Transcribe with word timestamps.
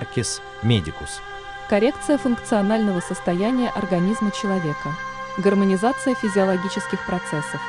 Паркес 0.00 0.40
Медикус. 0.62 1.20
Коррекция 1.68 2.16
функционального 2.16 3.00
состояния 3.00 3.68
организма 3.68 4.30
человека. 4.30 4.94
Гармонизация 5.36 6.14
физиологических 6.14 7.04
процессов. 7.04 7.60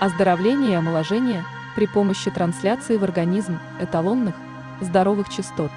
Оздоровление 0.00 0.72
и 0.72 0.74
омоложение 0.74 1.44
при 1.76 1.86
помощи 1.86 2.28
трансляции 2.28 2.96
в 2.96 3.04
организм 3.04 3.60
эталонных, 3.80 4.34
здоровых 4.80 5.28
частот, 5.28 5.70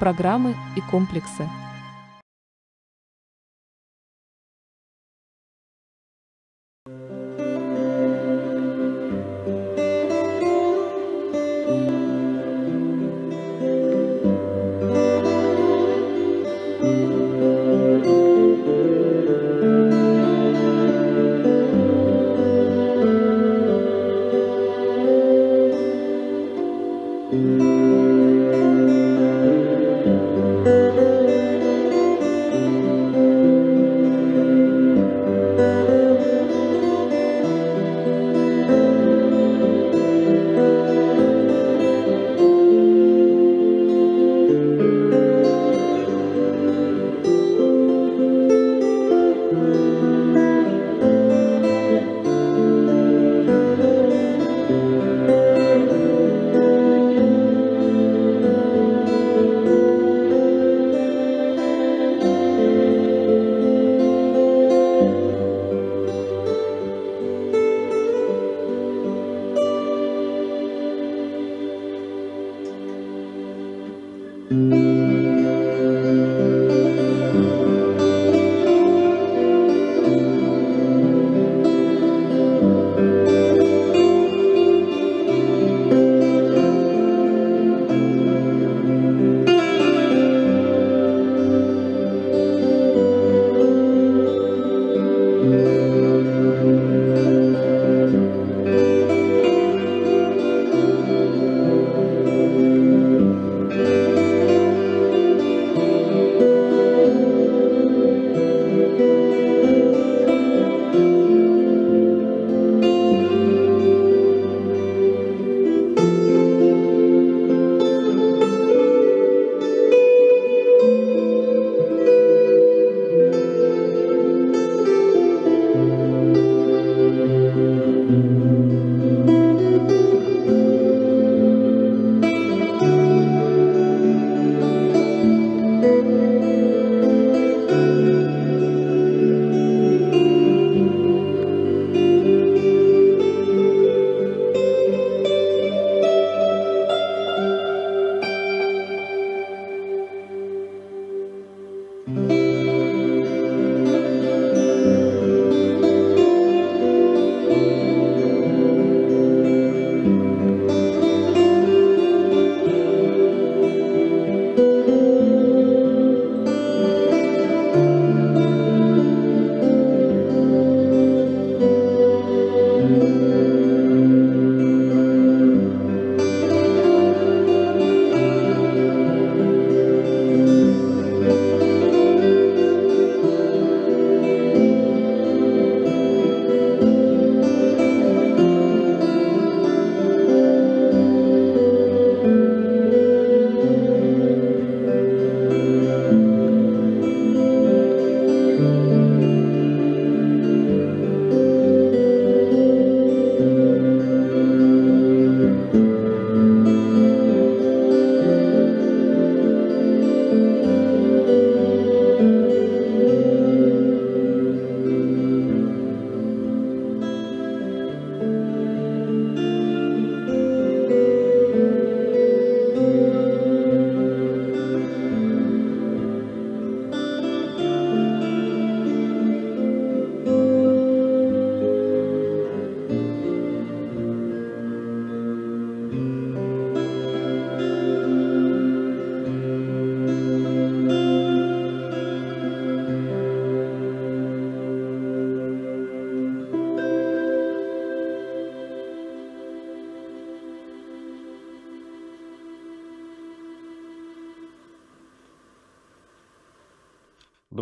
программы 0.00 0.54
и 0.76 0.82
комплексы. 0.82 1.48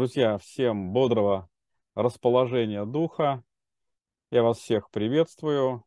Друзья, 0.03 0.37
всем 0.39 0.93
бодрого 0.93 1.49
расположения 1.95 2.85
духа. 2.85 3.45
Я 4.33 4.43
вас 4.43 4.59
всех 4.59 4.91
приветствую. 4.91 5.85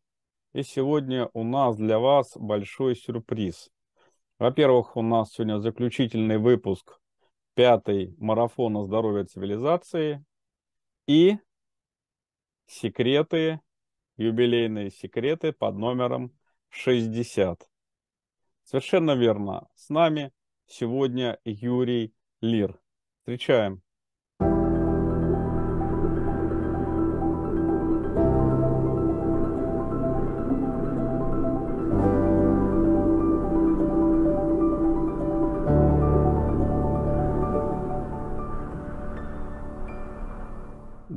И 0.54 0.64
сегодня 0.64 1.30
у 1.34 1.44
нас 1.44 1.76
для 1.76 2.00
вас 2.00 2.32
большой 2.38 2.96
сюрприз. 2.96 3.70
Во-первых, 4.40 4.96
у 4.96 5.02
нас 5.02 5.34
сегодня 5.34 5.60
заключительный 5.60 6.38
выпуск 6.38 7.02
пятый 7.56 8.16
марафона 8.18 8.86
здоровья 8.86 9.26
цивилизации 9.26 10.24
и 11.08 11.38
секреты, 12.68 13.60
юбилейные 14.16 14.92
секреты 14.92 15.52
под 15.52 15.76
номером 15.76 16.32
60. 16.70 17.70
Совершенно 18.64 19.12
верно. 19.12 19.68
С 19.74 19.90
нами 19.90 20.32
сегодня 20.68 21.38
Юрий 21.44 22.14
Лир. 22.40 22.80
Встречаем. 23.20 23.85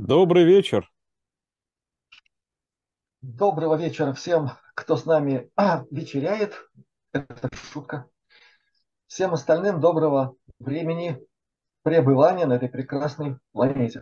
Добрый 0.09 0.43
вечер. 0.43 0.91
Доброго 3.21 3.75
вечера 3.75 4.11
всем, 4.13 4.49
кто 4.73 4.97
с 4.97 5.05
нами 5.05 5.51
а, 5.55 5.83
вечеряет. 5.91 6.67
Это 7.11 7.55
шутка. 7.55 8.09
Всем 9.05 9.35
остальным 9.35 9.79
доброго 9.79 10.35
времени 10.57 11.23
пребывания 11.83 12.47
на 12.47 12.53
этой 12.53 12.69
прекрасной 12.69 13.37
планете. 13.51 14.01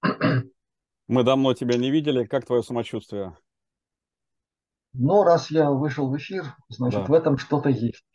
Мы 1.08 1.24
давно 1.24 1.54
тебя 1.54 1.76
не 1.76 1.90
видели. 1.90 2.24
Как 2.24 2.46
твое 2.46 2.62
самочувствие? 2.62 3.36
Но 4.92 5.24
раз 5.24 5.50
я 5.50 5.72
вышел 5.72 6.08
в 6.08 6.16
эфир, 6.16 6.54
значит, 6.68 7.00
да. 7.00 7.06
в 7.06 7.12
этом 7.12 7.36
что-то 7.36 7.68
есть. 7.68 8.06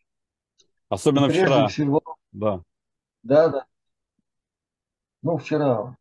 Особенно 0.88 1.28
прежде 1.28 1.44
вчера. 1.44 1.68
всего, 1.68 2.02
Да. 2.32 2.64
да, 3.22 3.50
да. 3.50 3.66
Ну, 5.24 5.36
вчера 5.36 5.98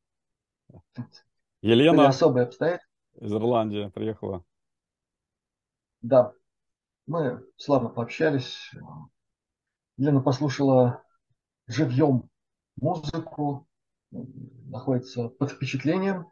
Елена 1.63 2.09
особые 2.09 2.45
обстоятельства. 2.45 2.91
из 3.21 3.33
Ирландии 3.33 3.91
приехала. 3.95 4.45
Да, 6.03 6.33
мы 7.07 7.45
славно 7.57 7.91
пообщались. 7.91 8.71
Лена 9.97 10.21
послушала 10.23 11.03
живьем 11.67 12.31
музыку, 12.77 13.69
находится 14.11 15.29
под 15.29 15.53
впечатлением 15.53 16.31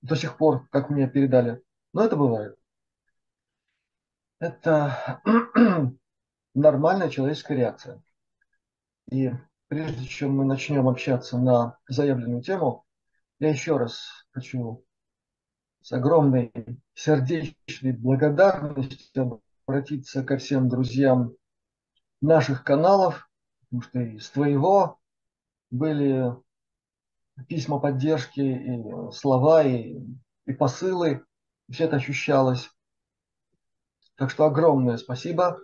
до 0.00 0.14
сих 0.16 0.36
пор, 0.36 0.68
как 0.70 0.90
мне 0.90 1.08
передали. 1.08 1.62
Но 1.92 2.04
это 2.04 2.16
бывает. 2.16 2.56
Это 4.40 5.20
нормальная 6.54 7.10
человеческая 7.10 7.56
реакция. 7.56 8.02
И 9.10 9.32
прежде 9.68 10.06
чем 10.06 10.36
мы 10.36 10.44
начнем 10.44 10.88
общаться 10.88 11.38
на 11.38 11.78
заявленную 11.88 12.42
тему, 12.42 12.84
я 13.38 13.50
еще 13.50 13.76
раз 13.76 14.26
хочу 14.32 14.84
с 15.80 15.92
огромной 15.92 16.52
сердечной 16.94 17.92
благодарностью 17.92 19.42
обратиться 19.66 20.24
ко 20.24 20.38
всем 20.38 20.68
друзьям 20.68 21.32
наших 22.20 22.64
каналов, 22.64 23.30
потому 23.62 23.82
что 23.82 24.00
из 24.00 24.28
твоего 24.30 24.98
были 25.70 26.34
письма 27.46 27.78
поддержки, 27.78 28.40
и 28.40 29.12
слова, 29.12 29.62
и, 29.62 29.98
и 30.46 30.52
посылы, 30.52 31.24
и 31.68 31.72
все 31.72 31.84
это 31.84 31.96
ощущалось. 31.96 32.70
Так 34.16 34.30
что 34.30 34.46
огромное 34.46 34.96
спасибо. 34.96 35.60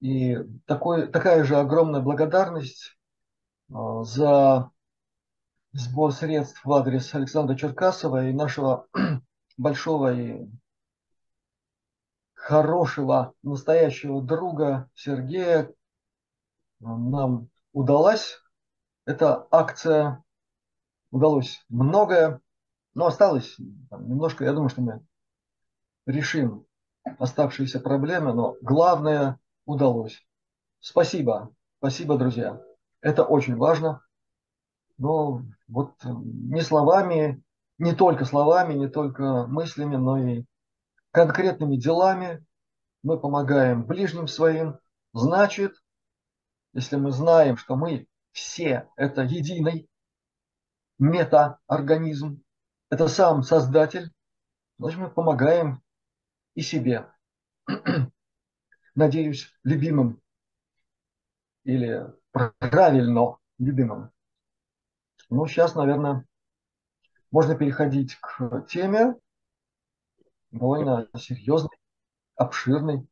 И 0.00 0.36
такой, 0.66 1.08
такая 1.08 1.44
же 1.44 1.56
огромная 1.56 2.00
благодарность 2.00 2.98
э, 3.70 3.74
за 4.02 4.70
сбор 5.72 6.12
средств 6.12 6.64
в 6.64 6.72
адрес 6.72 7.14
Александра 7.14 7.54
Черкасова 7.54 8.26
и 8.26 8.32
нашего 8.32 8.86
большого 9.56 10.12
и 10.12 10.48
хорошего, 12.34 13.34
настоящего 13.42 14.22
друга 14.22 14.90
Сергея 14.94 15.72
нам 16.80 17.48
удалась. 17.72 18.38
Эта 19.04 19.46
акция 19.50 20.24
удалось 21.10 21.64
многое, 21.68 22.40
но 22.94 23.06
осталось 23.06 23.56
там, 23.88 24.08
немножко, 24.08 24.44
я 24.44 24.52
думаю, 24.52 24.70
что 24.70 24.80
мы 24.80 25.04
решим 26.06 26.66
оставшиеся 27.18 27.80
проблемы, 27.80 28.32
но 28.32 28.56
главное 28.62 29.38
удалось. 29.64 30.26
Спасибо, 30.80 31.54
спасибо, 31.78 32.18
друзья. 32.18 32.60
Это 33.00 33.24
очень 33.24 33.56
важно. 33.56 34.02
Но 35.00 35.42
вот 35.66 35.94
не 36.04 36.60
словами, 36.60 37.42
не 37.78 37.94
только 37.94 38.26
словами, 38.26 38.74
не 38.74 38.86
только 38.86 39.46
мыслями, 39.46 39.96
но 39.96 40.18
и 40.18 40.44
конкретными 41.10 41.76
делами 41.76 42.44
мы 43.02 43.18
помогаем 43.18 43.86
ближним 43.86 44.28
своим. 44.28 44.78
Значит, 45.14 45.82
если 46.74 46.96
мы 46.96 47.12
знаем, 47.12 47.56
что 47.56 47.76
мы 47.76 48.08
все 48.32 48.90
это 48.94 49.22
единый 49.22 49.88
метаорганизм, 50.98 52.42
это 52.90 53.08
сам 53.08 53.42
Создатель, 53.42 54.12
значит, 54.78 54.98
мы 54.98 55.08
помогаем 55.08 55.82
и 56.54 56.60
себе. 56.60 57.10
Надеюсь, 58.94 59.50
любимым 59.64 60.20
или 61.64 62.04
правильно 62.32 63.38
любимым. 63.56 64.10
Ну, 65.30 65.46
сейчас, 65.46 65.76
наверное, 65.76 66.26
можно 67.30 67.54
переходить 67.54 68.16
к 68.16 68.66
теме, 68.68 69.14
довольно 70.50 71.08
серьезный, 71.16 71.76
обширный. 72.34 73.06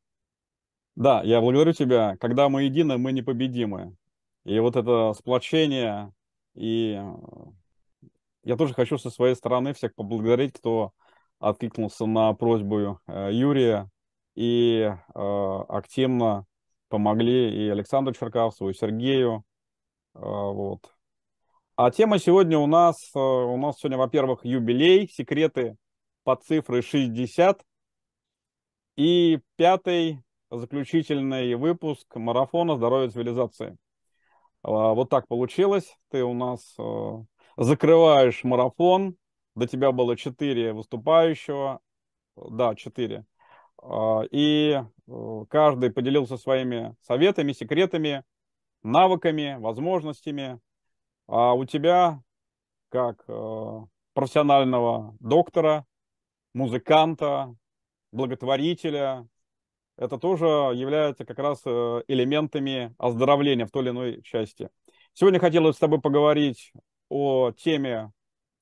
Да, 0.97 1.23
я 1.23 1.41
благодарю 1.41 1.73
тебя. 1.73 2.17
Когда 2.19 2.49
мы 2.49 2.65
едины, 2.65 2.99
мы 2.99 3.13
непобедимы. 3.13 3.97
И 4.45 4.59
вот 4.59 4.75
это 4.75 5.13
сплочение, 5.17 6.13
и 6.55 7.01
я 8.43 8.57
тоже 8.57 8.75
хочу 8.75 8.99
со 8.99 9.11
своей 9.11 9.37
стороны 9.37 9.73
всех 9.73 9.95
поблагодарить, 9.95 10.55
кто 10.55 10.93
откликнулся 11.39 12.07
на 12.07 12.33
просьбу 12.35 13.01
э, 13.07 13.31
Юрия 13.33 13.89
и 14.35 14.91
э, 14.91 15.65
активно 15.69 16.47
помогли 16.89 17.67
и 17.67 17.69
Александру 17.69 18.13
Черкавцеву, 18.13 18.71
и 18.71 18.75
Сергею. 18.75 19.45
Э, 20.15 20.21
вот. 20.21 20.98
А 21.81 21.93
тема 21.93 22.19
сегодня 22.19 22.59
у 22.59 22.67
нас, 22.67 22.97
э, 23.15 23.21
у 23.21 23.57
нас 23.57 23.79
сегодня, 23.79 23.99
во-первых, 23.99 24.45
юбилей, 24.45 25.09
секреты 25.09 25.77
по 26.25 26.35
цифре 26.35 26.83
60. 26.83 27.65
И 28.97 29.39
пятый 29.55 30.21
заключительный 30.51 31.55
выпуск 31.55 32.17
марафона 32.17 32.75
«Здоровье 32.75 33.11
цивилизации». 33.11 33.77
А, 34.65 34.93
вот 34.93 35.09
так 35.09 35.29
получилось. 35.29 35.97
Ты 36.11 36.25
у 36.25 36.35
нас 36.35 36.75
э, 36.81 37.25
закрываешь 37.57 38.43
марафон. 38.43 39.15
До 39.55 39.69
тебя 39.69 39.93
было 39.93 40.17
четыре 40.17 40.73
выступающего. 40.73 41.79
Да, 42.35 42.75
четыре. 42.75 43.25
А, 43.81 44.23
и 44.33 44.83
э, 44.83 45.45
каждый 45.49 45.93
поделился 45.93 46.39
своими 46.39 46.97
советами, 47.03 47.53
секретами, 47.53 48.25
навыками, 48.83 49.59
возможностями. 49.61 50.59
А 51.29 51.55
у 51.55 51.65
тебя, 51.65 52.23
как 52.89 53.23
э, 53.29 53.81
профессионального 54.15 55.17
доктора, 55.21 55.87
музыканта, 56.55 57.55
благотворителя. 58.11 59.29
Это 59.97 60.19
тоже 60.19 60.47
является 60.47 61.25
как 61.25 61.39
раз 61.39 61.61
э, 61.65 62.03
элементами 62.09 62.95
оздоровления 62.99 63.67
в 63.67 63.71
той 63.71 63.83
или 63.83 63.91
иной 63.91 64.23
части. 64.23 64.71
Сегодня 65.13 65.39
хотелось 65.39 65.77
с 65.77 65.81
тобой 65.81 66.01
поговорить 66.01 66.73
о 67.09 67.53
теме, 67.53 68.13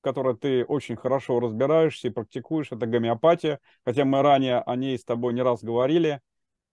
в 0.01 0.03
которой 0.03 0.37
ты 0.37 0.65
очень 0.65 0.97
хорошо 0.97 1.41
разбираешься 1.41 2.09
и 2.09 2.11
практикуешь, 2.11 2.73
это 2.73 2.87
гомеопатия, 2.87 3.61
хотя 3.85 4.05
мы 4.05 4.23
ранее 4.23 4.59
о 4.61 4.77
ней 4.77 4.99
с 4.99 5.05
тобой 5.05 5.35
не 5.35 5.43
раз 5.43 5.63
говорили. 5.63 6.21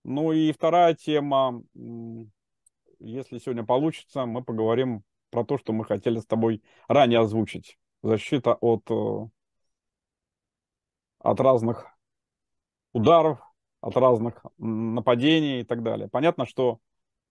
Ну 0.03 0.31
и 0.31 0.51
вторая 0.51 0.93
тема, 0.93 1.63
если 2.99 3.37
сегодня 3.37 3.63
получится, 3.63 4.25
мы 4.25 4.43
поговорим 4.43 5.03
про 5.33 5.43
то, 5.43 5.57
что 5.57 5.73
мы 5.73 5.83
хотели 5.83 6.19
с 6.19 6.27
тобой 6.27 6.61
ранее 6.87 7.19
озвучить. 7.19 7.79
Защита 8.03 8.53
от 8.53 8.83
э, 8.91 9.27
от 11.17 11.39
разных 11.39 11.87
ударов, 12.93 13.39
от 13.81 13.97
разных 13.97 14.45
нападений 14.59 15.61
и 15.61 15.63
так 15.63 15.81
далее. 15.81 16.07
Понятно, 16.07 16.45
что 16.45 16.79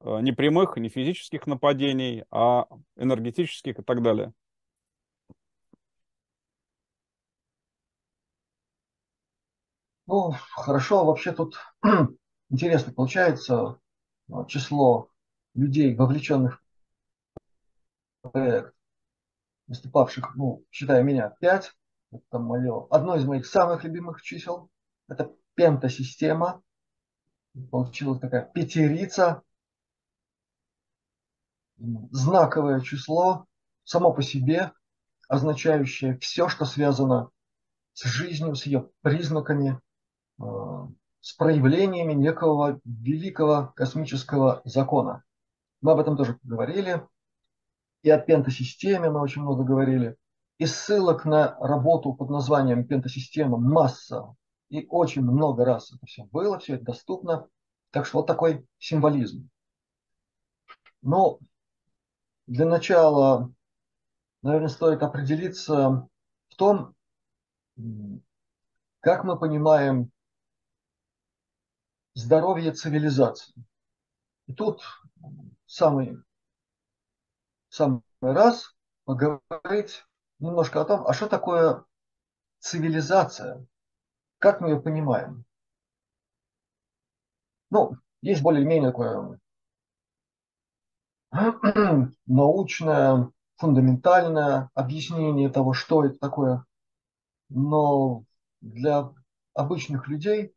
э, 0.00 0.18
не 0.20 0.32
прямых, 0.32 0.76
не 0.78 0.88
физических 0.88 1.46
нападений, 1.46 2.24
а 2.32 2.66
энергетических 2.96 3.78
и 3.78 3.82
так 3.82 4.02
далее. 4.02 4.32
Ну, 10.06 10.32
хорошо, 10.56 11.04
вообще 11.04 11.30
тут 11.32 11.56
интересно 12.50 12.92
получается 12.92 13.78
э, 14.28 14.32
число 14.48 15.08
людей, 15.54 15.94
вовлеченных 15.94 16.61
проект, 18.22 18.74
выступавших, 19.66 20.34
ну, 20.36 20.64
считая 20.70 21.02
меня, 21.02 21.30
5, 21.40 21.72
это 22.12 22.38
мое, 22.38 22.86
одно 22.90 23.16
из 23.16 23.24
моих 23.24 23.46
самых 23.46 23.84
любимых 23.84 24.22
чисел. 24.22 24.70
Это 25.08 25.34
пентасистема. 25.54 26.62
Получилась 27.70 28.20
такая 28.20 28.44
пятерица. 28.44 29.42
знаковое 31.76 32.80
число 32.80 33.46
само 33.84 34.12
по 34.12 34.22
себе, 34.22 34.72
означающее 35.28 36.18
все, 36.18 36.48
что 36.48 36.64
связано 36.64 37.30
с 37.94 38.04
жизнью, 38.04 38.54
с 38.54 38.66
ее 38.66 38.90
признаками, 39.00 39.80
э, 40.40 40.44
с 41.20 41.32
проявлениями 41.34 42.12
некого 42.12 42.80
великого 42.84 43.72
космического 43.74 44.62
закона. 44.64 45.24
Мы 45.80 45.92
об 45.92 46.00
этом 46.00 46.16
тоже 46.16 46.38
говорили. 46.42 47.06
И 48.02 48.10
о 48.10 48.18
пентасистеме 48.18 49.10
мы 49.10 49.20
очень 49.20 49.42
много 49.42 49.64
говорили. 49.64 50.16
И 50.58 50.66
ссылок 50.66 51.24
на 51.24 51.56
работу 51.58 52.12
под 52.14 52.30
названием 52.30 52.86
пентасистема 52.86 53.58
масса. 53.58 54.34
И 54.68 54.86
очень 54.88 55.22
много 55.22 55.64
раз 55.64 55.92
это 55.92 56.06
все 56.06 56.24
было, 56.24 56.58
все 56.58 56.74
это 56.74 56.84
доступно. 56.84 57.48
Так 57.90 58.06
что 58.06 58.18
вот 58.18 58.26
такой 58.26 58.66
символизм. 58.78 59.48
Но 61.02 61.38
для 62.46 62.66
начала, 62.66 63.52
наверное, 64.42 64.68
стоит 64.68 65.02
определиться 65.02 66.08
в 66.48 66.56
том, 66.56 66.94
как 69.00 69.24
мы 69.24 69.38
понимаем 69.38 70.10
здоровье 72.14 72.72
цивилизации. 72.72 73.54
И 74.46 74.54
тут 74.54 74.82
самый, 75.66 76.22
самый 77.72 78.02
раз 78.20 78.74
поговорить 79.04 80.04
немножко 80.38 80.82
о 80.82 80.84
том, 80.84 81.06
а 81.06 81.14
что 81.14 81.26
такое 81.26 81.84
цивилизация, 82.58 83.66
как 84.38 84.60
мы 84.60 84.70
ее 84.70 84.80
понимаем. 84.80 85.44
Ну, 87.70 87.96
есть 88.20 88.42
более-менее 88.42 88.90
такое 88.90 89.40
научное, 92.26 93.30
фундаментальное 93.56 94.70
объяснение 94.74 95.48
того, 95.48 95.72
что 95.72 96.04
это 96.04 96.18
такое. 96.18 96.66
Но 97.48 98.24
для 98.60 99.10
обычных 99.54 100.08
людей, 100.08 100.54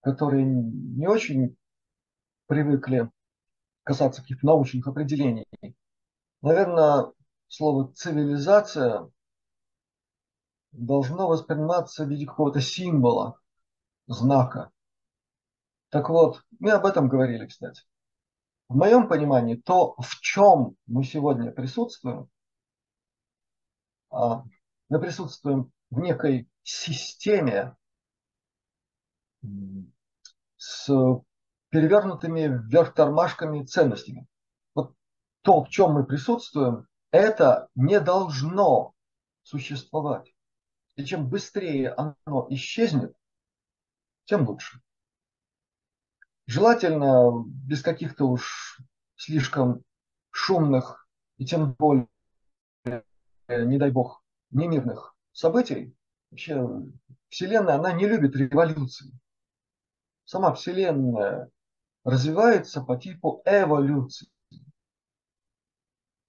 которые 0.00 0.44
не 0.44 1.06
очень 1.06 1.56
привыкли 2.48 3.08
касаться 3.84 4.22
каких-то 4.22 4.46
научных 4.46 4.88
определений, 4.88 5.46
наверное, 6.42 7.12
слово 7.48 7.92
цивилизация 7.94 9.10
должно 10.72 11.28
восприниматься 11.28 12.04
в 12.04 12.08
виде 12.08 12.26
какого-то 12.26 12.60
символа, 12.60 13.38
знака. 14.06 14.70
Так 15.90 16.08
вот, 16.08 16.42
мы 16.58 16.72
об 16.72 16.86
этом 16.86 17.08
говорили, 17.08 17.46
кстати. 17.46 17.82
В 18.68 18.76
моем 18.76 19.08
понимании, 19.08 19.56
то, 19.56 19.94
в 19.98 20.20
чем 20.20 20.76
мы 20.86 21.04
сегодня 21.04 21.52
присутствуем, 21.52 22.30
а, 24.10 24.44
мы 24.88 25.00
присутствуем 25.00 25.70
в 25.90 26.00
некой 26.00 26.48
системе 26.62 27.76
с 30.56 30.88
перевернутыми 31.68 32.66
вверх 32.66 32.94
тормашками 32.94 33.64
ценностями. 33.64 34.26
То, 35.42 35.64
в 35.64 35.68
чем 35.68 35.92
мы 35.92 36.04
присутствуем, 36.04 36.86
это 37.10 37.68
не 37.74 38.00
должно 38.00 38.94
существовать. 39.42 40.34
И 40.96 41.04
чем 41.04 41.28
быстрее 41.28 41.90
оно 41.90 42.46
исчезнет, 42.50 43.14
тем 44.24 44.48
лучше. 44.48 44.80
Желательно 46.46 47.44
без 47.46 47.82
каких-то 47.82 48.26
уж 48.26 48.80
слишком 49.16 49.82
шумных 50.30 51.08
и 51.38 51.44
тем 51.44 51.74
более, 51.74 52.08
не 53.48 53.78
дай 53.78 53.90
бог, 53.90 54.22
немирных 54.50 55.14
событий. 55.32 55.96
Вообще 56.30 56.66
Вселенная, 57.28 57.76
она 57.76 57.92
не 57.92 58.06
любит 58.06 58.36
революции. 58.36 59.10
Сама 60.24 60.54
Вселенная 60.54 61.50
развивается 62.04 62.82
по 62.82 62.96
типу 62.96 63.42
эволюции. 63.44 64.28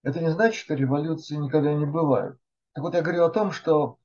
Это 0.03 0.19
не 0.19 0.29
значит, 0.29 0.60
что 0.60 0.74
революции 0.75 1.36
никогда 1.36 1.74
не 1.74 1.86
бывают. 1.86 2.39
Так 2.74 2.83
вот 2.83 2.93
я 2.93 3.01
говорю 3.01 3.24
о 3.24 3.31
том, 3.31 3.51
что 3.51 3.98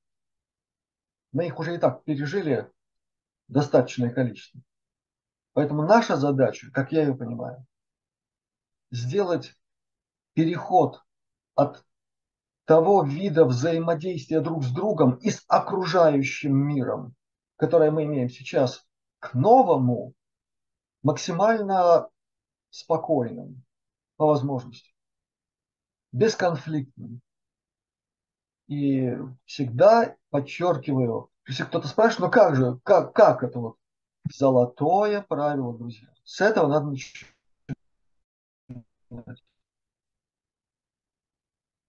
мы 1.32 1.46
их 1.46 1.58
уже 1.58 1.74
и 1.74 1.78
так 1.78 2.04
пережили 2.04 2.70
достаточное 3.48 4.10
количество. 4.10 4.60
Поэтому 5.54 5.82
наша 5.82 6.16
задача, 6.16 6.70
как 6.72 6.92
я 6.92 7.02
ее 7.02 7.14
понимаю, 7.14 7.66
сделать 8.90 9.54
переход 10.34 11.02
от 11.54 11.84
того 12.64 13.02
вида 13.02 13.44
взаимодействия 13.44 14.40
друг 14.40 14.62
с 14.62 14.70
другом 14.70 15.16
и 15.16 15.30
с 15.30 15.44
окружающим 15.48 16.54
миром, 16.54 17.16
которое 17.56 17.90
мы 17.90 18.04
имеем 18.04 18.28
сейчас, 18.28 18.86
к 19.18 19.34
новому, 19.34 20.14
максимально 21.02 22.08
спокойным 22.70 23.64
по 24.16 24.26
возможности, 24.26 24.94
бесконфликтным. 26.12 27.20
И 28.66 29.16
всегда 29.44 30.16
подчеркиваю, 30.30 31.30
если 31.46 31.64
кто-то 31.64 31.88
спрашивает, 31.88 32.20
ну 32.20 32.30
как 32.30 32.56
же, 32.56 32.80
как, 32.84 33.14
как 33.14 33.42
это 33.42 33.58
вот? 33.58 33.76
Золотое 34.30 35.22
правило, 35.22 35.76
друзья. 35.76 36.08
С 36.24 36.42
этого 36.42 36.66
надо 36.68 36.86
начинать. 36.88 37.34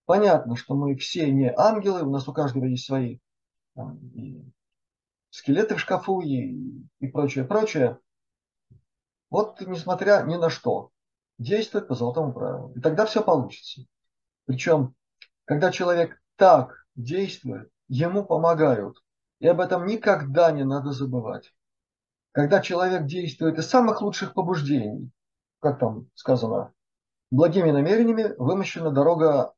Понятно, 0.06 0.56
что 0.56 0.74
мы 0.74 0.96
все 0.96 1.30
не 1.32 1.54
ангелы, 1.54 2.04
у 2.04 2.10
нас 2.10 2.28
у 2.28 2.34
каждого 2.34 2.66
есть 2.66 2.86
свои 2.86 3.20
там, 3.76 3.98
и 4.14 4.44
скелеты 5.30 5.76
в 5.76 5.80
шкафу 5.80 6.22
и, 6.22 6.82
и 7.00 7.08
прочее, 7.08 7.44
прочее. 7.44 8.00
Вот 9.30 9.62
несмотря 9.62 10.24
ни 10.26 10.36
на 10.36 10.50
что, 10.50 10.92
действует 11.38 11.88
по 11.88 11.96
золотому 11.96 12.34
правилу. 12.34 12.74
И 12.76 12.82
тогда 12.82 13.06
все 13.06 13.24
получится. 13.24 13.86
Причем, 14.50 14.96
когда 15.46 15.72
человек 15.72 16.20
так 16.36 16.88
действует, 16.96 17.70
ему 17.88 18.26
помогают. 18.26 18.98
И 19.38 19.46
об 19.46 19.62
этом 19.62 19.86
никогда 19.86 20.52
не 20.52 20.64
надо 20.64 20.92
забывать. 20.92 21.54
Когда 22.32 22.60
человек 22.60 23.06
действует 23.06 23.60
из 23.60 23.70
самых 23.70 24.02
лучших 24.02 24.34
побуждений, 24.34 25.12
как 25.60 25.78
там 25.78 26.10
сказано, 26.16 26.74
благими 27.30 27.70
намерениями 27.70 28.34
вымощена 28.40 28.90
дорога 28.90 29.54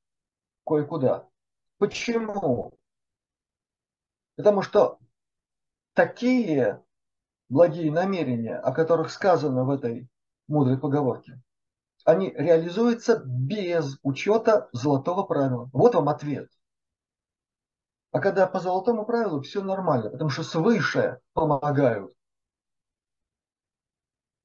кое-куда. 0.65 1.25
Почему? 1.77 2.77
Потому 4.35 4.61
что 4.61 4.99
такие 5.93 6.83
благие 7.47 7.93
намерения, 7.93 8.57
о 8.57 8.73
которых 8.73 9.11
сказано 9.11 9.63
в 9.63 9.69
этой 9.69 10.09
мудрой 10.49 10.77
поговорке, 10.77 11.41
они 12.05 12.31
реализуются 12.31 13.21
без 13.25 13.97
учета 14.03 14.69
золотого 14.73 15.23
правила. 15.23 15.69
Вот 15.73 15.95
вам 15.95 16.09
ответ. 16.09 16.49
А 18.11 18.19
когда 18.19 18.45
по 18.47 18.59
золотому 18.59 19.05
правилу 19.05 19.41
все 19.41 19.63
нормально, 19.63 20.09
потому 20.09 20.29
что 20.29 20.43
свыше 20.43 21.19
помогают. 21.33 22.13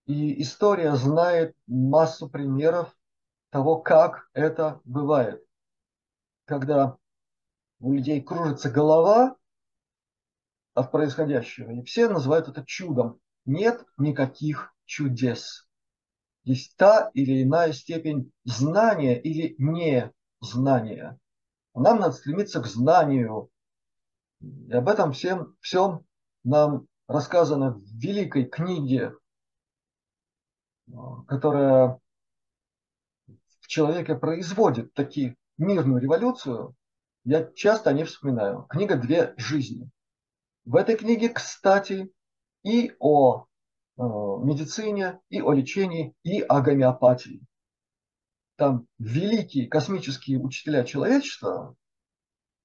И 0.07 0.41
история 0.41 0.95
знает 0.95 1.57
массу 1.67 2.29
примеров 2.29 2.97
того, 3.51 3.81
как 3.81 4.29
это 4.35 4.81
бывает. 4.85 5.45
Когда 6.45 6.97
у 7.81 7.93
людей 7.93 8.23
кружится 8.23 8.71
голова 8.71 9.37
от 10.75 10.93
происходящего, 10.93 11.73
и 11.73 11.83
все 11.83 12.09
называют 12.09 12.47
это 12.47 12.65
чудом. 12.65 13.19
Нет 13.45 13.85
никаких 13.97 14.73
чудес. 14.85 15.66
Есть 16.47 16.75
та 16.77 17.11
или 17.13 17.43
иная 17.43 17.73
степень 17.75 18.33
знания 18.45 19.21
или 19.21 19.55
незнания. 19.59 21.19
Нам 21.75 22.01
надо 22.01 22.13
стремиться 22.13 22.63
к 22.63 22.67
знанию. 22.67 23.51
И 24.41 24.73
об 24.73 24.89
этом 24.89 25.13
всем, 25.13 25.55
всем 25.61 26.07
нам 26.45 26.87
рассказано 27.07 27.73
в 27.73 27.85
великой 27.99 28.47
книге 28.47 29.13
которая 31.27 31.99
в 33.61 33.67
человеке 33.67 34.15
производит 34.15 34.95
такие 34.95 35.37
мирную 35.59 36.01
революцию, 36.01 36.75
я 37.25 37.45
часто 37.53 37.93
не 37.93 38.05
вспоминаю. 38.05 38.67
Книга 38.69 38.97
«Две 38.97 39.35
жизни». 39.37 39.91
В 40.65 40.77
этой 40.77 40.97
книге, 40.97 41.29
кстати, 41.31 42.13
и 42.63 42.93
о 42.99 43.47
медицине, 43.97 45.21
и 45.29 45.41
о 45.41 45.53
лечении, 45.53 46.15
и 46.23 46.41
о 46.41 46.61
гомеопатии. 46.61 47.43
Там 48.57 48.87
великие 48.99 49.69
космические 49.69 50.41
учителя 50.41 50.85
человечества 50.85 51.77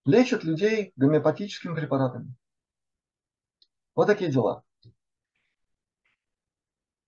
лечат 0.05 0.43
людей 0.43 0.93
гомеопатическими 0.95 1.75
препаратами. 1.75 2.33
Вот 3.95 4.07
такие 4.07 4.31
дела. 4.31 4.63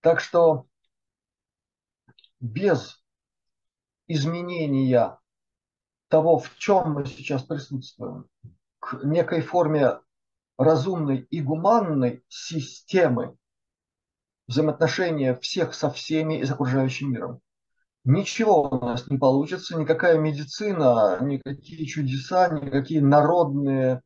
Так 0.02 0.20
что 0.20 0.68
без 2.40 3.02
изменения 4.08 5.18
того, 6.10 6.40
в 6.40 6.56
чем 6.58 6.94
мы 6.94 7.06
сейчас 7.06 7.44
присутствуем, 7.44 8.28
к 8.80 9.02
некой 9.04 9.42
форме 9.42 10.00
разумной 10.58 11.22
и 11.32 11.42
гуманной 11.42 12.24
системы 12.28 13.38
взаимоотношения 14.48 15.36
всех 15.36 15.74
со 15.74 15.90
всеми 15.90 16.40
и 16.40 16.46
с 16.46 16.52
окружающим 16.52 17.12
миром. 17.12 17.40
Ничего 18.06 18.64
у 18.64 18.86
нас 18.86 19.08
не 19.08 19.18
получится, 19.18 19.78
никакая 19.78 20.18
медицина, 20.18 21.20
никакие 21.22 21.86
чудеса, 21.86 22.50
никакие 22.50 23.02
народные 23.02 24.02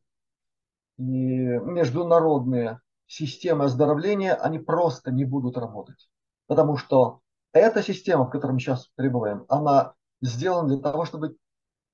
и 0.98 1.02
международные 1.02 2.80
системы 3.06 3.64
оздоровления, 3.64 4.34
они 4.34 4.58
просто 4.58 5.10
не 5.10 5.24
будут 5.24 5.56
работать. 5.56 6.08
Потому 6.46 6.76
что 6.76 7.20
эта 7.52 7.82
система, 7.82 8.24
в 8.24 8.30
которой 8.30 8.52
мы 8.52 8.60
сейчас 8.60 8.88
пребываем, 8.94 9.44
она 9.48 9.94
сделана 10.20 10.68
для 10.68 10.78
того, 10.78 11.04
чтобы 11.04 11.36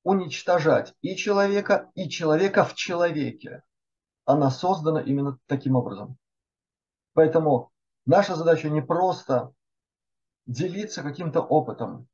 уничтожать 0.03 0.95
и 1.01 1.17
человека, 1.17 1.91
и 1.95 2.09
человека 2.09 2.65
в 2.65 2.75
человеке. 2.75 3.63
Она 4.27 4.51
создана 4.51 5.01
именно 5.01 5.39
таким 5.47 5.77
образом. 5.77 6.19
Поэтому 7.15 7.71
наша 8.07 8.37
задача 8.37 8.69
не 8.69 8.83
просто 8.83 9.53
делиться 10.47 11.03
каким-то 11.03 11.41
опытом, 11.41 12.09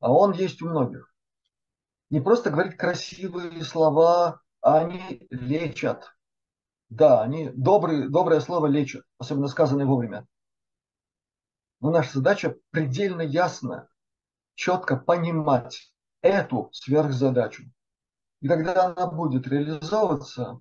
а 0.00 0.12
он 0.12 0.32
есть 0.32 0.62
у 0.62 0.68
многих. 0.68 1.12
Не 2.10 2.20
просто 2.20 2.50
говорить 2.50 2.76
красивые 2.76 3.62
слова, 3.64 4.40
а 4.60 4.78
они 4.78 5.26
лечат. 5.30 6.14
Да, 6.88 7.22
они 7.22 7.50
добрые, 7.50 8.08
доброе 8.08 8.40
слово 8.40 8.66
лечат, 8.66 9.04
особенно 9.18 9.48
сказанное 9.48 9.84
вовремя. 9.84 10.26
Но 11.80 11.90
наша 11.90 12.14
задача 12.14 12.56
предельно 12.70 13.20
ясно, 13.20 13.88
четко 14.54 14.96
понимать 14.96 15.92
эту 16.22 16.70
сверхзадачу. 16.72 17.64
И 18.40 18.48
когда 18.48 18.86
она 18.86 19.06
будет 19.06 19.46
реализовываться, 19.46 20.60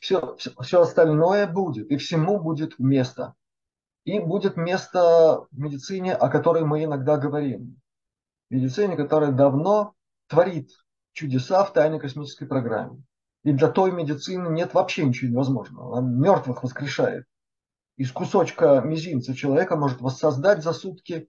все, 0.00 0.34
все, 0.36 0.50
все 0.60 0.80
остальное 0.80 1.46
будет, 1.46 1.90
и 1.90 1.96
всему 1.96 2.40
будет 2.40 2.78
место. 2.78 3.34
И 4.04 4.18
будет 4.18 4.56
место 4.56 5.46
в 5.50 5.58
медицине, 5.58 6.14
о 6.14 6.28
которой 6.30 6.64
мы 6.64 6.82
иногда 6.82 7.18
говорим. 7.18 7.80
Медицине, 8.48 8.96
которая 8.96 9.30
давно 9.30 9.94
творит 10.26 10.70
чудеса 11.12 11.64
в 11.64 11.72
тайной 11.72 12.00
космической 12.00 12.46
программе. 12.46 13.02
И 13.44 13.52
для 13.52 13.68
той 13.68 13.92
медицины 13.92 14.48
нет 14.48 14.74
вообще 14.74 15.04
ничего 15.04 15.30
невозможного. 15.30 15.98
Она 15.98 16.08
мертвых 16.08 16.62
воскрешает. 16.62 17.26
Из 17.96 18.10
кусочка 18.10 18.80
мизинца 18.80 19.34
человека 19.34 19.76
может 19.76 20.00
воссоздать 20.00 20.62
за 20.62 20.72
сутки, 20.72 21.28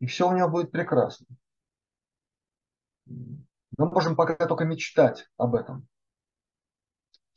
и 0.00 0.06
все 0.06 0.28
у 0.28 0.36
него 0.36 0.48
будет 0.48 0.70
прекрасно. 0.70 1.26
Мы 3.06 3.90
можем 3.90 4.14
пока 4.14 4.34
только 4.46 4.64
мечтать 4.64 5.28
об 5.38 5.54
этом. 5.54 5.88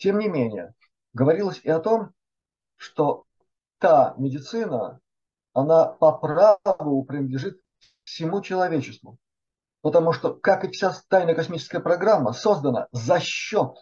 Тем 0.02 0.18
не 0.18 0.28
менее, 0.28 0.74
говорилось 1.14 1.62
и 1.64 1.70
о 1.70 1.80
том, 1.80 2.10
что 2.76 3.26
та 3.78 4.16
медицина, 4.18 5.00
она 5.54 5.86
по 5.86 6.18
праву 6.18 7.06
принадлежит 7.06 7.62
всему 8.04 8.42
человечеству. 8.42 9.20
Потому 9.82 10.12
что, 10.12 10.34
как 10.34 10.64
и 10.64 10.72
вся 10.72 10.92
тайная 11.08 11.36
космическая 11.36 11.82
программа, 11.82 12.34
создана 12.34 12.88
за 12.92 13.20
счет 13.20 13.76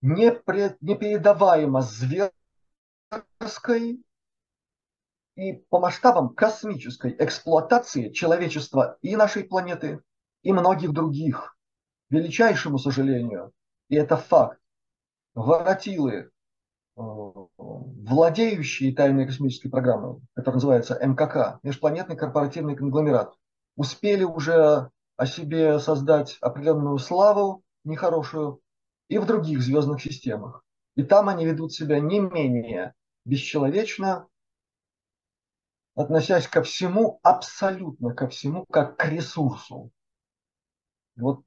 непередаваемо 0.00 1.82
зверской 1.82 2.32
и 5.34 5.52
по 5.68 5.80
масштабам 5.80 6.34
космической 6.34 7.14
эксплуатации 7.18 8.10
человечества 8.10 8.96
и 9.02 9.16
нашей 9.16 9.44
планеты, 9.44 10.02
и 10.42 10.50
многих 10.50 10.94
других. 10.94 11.58
Величайшему 12.08 12.78
сожалению, 12.78 13.52
и 13.90 13.96
это 13.96 14.16
факт, 14.16 14.58
воротилы, 15.38 16.30
э, 16.96 17.00
владеющие 17.56 18.94
тайной 18.94 19.26
космической 19.26 19.68
программой, 19.68 20.20
которая 20.34 20.56
называется 20.56 20.98
МКК, 21.00 21.60
межпланетный 21.62 22.16
корпоративный 22.16 22.74
конгломерат, 22.74 23.34
успели 23.76 24.24
уже 24.24 24.90
о 25.16 25.26
себе 25.26 25.78
создать 25.78 26.38
определенную 26.40 26.98
славу 26.98 27.62
нехорошую 27.84 28.60
и 29.08 29.18
в 29.18 29.26
других 29.26 29.62
звездных 29.62 30.02
системах. 30.02 30.64
И 30.96 31.04
там 31.04 31.28
они 31.28 31.46
ведут 31.46 31.72
себя 31.72 32.00
не 32.00 32.18
менее 32.18 32.94
бесчеловечно, 33.24 34.26
относясь 35.94 36.48
ко 36.48 36.62
всему, 36.62 37.20
абсолютно 37.22 38.12
ко 38.14 38.28
всему, 38.28 38.66
как 38.66 38.96
к 38.96 39.04
ресурсу. 39.04 39.92
Вот 41.16 41.44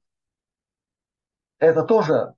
это 1.58 1.82
тоже 1.84 2.34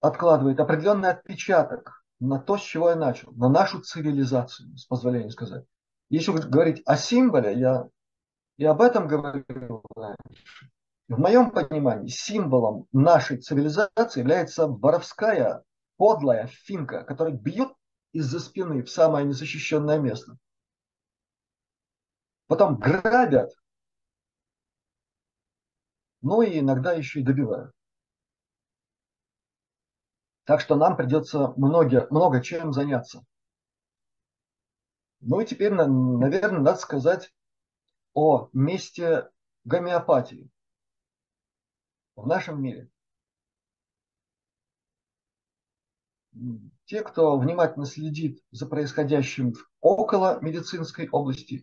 откладывает 0.00 0.60
определенный 0.60 1.10
отпечаток 1.10 2.04
на 2.20 2.38
то, 2.38 2.56
с 2.56 2.62
чего 2.62 2.90
я 2.90 2.96
начал, 2.96 3.32
на 3.32 3.48
нашу 3.48 3.80
цивилизацию, 3.80 4.76
с 4.76 4.86
позволения 4.86 5.30
сказать. 5.30 5.64
Если 6.10 6.32
говорить 6.32 6.82
о 6.86 6.96
символе, 6.96 7.58
я 7.58 7.88
и 8.56 8.64
об 8.64 8.80
этом 8.80 9.06
говорил 9.06 9.82
раньше. 9.94 10.70
В 11.08 11.18
моем 11.18 11.50
понимании 11.50 12.08
символом 12.08 12.86
нашей 12.92 13.38
цивилизации 13.38 14.20
является 14.20 14.66
воровская, 14.66 15.64
подлая 15.96 16.46
финка, 16.48 17.04
которая 17.04 17.34
бьет 17.34 17.72
из-за 18.12 18.40
спины 18.40 18.82
в 18.82 18.90
самое 18.90 19.26
незащищенное 19.26 19.98
место. 19.98 20.36
Потом 22.46 22.78
грабят, 22.78 23.52
ну 26.22 26.42
и 26.42 26.58
иногда 26.58 26.92
еще 26.92 27.20
и 27.20 27.24
добивают. 27.24 27.72
Так 30.48 30.62
что 30.62 30.76
нам 30.76 30.96
придется 30.96 31.52
много, 31.58 32.06
много 32.08 32.42
чем 32.42 32.72
заняться. 32.72 33.22
Ну 35.20 35.42
и 35.42 35.44
теперь, 35.44 35.74
наверное, 35.74 36.60
надо 36.60 36.78
сказать 36.78 37.34
о 38.14 38.48
месте 38.54 39.28
гомеопатии 39.64 40.48
в 42.16 42.26
нашем 42.26 42.62
мире. 42.62 42.88
Те, 46.86 47.02
кто 47.02 47.38
внимательно 47.38 47.84
следит 47.84 48.42
за 48.50 48.66
происходящим 48.66 49.52
около 49.82 50.40
медицинской 50.40 51.10
области, 51.10 51.56
э, 51.56 51.62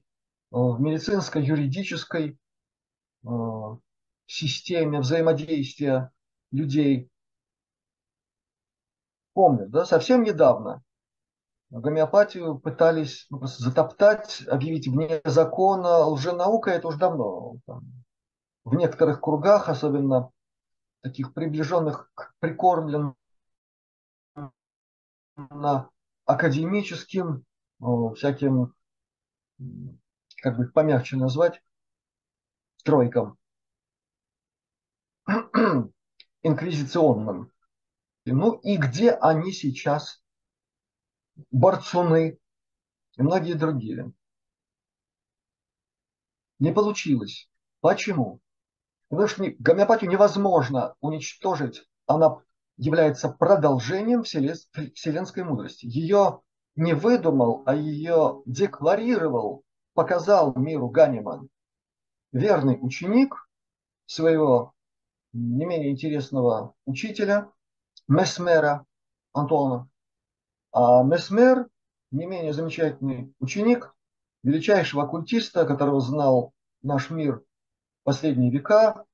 в 0.52 0.80
медицинской, 0.80 1.44
юридической 1.44 2.38
э, 3.24 3.30
системе 4.28 5.00
взаимодействия 5.00 6.12
людей, 6.52 7.10
помнят, 9.36 9.70
да, 9.70 9.86
совсем 9.86 10.24
недавно 10.24 10.82
гомеопатию 11.70 12.58
пытались 12.58 13.28
ну, 13.30 13.46
затоптать, 13.46 14.44
объявить 14.48 14.88
вне 14.88 15.22
закона. 15.24 16.06
Лженаука 16.06 16.72
это 16.72 16.88
уже 16.88 16.98
давно. 16.98 17.58
Там, 17.66 17.84
в 18.64 18.76
некоторых 18.76 19.22
кругах, 19.22 19.70
особенно 19.70 20.32
таких 21.02 21.34
приближенных 21.34 22.10
к 22.16 22.34
прикормленным 22.40 23.16
академическим, 26.26 27.46
всяким, 28.16 28.74
как 30.38 30.58
бы 30.58 30.68
помягче 30.68 31.18
назвать, 31.18 31.62
стройкам, 32.78 33.38
инквизиционным. 36.42 37.52
Ну 38.26 38.54
и 38.64 38.78
где 38.78 39.12
они 39.12 39.52
сейчас, 39.52 40.22
борцуны 41.52 42.40
и 43.18 43.22
многие 43.22 43.54
другие. 43.54 44.12
Не 46.60 46.74
получилось. 46.74 47.50
Почему? 47.82 48.42
Потому 49.10 49.28
что 49.28 49.46
гомеопатию 49.60 50.10
невозможно 50.10 50.96
уничтожить. 51.02 51.88
Она 52.08 52.42
является 52.78 53.30
продолжением 53.30 54.24
вселенской 54.24 55.44
мудрости. 55.44 55.86
Ее 55.86 56.42
не 56.76 56.94
выдумал, 56.94 57.64
а 57.66 57.76
ее 57.76 58.42
декларировал, 58.46 59.64
показал 59.94 60.56
миру 60.56 60.90
Ганиман. 60.90 61.50
Верный 62.32 62.78
ученик 62.82 63.48
своего 64.08 64.74
не 65.32 65.66
менее 65.66 65.92
интересного 65.92 66.74
учителя, 66.86 67.52
Месмера 68.08 68.86
Антона. 69.34 69.90
А 70.72 71.04
Месмер 71.04 71.68
не 72.12 72.26
менее 72.26 72.54
замечательный 72.54 73.34
ученик 73.40 73.96
величайшего 74.44 75.04
оккультиста, 75.04 75.66
которого 75.66 76.00
знал 76.00 76.54
наш 76.84 77.10
мир 77.10 77.44
последние 78.04 78.52
века, 78.52 79.06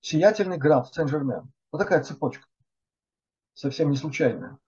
сиятельный 0.00 0.56
граф 0.56 0.92
Сен-Жермен. 0.94 1.52
Вот 1.70 1.78
такая 1.78 2.02
цепочка, 2.02 2.46
совсем 3.52 3.90
не 3.90 3.96
случайная. 3.96 4.58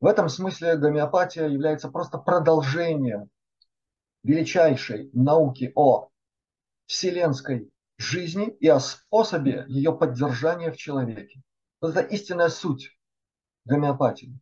В 0.00 0.06
этом 0.06 0.30
смысле 0.30 0.76
гомеопатия 0.76 1.46
является 1.46 1.90
просто 1.90 2.16
продолжением 2.16 3.28
величайшей 4.22 5.10
науки 5.12 5.72
о 5.74 6.08
вселенской 6.86 7.70
жизни 8.00 8.48
и 8.48 8.68
о 8.68 8.80
способе 8.80 9.64
ее 9.68 9.96
поддержания 9.96 10.72
в 10.72 10.76
человеке. 10.76 11.42
Это 11.82 12.00
истинная 12.00 12.48
суть 12.48 12.96
гомеопатии. 13.64 14.38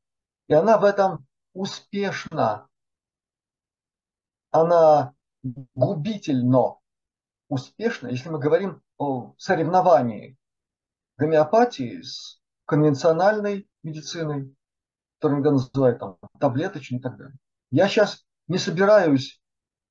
И 0.48 0.54
она 0.54 0.78
в 0.78 0.84
этом 0.84 1.26
успешна. 1.52 2.68
Она 4.50 5.14
губительно 5.74 6.78
успешна, 7.48 8.08
если 8.08 8.28
мы 8.28 8.38
говорим 8.38 8.82
о 8.96 9.34
соревновании 9.38 10.36
гомеопатии 11.16 12.00
с 12.02 12.40
конвенциональной 12.64 13.68
медициной, 13.82 14.54
которую 15.16 15.38
иногда 15.38 15.52
называют 15.52 15.98
там, 15.98 16.18
таблеточной 16.38 16.98
и 16.98 17.02
так 17.02 17.16
далее. 17.16 17.36
Я 17.70 17.88
сейчас 17.88 18.24
не 18.46 18.58
собираюсь 18.58 19.40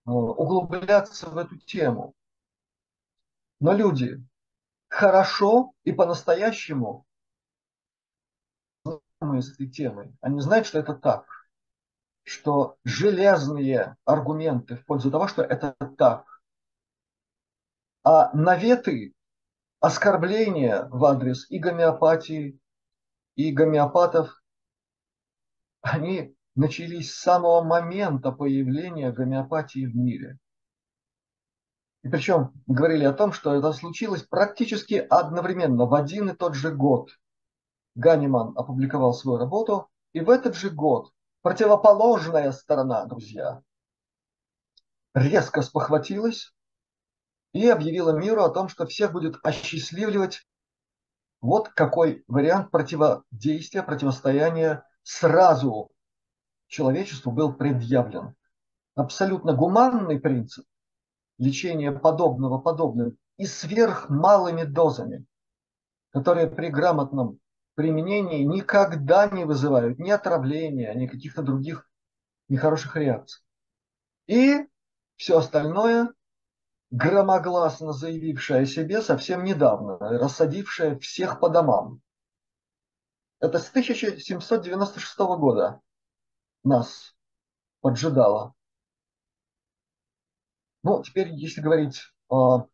э, 0.05 0.09
углубляться 0.09 1.29
в 1.29 1.37
эту 1.37 1.57
тему. 1.57 2.13
Но 3.59 3.73
люди 3.73 4.23
хорошо 4.89 5.73
и 5.83 5.91
по-настоящему 5.91 7.05
с 9.19 9.51
этой 9.51 9.67
темой, 9.67 10.15
они 10.21 10.39
знают, 10.41 10.67
что 10.67 10.79
это 10.79 10.93
так, 10.93 11.25
что 12.23 12.77
железные 12.83 13.97
аргументы 14.05 14.75
в 14.75 14.85
пользу 14.85 15.09
того, 15.09 15.27
что 15.27 15.41
это 15.41 15.75
так, 15.97 16.25
а 18.03 18.31
наветы, 18.35 19.13
оскорбления 19.79 20.87
в 20.89 21.03
адрес 21.05 21.49
и 21.49 21.57
гомеопатии, 21.57 22.59
и 23.35 23.51
гомеопатов, 23.51 24.41
они 25.81 26.35
начались 26.55 27.13
с 27.13 27.19
самого 27.19 27.63
момента 27.63 28.31
появления 28.31 29.11
гомеопатии 29.11 29.85
в 29.85 29.95
мире. 29.95 30.37
И 32.03 32.09
причем 32.09 32.51
говорили 32.67 33.03
о 33.03 33.13
том, 33.13 33.33
что 33.33 33.53
это 33.53 33.73
случилось 33.73 34.23
практически 34.23 34.95
одновременно, 34.95 35.85
в 35.85 35.93
один 35.93 36.29
и 36.29 36.35
тот 36.35 36.55
же 36.55 36.71
год. 36.71 37.09
Ганиман 37.95 38.53
опубликовал 38.55 39.13
свою 39.13 39.39
работу, 39.39 39.89
и 40.13 40.19
в 40.19 40.29
этот 40.29 40.55
же 40.55 40.69
год 40.69 41.11
противоположная 41.41 42.51
сторона, 42.51 43.05
друзья, 43.05 43.61
резко 45.13 45.61
спохватилась 45.61 46.53
и 47.53 47.67
объявила 47.67 48.11
миру 48.11 48.43
о 48.43 48.49
том, 48.49 48.69
что 48.69 48.85
всех 48.85 49.11
будет 49.11 49.37
осчастливливать 49.43 50.47
вот 51.41 51.69
какой 51.69 52.23
вариант 52.27 52.71
противодействия, 52.71 53.83
противостояния 53.83 54.85
сразу 55.03 55.91
человечеству 56.67 57.31
был 57.31 57.53
предъявлен. 57.53 58.35
Абсолютно 58.95 59.53
гуманный 59.53 60.19
принцип 60.19 60.65
лечения 61.37 61.91
подобного 61.91 62.57
подобным 62.59 63.17
и 63.37 63.45
сверхмалыми 63.45 64.63
дозами, 64.63 65.25
которые 66.11 66.47
при 66.47 66.69
грамотном 66.69 67.39
применении 67.75 68.43
никогда 68.43 69.29
не 69.29 69.45
вызывают 69.45 69.99
ни 69.99 70.09
отравления, 70.09 70.93
ни 70.93 71.05
каких-то 71.07 71.43
других 71.43 71.87
нехороших 72.49 72.95
реакций. 72.95 73.43
И 74.25 74.67
все 75.15 75.37
остальное 75.37 76.13
громогласно 76.89 77.93
заявившая 77.93 78.63
о 78.63 78.65
себе 78.65 79.01
совсем 79.01 79.43
недавно, 79.43 79.97
рассадившая 79.99 80.97
всех 80.99 81.39
по 81.39 81.49
домам. 81.49 82.01
Это 83.39 83.59
с 83.59 83.69
1796 83.69 85.17
года 85.19 85.81
нас 86.63 87.15
поджидало. 87.81 88.55
Ну, 90.87 91.03
теперь, 91.03 91.33
если 91.33 91.59
говорить 91.59 91.99
о 92.29 92.67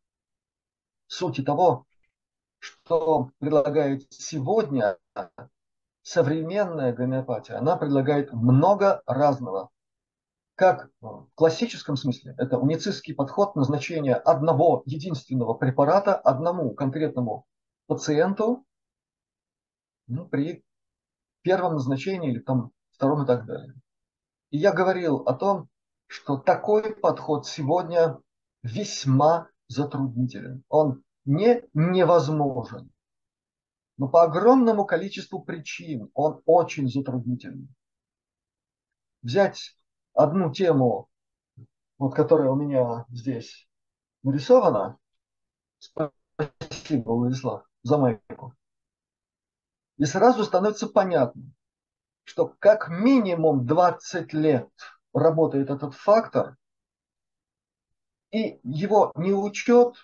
сути 1.08 1.42
того, 1.42 1.88
что 2.60 3.32
предлагает 3.40 4.04
сегодня 4.14 5.00
современная 6.04 6.94
гомеопатия, 6.94 7.58
она 7.58 7.76
предлагает 7.76 8.32
много 8.32 9.02
разного 9.08 9.72
как 10.54 10.92
в 11.02 11.26
классическом 11.34 11.96
смысле, 11.96 12.36
это 12.38 12.60
уницистский 12.60 13.16
подход 13.16 13.56
назначения 13.56 14.14
одного 14.14 14.84
единственного 14.86 15.56
препарата 15.56 16.14
одному 16.14 16.76
конкретному 16.76 17.48
пациенту 17.88 18.64
ну, 20.06 20.28
при 20.28 20.64
первом 21.42 21.74
назначении 21.74 22.30
или 22.30 22.40
там 22.42 22.74
втором 22.92 23.24
и 23.24 23.26
так 23.26 23.48
далее. 23.48 23.74
И 24.52 24.60
я 24.60 24.72
говорил 24.72 25.24
о 25.26 25.34
том, 25.34 25.68
что 26.14 26.38
такой 26.38 26.96
подход 26.96 27.48
сегодня 27.48 28.20
весьма 28.62 29.50
затруднителен. 29.68 30.64
Он 30.70 31.04
не 31.26 31.64
невозможен, 31.74 32.92
но 33.98 34.08
по 34.08 34.22
огромному 34.22 34.86
количеству 34.86 35.42
причин 35.42 36.12
он 36.14 36.40
очень 36.46 36.88
затруднителен. 36.88 37.74
Взять 39.24 39.76
одну 40.14 40.54
тему, 40.54 41.10
вот 41.98 42.14
которая 42.14 42.52
у 42.52 42.56
меня 42.56 43.06
здесь 43.10 43.68
нарисована. 44.22 45.00
Спасибо, 45.80 47.10
Владислав, 47.10 47.68
за 47.82 47.98
майку. 47.98 48.54
И 49.98 50.06
сразу 50.06 50.44
становится 50.44 50.88
понятно, 50.88 51.42
что 52.24 52.56
как 52.60 52.90
минимум 52.90 53.66
20 53.66 54.32
лет 54.34 54.70
работает 55.14 55.70
этот 55.70 55.94
фактор, 55.94 56.58
и 58.32 58.60
его 58.64 59.12
неучет 59.16 59.96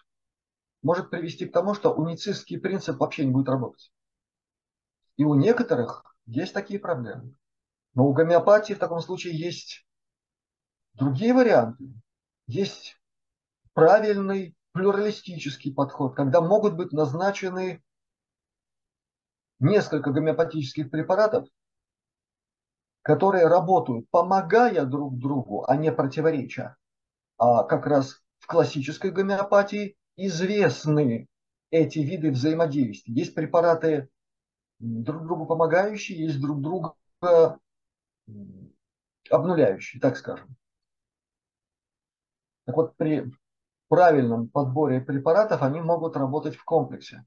может 0.81 1.09
привести 1.09 1.45
к 1.45 1.51
тому, 1.51 1.73
что 1.73 1.93
уницистский 1.93 2.59
принцип 2.59 2.99
вообще 2.99 3.25
не 3.25 3.31
будет 3.31 3.49
работать. 3.49 3.91
И 5.17 5.23
у 5.25 5.35
некоторых 5.35 6.15
есть 6.25 6.53
такие 6.53 6.79
проблемы. 6.79 7.35
Но 7.93 8.07
у 8.07 8.13
гомеопатии 8.13 8.73
в 8.73 8.79
таком 8.79 9.01
случае 9.01 9.37
есть 9.37 9.85
другие 10.93 11.33
варианты. 11.33 11.91
Есть 12.47 13.01
правильный 13.73 14.55
плюралистический 14.71 15.73
подход, 15.73 16.15
когда 16.15 16.39
могут 16.39 16.75
быть 16.75 16.93
назначены 16.93 17.83
несколько 19.59 20.11
гомеопатических 20.11 20.89
препаратов, 20.89 21.49
которые 23.09 23.47
работают, 23.47 24.07
помогая 24.11 24.85
друг 24.85 25.17
другу, 25.17 25.65
а 25.67 25.75
не 25.75 25.91
противореча. 25.91 26.77
А 27.39 27.63
как 27.63 27.87
раз 27.87 28.21
в 28.37 28.45
классической 28.45 29.09
гомеопатии 29.09 29.97
известны 30.15 31.27
эти 31.71 31.97
виды 31.97 32.29
взаимодействия. 32.29 33.11
Есть 33.11 33.33
препараты 33.33 34.09
друг 34.77 35.23
другу 35.23 35.47
помогающие, 35.47 36.23
есть 36.23 36.39
друг 36.39 36.61
друга 36.61 36.93
обнуляющие, 39.31 39.99
так 39.99 40.15
скажем. 40.15 40.55
Так 42.65 42.75
вот, 42.75 42.95
при 42.95 43.31
правильном 43.87 44.49
подборе 44.49 45.01
препаратов 45.01 45.63
они 45.63 45.81
могут 45.81 46.15
работать 46.15 46.55
в 46.55 46.63
комплексе. 46.63 47.25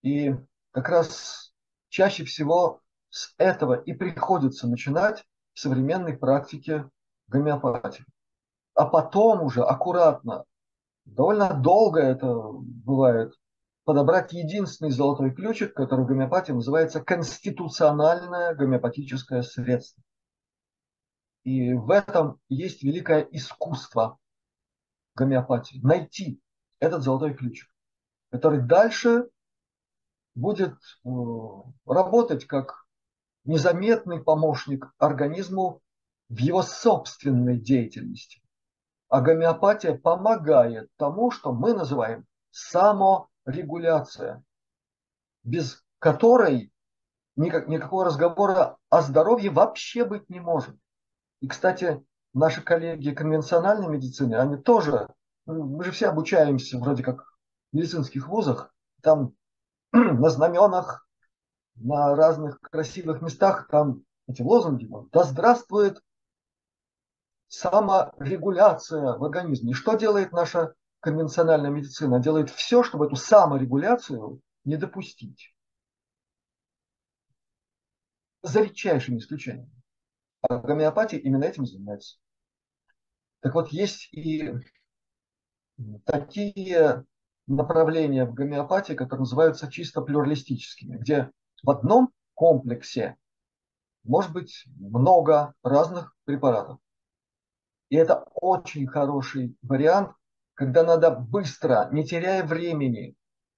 И 0.00 0.34
как 0.70 0.88
раз 0.88 1.52
чаще 1.90 2.24
всего 2.24 2.80
с 3.10 3.34
этого 3.38 3.74
и 3.74 3.92
приходится 3.92 4.68
начинать 4.68 5.24
в 5.52 5.60
современной 5.60 6.16
практике 6.16 6.88
гомеопатии. 7.28 8.04
А 8.74 8.86
потом 8.86 9.42
уже 9.42 9.62
аккуратно, 9.62 10.44
довольно 11.04 11.52
долго 11.54 12.00
это 12.00 12.32
бывает, 12.32 13.34
подобрать 13.84 14.32
единственный 14.32 14.90
золотой 14.90 15.32
ключик, 15.34 15.74
который 15.74 16.04
в 16.04 16.08
гомеопатии 16.08 16.52
называется 16.52 17.02
конституциональное 17.02 18.54
гомеопатическое 18.54 19.42
средство. 19.42 20.02
И 21.42 21.72
в 21.72 21.90
этом 21.90 22.38
есть 22.48 22.82
великое 22.82 23.22
искусство 23.32 24.18
гомеопатии. 25.14 25.80
Найти 25.82 26.40
этот 26.78 27.02
золотой 27.02 27.34
ключ, 27.34 27.66
который 28.30 28.60
дальше 28.60 29.28
будет 30.34 30.76
э, 31.04 31.08
работать 31.86 32.46
как 32.46 32.79
незаметный 33.44 34.22
помощник 34.22 34.92
организму 34.98 35.80
в 36.28 36.38
его 36.38 36.62
собственной 36.62 37.58
деятельности. 37.58 38.42
А 39.08 39.20
гомеопатия 39.20 39.96
помогает 39.96 40.88
тому, 40.96 41.30
что 41.30 41.52
мы 41.52 41.74
называем 41.74 42.26
саморегуляция, 42.50 44.44
без 45.42 45.82
которой 45.98 46.72
никак, 47.36 47.68
никакого 47.68 48.04
разговора 48.04 48.76
о 48.88 49.02
здоровье 49.02 49.50
вообще 49.50 50.04
быть 50.04 50.28
не 50.30 50.40
может. 50.40 50.76
И, 51.40 51.48
кстати, 51.48 52.04
наши 52.32 52.62
коллеги 52.62 53.10
конвенциональной 53.10 53.88
медицины, 53.88 54.36
они 54.36 54.56
тоже, 54.56 55.08
ну, 55.46 55.64
мы 55.64 55.84
же 55.84 55.90
все 55.90 56.08
обучаемся 56.08 56.78
вроде 56.78 57.02
как 57.02 57.24
в 57.72 57.76
медицинских 57.76 58.28
вузах, 58.28 58.72
там 59.02 59.34
на 59.92 60.28
знаменах, 60.30 61.08
на 61.80 62.14
разных 62.14 62.60
красивых 62.60 63.22
местах, 63.22 63.68
там 63.68 64.04
эти 64.28 64.42
лозунги, 64.42 64.88
да 65.12 65.24
здравствует 65.24 66.00
саморегуляция 67.48 69.16
в 69.16 69.24
организме. 69.24 69.72
И 69.72 69.74
что 69.74 69.96
делает 69.96 70.32
наша 70.32 70.74
конвенциональная 71.00 71.70
медицина? 71.70 72.20
Делает 72.20 72.50
все, 72.50 72.82
чтобы 72.84 73.06
эту 73.06 73.16
саморегуляцию 73.16 74.40
не 74.64 74.76
допустить. 74.76 75.54
За 78.42 78.62
редчайшими 78.62 79.18
исключениями. 79.18 79.70
А 80.42 80.58
гомеопатия 80.58 81.18
именно 81.18 81.44
этим 81.44 81.66
занимается. 81.66 82.18
Так 83.40 83.54
вот, 83.54 83.68
есть 83.68 84.12
и 84.12 84.52
такие 86.04 87.04
направления 87.46 88.26
в 88.26 88.34
гомеопатии, 88.34 88.92
которые 88.92 89.20
называются 89.20 89.70
чисто 89.70 90.02
плюралистическими, 90.02 90.96
где 90.96 91.30
в 91.62 91.70
одном 91.70 92.10
комплексе 92.34 93.16
может 94.04 94.32
быть 94.32 94.64
много 94.78 95.54
разных 95.62 96.14
препаратов. 96.24 96.78
И 97.90 97.96
это 97.96 98.24
очень 98.34 98.86
хороший 98.86 99.56
вариант, 99.62 100.12
когда 100.54 100.84
надо 100.84 101.10
быстро, 101.10 101.88
не 101.92 102.04
теряя 102.04 102.44
времени, 102.44 103.16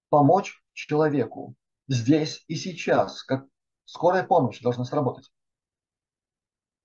помочь 0.09 0.63
человеку 0.73 1.55
здесь 1.89 2.45
и 2.49 2.55
сейчас, 2.55 3.23
как 3.23 3.47
скорая 3.85 4.25
помощь 4.25 4.61
должна 4.61 4.85
сработать. 4.85 5.31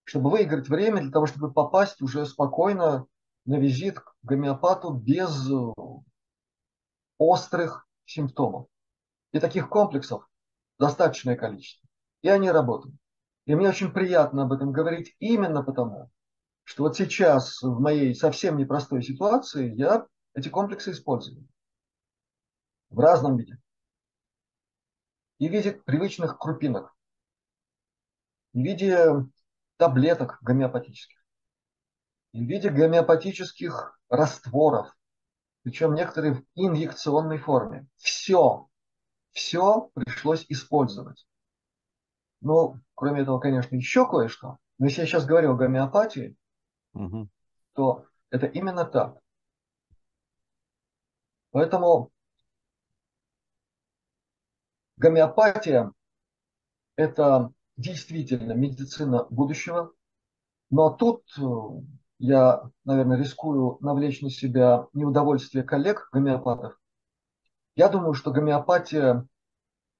Чтобы 0.03 0.29
выиграть 0.29 0.69
время 0.69 1.01
для 1.01 1.11
того, 1.11 1.25
чтобы 1.25 1.51
попасть 1.51 2.01
уже 2.01 2.25
спокойно 2.25 3.07
на 3.45 3.55
визит 3.55 3.99
к 3.99 4.15
гомеопату 4.23 4.91
без 4.91 5.49
острых 7.17 7.87
симптомов. 8.05 8.67
И 9.31 9.39
таких 9.39 9.69
комплексов 9.69 10.27
достаточное 10.79 11.35
количество. 11.35 11.87
И 12.21 12.29
они 12.29 12.51
работают. 12.51 12.95
И 13.45 13.55
мне 13.55 13.69
очень 13.69 13.91
приятно 13.91 14.43
об 14.43 14.53
этом 14.53 14.71
говорить 14.71 15.15
именно 15.19 15.63
потому, 15.63 16.11
что 16.63 16.83
вот 16.83 16.97
сейчас 16.97 17.61
в 17.61 17.79
моей 17.79 18.13
совсем 18.13 18.57
непростой 18.57 19.01
ситуации 19.01 19.73
я 19.73 20.05
эти 20.33 20.49
комплексы 20.49 20.91
использую. 20.91 21.47
В 22.89 22.99
разном 22.99 23.37
виде. 23.37 23.57
И 25.39 25.47
в 25.47 25.51
виде 25.51 25.71
привычных 25.71 26.37
крупинок. 26.37 26.93
И 28.53 28.61
в 28.61 28.63
виде 28.65 29.25
таблеток 29.77 30.39
гомеопатических. 30.41 31.23
И 32.33 32.41
в 32.41 32.47
виде 32.47 32.69
гомеопатических 32.69 33.97
растворов. 34.09 34.95
Причем 35.63 35.93
некоторые 35.93 36.33
в 36.33 36.43
инъекционной 36.55 37.37
форме. 37.37 37.87
Все, 37.97 38.66
все 39.37 39.91
пришлось 39.93 40.45
использовать. 40.49 41.27
Ну, 42.41 42.79
кроме 42.95 43.21
этого, 43.21 43.39
конечно, 43.39 43.75
еще 43.75 44.09
кое-что. 44.09 44.57
Но 44.79 44.87
если 44.87 45.01
я 45.01 45.07
сейчас 45.07 45.25
говорю 45.27 45.51
о 45.51 45.55
гомеопатии, 45.55 46.35
угу. 46.93 47.29
то 47.73 48.05
это 48.31 48.47
именно 48.47 48.83
так. 48.83 49.19
Поэтому 51.51 52.11
гомеопатия– 54.97 55.91
это 56.95 57.51
действительно 57.77 58.53
медицина 58.53 59.25
будущего. 59.29 59.93
Но 60.71 60.89
тут 60.89 61.23
э, 61.37 61.41
я, 62.17 62.63
наверное, 62.85 63.17
рискую 63.17 63.77
навлечь 63.81 64.21
на 64.21 64.31
себя 64.31 64.87
неудовольствие 64.93 65.63
коллег 65.63 66.09
гомеопатов. 66.11 66.79
Я 67.77 67.89
думаю, 67.89 68.15
что 68.15 68.31
гомеопатия 68.31 69.27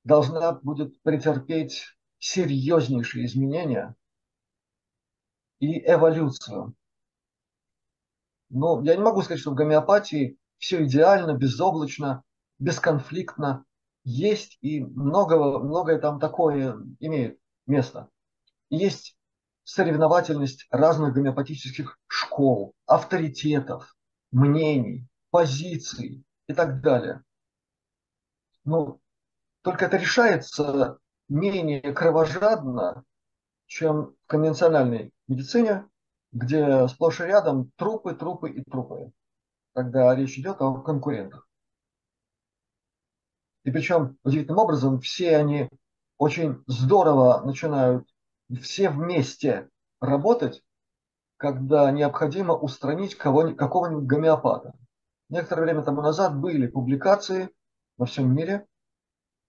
должна 0.04 0.54
будет 0.54 1.00
претерпеть 1.04 1.96
серьезнейшие 2.18 3.28
изменения 3.28 3.96
и 5.60 5.80
эволюцию. 5.86 6.74
Но 8.50 8.82
я 8.82 8.96
не 8.96 9.04
могу 9.04 9.22
сказать, 9.22 9.42
что 9.42 9.52
в 9.52 9.54
гомеопатии 9.54 10.40
все 10.58 10.86
идеально, 10.86 11.34
безоблачно, 11.34 12.24
бесконфликтно. 12.58 13.63
Есть 14.04 14.58
и 14.62 14.84
много, 14.84 15.38
многое 15.60 16.00
там 16.00 16.20
такое 16.20 16.76
имеет 17.00 17.38
место. 17.68 18.10
Есть 18.72 19.16
соревновательность 19.66 20.66
разных 20.72 21.13
гомеопатических 21.13 22.00
школ, 22.08 22.74
авторитетов, 22.88 23.96
мнений, 24.32 25.08
позиций 25.30 26.24
и 26.48 26.54
так 26.56 26.82
далее. 26.82 27.24
Но 28.67 28.99
только 29.62 29.86
это 29.86 29.95
решается 29.95 30.99
менее 31.30 31.93
кровожадно, 31.93 33.06
чем 33.65 34.08
в 34.08 34.15
конвенциональной 34.27 35.13
медицине, 35.30 35.88
где 36.34 36.86
сплошь 36.89 37.21
и 37.21 37.23
рядом 37.23 37.71
трупы, 37.77 38.13
трупы 38.13 38.49
и 38.51 38.63
трупы, 38.69 39.13
когда 39.73 40.13
речь 40.13 40.38
идет 40.38 40.62
о 40.62 40.82
конкурентах. 40.82 41.47
И 43.63 43.71
причем 43.71 44.17
удивительным 44.25 44.60
образом 44.60 44.99
все 44.99 45.38
они 45.38 45.69
очень 46.17 46.62
здорово 46.67 47.41
начинают 47.45 48.06
все 48.62 48.89
вместе 48.89 49.69
работать, 50.01 50.62
когда 51.38 51.89
необходимо 51.91 52.53
устранить 52.53 53.15
кого 53.15 53.56
какого-нибудь 53.56 54.08
гомеопата. 54.08 54.73
Некоторое 55.30 55.63
время 55.63 55.84
тому 55.84 56.01
назад 56.01 56.38
были 56.38 56.67
публикации 56.67 57.49
во 57.97 58.05
всем 58.05 58.33
мире 58.33 58.65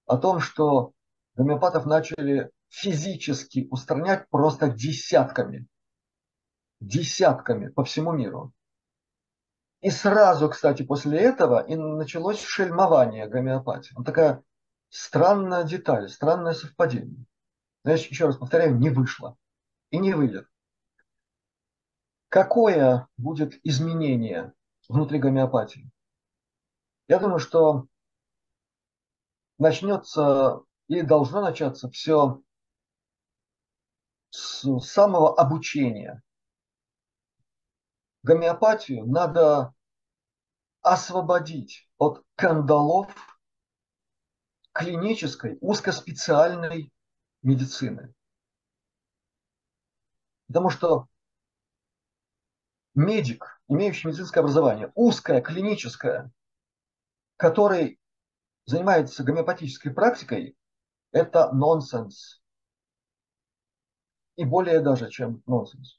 о 0.06 0.16
том, 0.16 0.40
что 0.40 0.92
гомеопатов 1.36 1.86
начали 1.86 2.50
физически 2.68 3.68
устранять 3.70 4.28
просто 4.30 4.68
десятками. 4.68 5.66
Десятками 6.80 7.68
по 7.68 7.84
всему 7.84 8.12
миру. 8.12 8.52
И 9.80 9.90
сразу, 9.90 10.48
кстати, 10.48 10.82
после 10.82 11.20
этого 11.20 11.64
и 11.64 11.76
началось 11.76 12.40
шельмование 12.42 13.28
гомеопатии. 13.28 13.94
Вот 13.94 14.06
такая 14.06 14.42
странная 14.88 15.64
деталь, 15.64 16.08
странное 16.08 16.54
совпадение. 16.54 17.24
Я 17.84 17.92
еще 17.92 18.26
раз 18.26 18.36
повторяю, 18.36 18.76
не 18.76 18.90
вышло. 18.90 19.36
И 19.90 19.98
не 19.98 20.12
выйдет. 20.12 20.46
Какое 22.28 23.08
будет 23.16 23.58
изменение 23.64 24.52
внутри 24.88 25.18
гомеопатии? 25.18 25.90
Я 27.06 27.18
думаю, 27.18 27.38
что 27.38 27.86
начнется 29.58 30.62
и 30.88 31.02
должно 31.02 31.40
начаться 31.42 31.90
все 31.90 32.42
с 34.30 34.80
самого 34.80 35.38
обучения. 35.38 36.22
Гомеопатию 38.22 39.06
надо 39.06 39.74
освободить 40.82 41.88
от 41.98 42.24
кандалов 42.36 43.12
клинической, 44.72 45.58
узкоспециальной 45.60 46.92
медицины. 47.42 48.14
Потому 50.46 50.70
что 50.70 51.08
медик, 52.94 53.60
имеющий 53.68 54.08
медицинское 54.08 54.40
образование, 54.40 54.92
узкое, 54.94 55.40
клиническое, 55.40 56.30
который 57.36 58.00
занимается 58.68 59.24
гомеопатической 59.24 59.94
практикой, 59.94 60.54
это 61.10 61.50
нонсенс. 61.52 62.42
И 64.36 64.44
более 64.44 64.80
даже, 64.80 65.08
чем 65.08 65.42
нонсенс. 65.46 65.98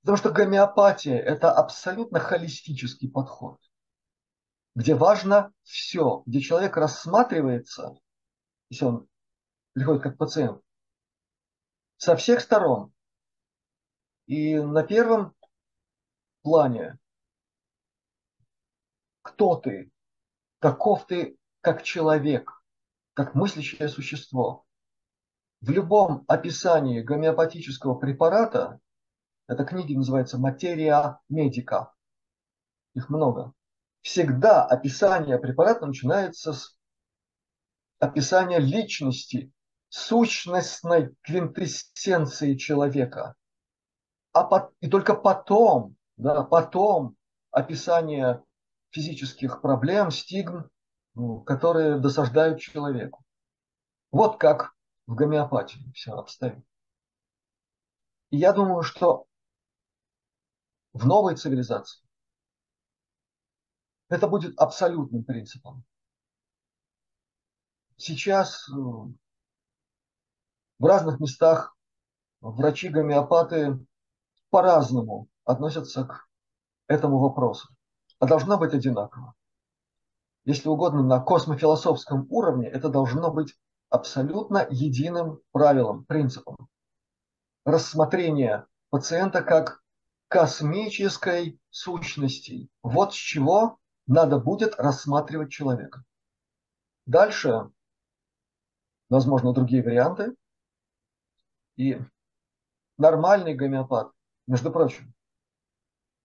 Потому 0.00 0.16
что 0.16 0.32
гомеопатия– 0.32 1.16
это 1.18 1.52
абсолютно 1.52 2.18
холистический 2.18 3.08
подход, 3.08 3.60
где 4.74 4.96
важно 4.96 5.52
все, 5.62 6.24
где 6.26 6.40
человек 6.40 6.76
рассматривается, 6.76 7.96
если 8.70 8.86
он 8.86 9.08
приходит 9.72 10.02
как 10.02 10.18
пациент, 10.18 10.60
со 11.96 12.16
всех 12.16 12.40
сторон. 12.40 12.92
И 14.26 14.58
на 14.58 14.82
первом 14.82 15.32
плане, 16.42 16.98
кто 19.22 19.54
ты, 19.54 19.92
каков 20.58 21.06
ты 21.06 21.38
как 21.64 21.82
человек, 21.82 22.62
как 23.14 23.34
мыслящее 23.34 23.88
существо. 23.88 24.66
В 25.62 25.70
любом 25.70 26.24
описании 26.28 27.00
гомеопатического 27.00 27.94
препарата, 27.94 28.80
эта 29.48 29.64
книга 29.64 29.94
называется 29.94 30.36
«Материя 30.36 31.20
медика», 31.30 31.94
их 32.92 33.08
много, 33.08 33.54
всегда 34.02 34.62
описание 34.62 35.38
препарата 35.38 35.86
начинается 35.86 36.52
с 36.52 36.76
описания 37.98 38.58
личности, 38.58 39.50
сущностной 39.88 41.16
квинтэссенции 41.22 42.56
человека. 42.56 43.36
А 44.32 44.44
по, 44.44 44.70
и 44.80 44.90
только 44.90 45.14
потом, 45.14 45.96
да, 46.18 46.42
потом 46.42 47.16
описание 47.50 48.42
физических 48.90 49.62
проблем, 49.62 50.10
стигм 50.10 50.68
ну, 51.14 51.40
которые 51.40 51.98
досаждают 51.98 52.60
человеку. 52.60 53.24
Вот 54.10 54.38
как 54.38 54.74
в 55.06 55.14
гомеопатии 55.14 55.92
все 55.92 56.12
обстоит. 56.12 56.64
И 58.30 58.36
я 58.36 58.52
думаю, 58.52 58.82
что 58.82 59.26
в 60.92 61.06
новой 61.06 61.36
цивилизации. 61.36 62.02
Это 64.08 64.28
будет 64.28 64.58
абсолютным 64.58 65.24
принципом. 65.24 65.84
Сейчас 67.96 68.68
э, 68.68 68.72
в 68.72 69.14
разных 70.84 71.20
местах 71.20 71.76
врачи-гомеопаты 72.40 73.84
по-разному 74.50 75.28
относятся 75.44 76.04
к 76.04 76.28
этому 76.86 77.18
вопросу. 77.18 77.68
А 78.18 78.26
должно 78.26 78.58
быть 78.58 78.74
одинаково. 78.74 79.34
Если 80.44 80.68
угодно, 80.68 81.02
на 81.02 81.20
космофилософском 81.20 82.26
уровне 82.30 82.68
это 82.68 82.88
должно 82.88 83.32
быть 83.32 83.56
абсолютно 83.88 84.66
единым 84.70 85.40
правилом, 85.52 86.04
принципом. 86.04 86.68
Рассмотрение 87.64 88.66
пациента 88.90 89.42
как 89.42 89.82
космической 90.28 91.58
сущности. 91.70 92.68
Вот 92.82 93.14
с 93.14 93.16
чего 93.16 93.78
надо 94.06 94.38
будет 94.38 94.74
рассматривать 94.76 95.50
человека. 95.50 96.04
Дальше, 97.06 97.70
возможно, 99.08 99.52
другие 99.52 99.82
варианты. 99.82 100.34
И 101.76 101.98
нормальный 102.98 103.54
гомеопат, 103.54 104.12
между 104.46 104.70
прочим, 104.70 105.14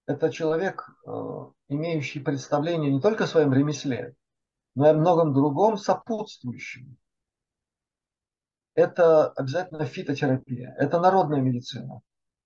это 0.05 0.31
человек, 0.31 0.89
э, 1.05 1.45
имеющий 1.69 2.19
представление 2.19 2.91
не 2.91 2.99
только 2.99 3.23
о 3.23 3.27
своем 3.27 3.53
ремесле, 3.53 4.15
но 4.75 4.87
и 4.87 4.89
о 4.89 4.93
многом 4.93 5.33
другом 5.33 5.77
сопутствующем. 5.77 6.97
Это 8.75 9.29
обязательно 9.29 9.85
фитотерапия, 9.85 10.75
это 10.77 10.99
народная 10.99 11.41
медицина, 11.41 12.01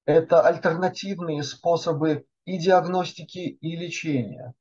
это 0.06 0.42
альтернативные 0.42 1.44
способы 1.44 2.26
и 2.46 2.58
диагностики, 2.58 3.40
и 3.40 3.76
лечения. 3.76 4.54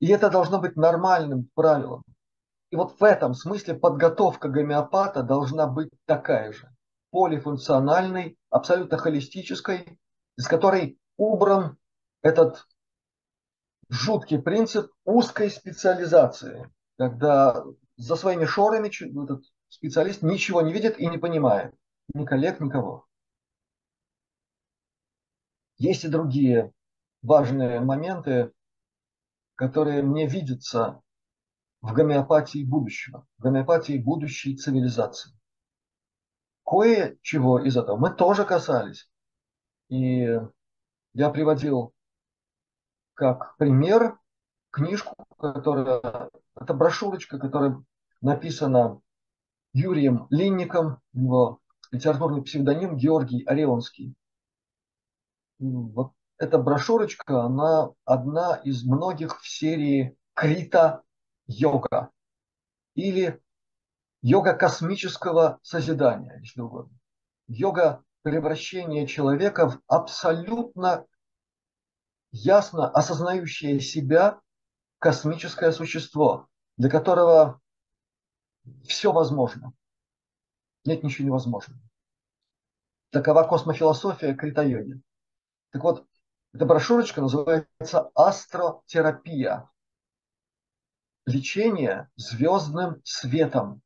И 0.00 0.08
это 0.08 0.30
должно 0.30 0.60
быть 0.60 0.76
нормальным 0.76 1.48
правилом. 1.54 2.02
И 2.70 2.76
вот 2.76 2.98
в 2.98 3.04
этом 3.04 3.34
смысле 3.34 3.74
подготовка 3.74 4.48
гомеопата 4.48 5.22
должна 5.22 5.66
быть 5.66 5.90
такая 6.04 6.52
же. 6.52 6.68
Полифункциональной, 7.10 8.36
абсолютно 8.50 8.98
холистической, 8.98 9.98
из 10.36 10.48
которой 10.48 10.98
убран 11.16 11.78
этот 12.22 12.66
жуткий 13.88 14.40
принцип 14.40 14.92
узкой 15.04 15.50
специализации, 15.50 16.70
когда 16.98 17.64
за 17.96 18.16
своими 18.16 18.44
шорами 18.44 18.88
этот 18.88 19.44
специалист 19.68 20.22
ничего 20.22 20.62
не 20.62 20.72
видит 20.72 20.98
и 20.98 21.06
не 21.06 21.18
понимает. 21.18 21.74
Ни 22.14 22.24
коллег, 22.24 22.60
никого. 22.60 23.06
Есть 25.78 26.04
и 26.04 26.08
другие 26.08 26.72
важные 27.22 27.80
моменты, 27.80 28.52
которые 29.56 30.02
мне 30.02 30.26
видятся 30.26 31.02
в 31.80 31.92
гомеопатии 31.92 32.64
будущего, 32.64 33.26
в 33.38 33.42
гомеопатии 33.42 33.98
будущей 33.98 34.56
цивилизации. 34.56 35.32
Кое-чего 36.64 37.60
из 37.60 37.76
этого 37.76 37.96
мы 37.96 38.10
тоже 38.10 38.44
касались. 38.44 39.08
И 39.88 40.38
я 41.12 41.30
приводил 41.30 41.94
как 43.16 43.56
пример 43.56 44.18
книжку, 44.70 45.16
которая, 45.38 46.30
это 46.54 46.74
брошюрочка, 46.74 47.38
которая 47.38 47.82
написана 48.20 49.00
Юрием 49.72 50.26
Линником, 50.30 51.00
его 51.12 51.60
литературный 51.90 52.42
псевдоним 52.42 52.96
Георгий 52.96 53.42
Орионский. 53.44 54.14
Вот 55.58 56.12
эта 56.38 56.58
брошюрочка, 56.58 57.42
она 57.44 57.90
одна 58.04 58.56
из 58.56 58.84
многих 58.84 59.40
в 59.40 59.48
серии 59.48 60.16
Крита 60.34 61.02
йога 61.46 62.10
или 62.94 63.40
йога 64.20 64.52
космического 64.52 65.58
созидания, 65.62 66.38
если 66.40 66.60
угодно. 66.60 66.98
Йога 67.48 68.04
превращения 68.20 69.06
человека 69.06 69.70
в 69.70 69.80
абсолютно 69.86 71.06
ясно 72.36 72.88
осознающее 72.90 73.80
себя 73.80 74.40
космическое 74.98 75.72
существо, 75.72 76.48
для 76.76 76.90
которого 76.90 77.60
все 78.86 79.12
возможно. 79.12 79.72
Нет 80.84 81.02
ничего 81.02 81.26
невозможного. 81.26 81.80
Такова 83.10 83.44
космофилософия 83.44 84.34
крита-йоги. 84.34 85.00
Так 85.70 85.82
вот, 85.82 86.06
эта 86.52 86.66
брошюрочка 86.66 87.20
называется 87.20 88.10
«Астротерапия. 88.14 89.70
Лечение 91.24 92.10
звездным 92.16 93.00
светом». 93.04 93.82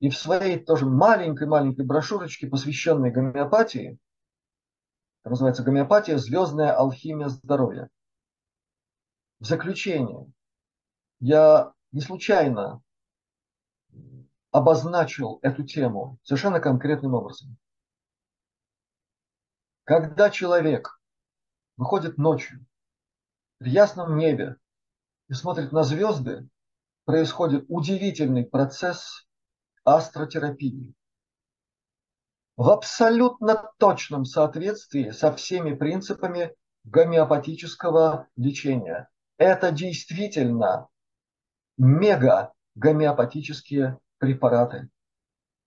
И 0.00 0.10
в 0.10 0.16
своей 0.16 0.60
тоже 0.60 0.86
маленькой-маленькой 0.86 1.84
брошюрочке, 1.84 2.46
посвященной 2.46 3.10
гомеопатии, 3.10 3.98
называется 5.30 5.62
«Гомеопатия. 5.62 6.18
Звездная 6.18 6.72
алхимия 6.72 7.28
здоровья». 7.28 7.90
В 9.40 9.44
заключение, 9.44 10.30
я 11.20 11.72
не 11.92 12.00
случайно 12.00 12.82
обозначил 14.50 15.38
эту 15.42 15.64
тему 15.64 16.18
совершенно 16.22 16.60
конкретным 16.60 17.14
образом. 17.14 17.56
Когда 19.84 20.30
человек 20.30 21.00
выходит 21.76 22.18
ночью 22.18 22.66
в 23.60 23.64
ясном 23.64 24.16
небе 24.16 24.56
и 25.28 25.34
смотрит 25.34 25.72
на 25.72 25.82
звезды, 25.82 26.48
происходит 27.04 27.64
удивительный 27.68 28.44
процесс 28.44 29.26
астротерапии 29.84 30.94
в 32.58 32.70
абсолютно 32.70 33.70
точном 33.78 34.24
соответствии 34.24 35.10
со 35.10 35.32
всеми 35.32 35.76
принципами 35.76 36.56
гомеопатического 36.82 38.26
лечения. 38.34 39.08
Это 39.36 39.70
действительно 39.70 40.88
мега 41.76 42.52
гомеопатические 42.74 43.98
препараты. 44.18 44.90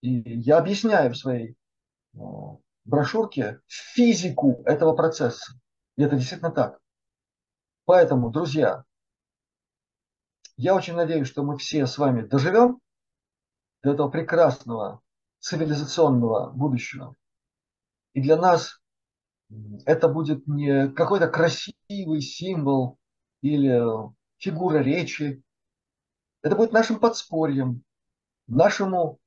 И 0.01 0.09
я 0.41 0.57
объясняю 0.57 1.13
в 1.13 1.17
своей 1.17 1.55
э, 2.13 2.17
брошюрке 2.83 3.61
физику 3.67 4.61
этого 4.65 4.93
процесса. 4.93 5.53
И 5.95 6.03
это 6.03 6.17
действительно 6.17 6.51
так. 6.51 6.77
Поэтому, 7.85 8.31
друзья, 8.31 8.83
я 10.57 10.75
очень 10.75 10.95
надеюсь, 10.95 11.29
что 11.29 11.43
мы 11.43 11.57
все 11.57 11.87
с 11.87 11.97
вами 11.97 12.23
доживем 12.23 12.81
до 13.81 13.93
этого 13.93 14.09
прекрасного 14.09 15.01
цивилизационного 15.41 16.51
будущего. 16.51 17.15
И 18.13 18.21
для 18.21 18.37
нас 18.37 18.79
это 19.85 20.07
будет 20.07 20.47
не 20.47 20.89
какой-то 20.89 21.27
красивый 21.27 22.21
символ 22.21 22.97
или 23.41 23.81
фигура 24.37 24.77
речи. 24.77 25.43
Это 26.41 26.55
будет 26.55 26.71
нашим 26.71 26.99
подспорьем, 26.99 27.83
нашему 28.47 29.19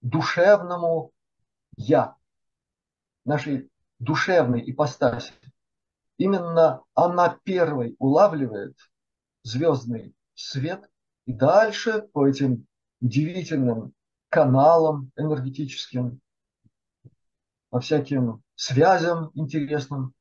душевному 0.00 1.12
«я», 1.76 2.16
нашей 3.24 3.70
душевной 3.98 4.68
ипостаси. 4.70 5.32
Именно 6.18 6.82
она 6.94 7.38
первой 7.44 7.96
улавливает 7.98 8.76
звездный 9.42 10.14
свет 10.34 10.90
и 11.26 11.32
дальше 11.32 12.02
по 12.12 12.28
этим 12.28 12.66
удивительным 13.00 13.94
каналам 14.32 15.12
энергетическим, 15.16 16.20
по 17.68 17.80
всяким 17.80 18.42
связям 18.54 19.30
интересным, 19.34 20.14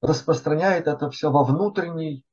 распространяет 0.00 0.86
это 0.86 1.10
все 1.10 1.32
во 1.32 1.42
внутренний 1.42 2.24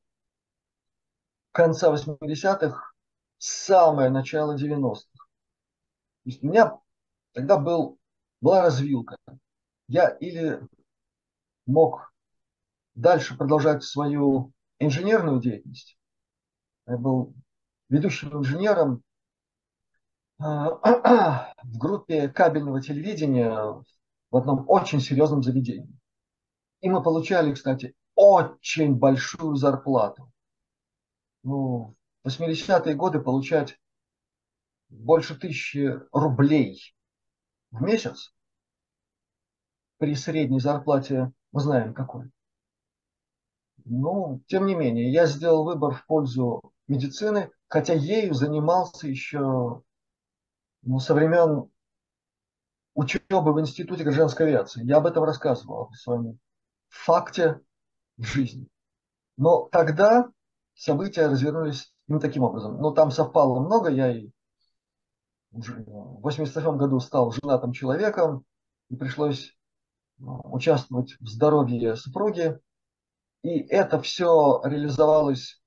конца 1.52 1.93
80-х, 1.93 2.91
самое 3.38 4.10
начало 4.10 4.56
90-х. 4.56 5.02
То 6.24 6.30
есть 6.30 6.43
у 6.43 6.47
меня 6.47 6.80
тогда 7.34 7.58
был, 7.58 7.97
была 8.41 8.62
развилка. 8.62 9.18
Я 9.88 10.10
или 10.10 10.62
мог 11.66 12.14
дальше 12.95 13.38
продолжать 13.38 13.84
свою 13.84 14.52
инженерную 14.80 15.39
деятельность. 15.41 15.97
Я 16.88 16.97
был 16.97 17.34
ведущим 17.89 18.38
инженером 18.38 19.04
а, 20.39 21.54
в 21.64 21.78
группе 21.78 22.30
кабельного 22.30 22.82
телевидения 22.82 23.84
в 24.32 24.38
одном 24.38 24.66
очень 24.68 24.99
серьезном 24.99 25.43
заведении. 25.43 25.99
И 26.82 26.89
мы 26.89 27.04
получали, 27.04 27.54
кстати, 27.54 27.93
очень 28.16 28.95
большую 28.95 29.56
зарплату. 29.56 30.31
Ну, 31.44 31.96
в 32.24 32.28
80-е 32.28 32.96
годы 32.96 33.20
получать 33.20 33.80
больше 34.89 35.36
тысячи 35.36 36.00
рублей 36.12 36.96
в 37.72 37.82
месяц 37.82 38.34
при 39.98 40.16
средней 40.16 40.60
зарплате, 40.60 41.32
мы 41.52 41.62
знаем 41.62 41.94
какой. 41.94 42.32
Но, 43.86 44.39
тем 44.48 44.66
не 44.66 44.76
менее, 44.76 45.12
я 45.12 45.26
сделал 45.26 45.64
выбор 45.64 45.94
в 45.94 46.06
пользу 46.06 46.74
медицины, 46.88 47.52
хотя 47.68 47.94
ею 47.94 48.34
занимался 48.34 49.08
еще 49.08 49.84
ну, 50.84 51.00
со 51.00 51.14
времен 51.14 51.70
учебы 52.94 53.54
в 53.54 53.60
Институте 53.60 54.04
гражданской 54.04 54.48
авиации. 54.48 54.84
Я 54.86 54.98
об 54.98 55.06
этом 55.06 55.24
рассказывал, 55.24 55.89
в 55.89 55.96
своем 55.96 56.39
факте 56.89 57.62
в 58.18 58.24
жизни. 58.24 58.68
Но 59.38 59.70
тогда 59.72 60.30
события 60.82 61.28
развернулись 61.28 61.94
не 62.08 62.20
таким 62.20 62.44
образом. 62.44 62.82
Но 62.82 62.92
там 62.92 63.12
совпало 63.12 63.60
много. 63.60 63.90
Я 63.90 64.12
и 64.12 64.32
в 65.52 66.22
82 66.22 66.74
году 66.74 67.00
стал 67.00 67.32
женатым 67.32 67.72
человеком, 67.72 68.46
и 68.90 68.96
пришлось 68.96 69.56
ну, 70.18 70.42
участвовать 70.46 71.16
в 71.20 71.28
здоровье 71.28 71.96
супруги. 71.96 72.60
И 73.44 73.60
это 73.60 74.02
все 74.02 74.62
реализовалось 74.64 75.62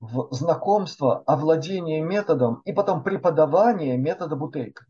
в 0.00 0.32
знакомство, 0.32 1.22
овладение 1.24 2.00
методом 2.00 2.60
и 2.64 2.72
потом 2.72 3.02
преподавание 3.02 3.96
метода 3.96 4.36
Бутейка. 4.36 4.86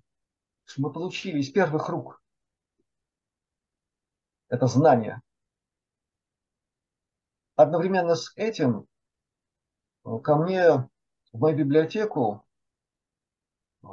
Мы 0.77 0.93
получили 0.93 1.39
из 1.39 1.51
первых 1.51 1.89
рук 1.89 2.21
это 4.49 4.67
знание. 4.67 5.21
Одновременно 7.57 8.15
с 8.15 8.33
этим 8.37 8.81
э, 8.81 8.85
ко 10.03 10.37
мне 10.37 10.89
в 11.33 11.39
мою 11.39 11.57
библиотеку 11.57 12.45
э, 13.83 13.87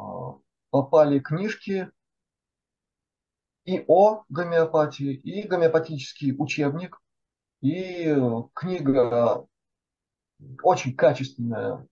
попали 0.70 1.20
книжки 1.20 1.92
и 3.66 3.84
о 3.88 4.24
гомеопатии, 4.30 5.14
и 5.14 5.48
гомеопатический 5.48 6.36
учебник, 6.38 7.02
и 7.62 8.16
книга 8.54 9.48
очень 10.62 10.96
качественная, 10.96 11.88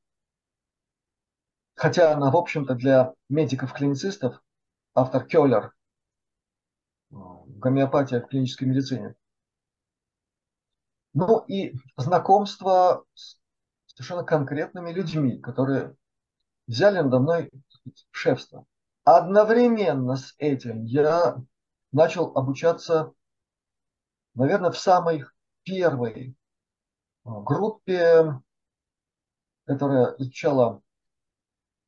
хотя 1.76 2.14
она, 2.14 2.30
в 2.30 2.38
общем-то, 2.38 2.76
для 2.76 3.14
медиков-клиницистов, 3.30 4.42
автор 4.94 5.26
Келлер, 5.26 5.74
гомеопатия 7.10 8.22
в 8.22 8.28
клинической 8.28 8.68
медицине. 8.68 9.16
Ну 11.14 11.40
и 11.48 11.74
знакомство 11.96 13.06
с 13.14 13.38
совершенно 13.96 14.24
конкретными 14.24 14.92
людьми, 14.92 15.40
которые 15.40 15.96
взяли 16.68 17.00
надо 17.00 17.20
мной 17.20 17.52
шефство. 18.12 18.66
Одновременно 19.04 20.16
с 20.16 20.34
этим 20.38 20.86
я 20.86 21.38
начал 21.92 22.36
обучаться, 22.38 23.14
наверное, 24.34 24.72
в 24.72 24.78
самой 24.78 25.26
первой 25.64 26.36
группе, 27.24 28.40
которая 29.66 30.16
изучала 30.18 30.82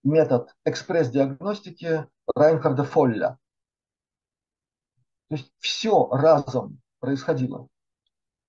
метод 0.04 0.56
экспресс-диагностики 0.66 2.08
Райнхарда 2.36 2.84
Фолля. 2.84 3.40
То 5.30 5.36
есть 5.36 5.52
все 5.60 6.08
разом 6.10 6.82
происходило. 7.00 7.68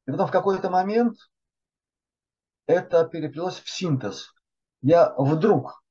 И 0.06 0.10
потом 0.10 0.26
в 0.26 0.30
какой-то 0.30 0.70
момент 0.70 1.16
это 2.66 3.04
переплелось 3.04 3.60
в 3.60 3.68
синтез. 3.68 4.34
Я 4.82 5.14
вдруг 5.16 5.82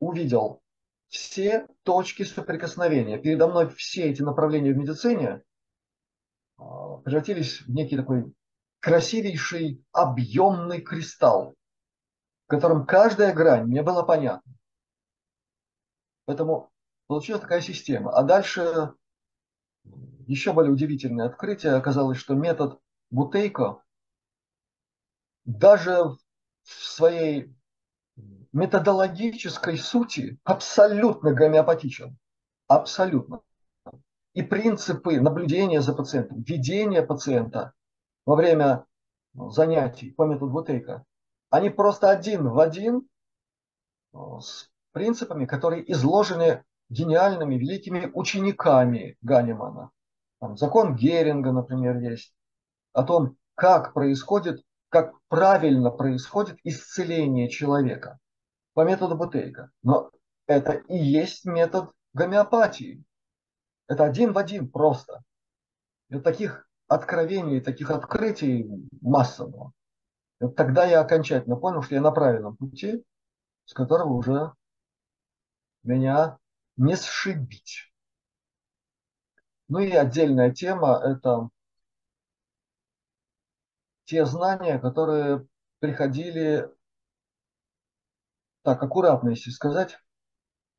увидел 0.00 0.62
все 1.08 1.66
точки 1.82 2.22
соприкосновения. 2.22 3.18
Передо 3.18 3.48
мной 3.48 3.68
все 3.70 4.10
эти 4.10 4.22
направления 4.22 4.72
в 4.72 4.76
медицине 4.76 5.42
а, 6.56 6.98
превратились 6.98 7.62
в 7.62 7.70
некий 7.70 7.96
такой 7.96 8.32
красивейший 8.80 9.84
объемный 9.92 10.80
кристалл, 10.80 11.54
в 12.46 12.48
котором 12.48 12.86
каждая 12.86 13.32
грань 13.34 13.64
мне 13.64 13.82
была 13.82 14.02
понятна. 14.02 14.52
Поэтому 16.26 16.70
получилась 17.06 17.40
такая 17.40 17.60
система. 17.60 18.12
А 18.12 18.22
дальше 18.22 18.92
еще 20.26 20.52
более 20.52 20.72
удивительное 20.72 21.26
открытие. 21.26 21.72
Оказалось, 21.72 22.18
что 22.18 22.34
метод 22.34 22.78
Бутейко 23.10 23.82
даже 25.48 26.04
в 26.04 26.18
своей 26.66 27.50
методологической 28.52 29.78
сути 29.78 30.38
абсолютно 30.44 31.32
гомеопатичен. 31.32 32.18
Абсолютно. 32.66 33.40
И 34.34 34.42
принципы 34.42 35.18
наблюдения 35.18 35.80
за 35.80 35.94
пациентом, 35.94 36.42
ведения 36.42 37.02
пациента 37.02 37.72
во 38.26 38.36
время 38.36 38.84
занятий 39.32 40.10
по 40.10 40.26
методу 40.26 40.50
Бутейка, 40.50 41.04
они 41.48 41.70
просто 41.70 42.10
один 42.10 42.50
в 42.50 42.60
один 42.60 43.08
э, 44.12 44.18
с 44.40 44.68
принципами, 44.92 45.46
которые 45.46 45.90
изложены 45.90 46.62
гениальными 46.90 47.54
великими 47.54 48.10
учениками 48.12 49.16
Ганимана. 49.22 49.92
Там 50.40 50.58
закон 50.58 50.94
Геринга, 50.94 51.52
например, 51.52 51.96
есть. 52.00 52.34
О 52.92 53.02
том, 53.02 53.38
как 53.54 53.94
происходит, 53.94 54.62
как 54.88 55.12
правильно 55.28 55.90
происходит 55.90 56.58
исцеление 56.64 57.48
человека 57.48 58.18
по 58.74 58.84
методу 58.84 59.16
Бутейка. 59.16 59.70
Но 59.82 60.10
это 60.46 60.72
и 60.72 60.96
есть 60.96 61.44
метод 61.44 61.90
гомеопатии. 62.14 63.04
Это 63.86 64.04
один 64.04 64.32
в 64.32 64.38
один 64.38 64.70
просто. 64.70 65.22
И 66.08 66.18
таких 66.18 66.68
откровений, 66.86 67.60
таких 67.60 67.90
открытий 67.90 68.66
масса 69.00 69.46
вот 70.40 70.54
тогда 70.54 70.84
я 70.84 71.00
окончательно 71.00 71.56
понял, 71.56 71.82
что 71.82 71.96
я 71.96 72.00
на 72.00 72.12
правильном 72.12 72.56
пути, 72.56 73.04
с 73.64 73.74
которого 73.74 74.12
уже 74.12 74.52
меня 75.82 76.38
не 76.76 76.94
сшибить. 76.94 77.92
Ну 79.68 79.80
и 79.80 79.90
отдельная 79.90 80.52
тема– 80.52 81.00
это 81.04 81.48
те 84.08 84.24
знания, 84.24 84.78
которые 84.78 85.46
приходили, 85.80 86.66
так 88.62 88.82
аккуратно, 88.82 89.30
если 89.30 89.50
сказать, 89.50 89.98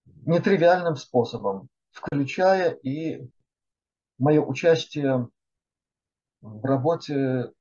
нетривиальным 0.06 0.96
способом, 0.96 1.70
включая 1.92 2.72
и 2.72 3.30
мое 4.18 4.42
участие 4.42 5.30
в 6.42 6.66
работе 6.66 7.54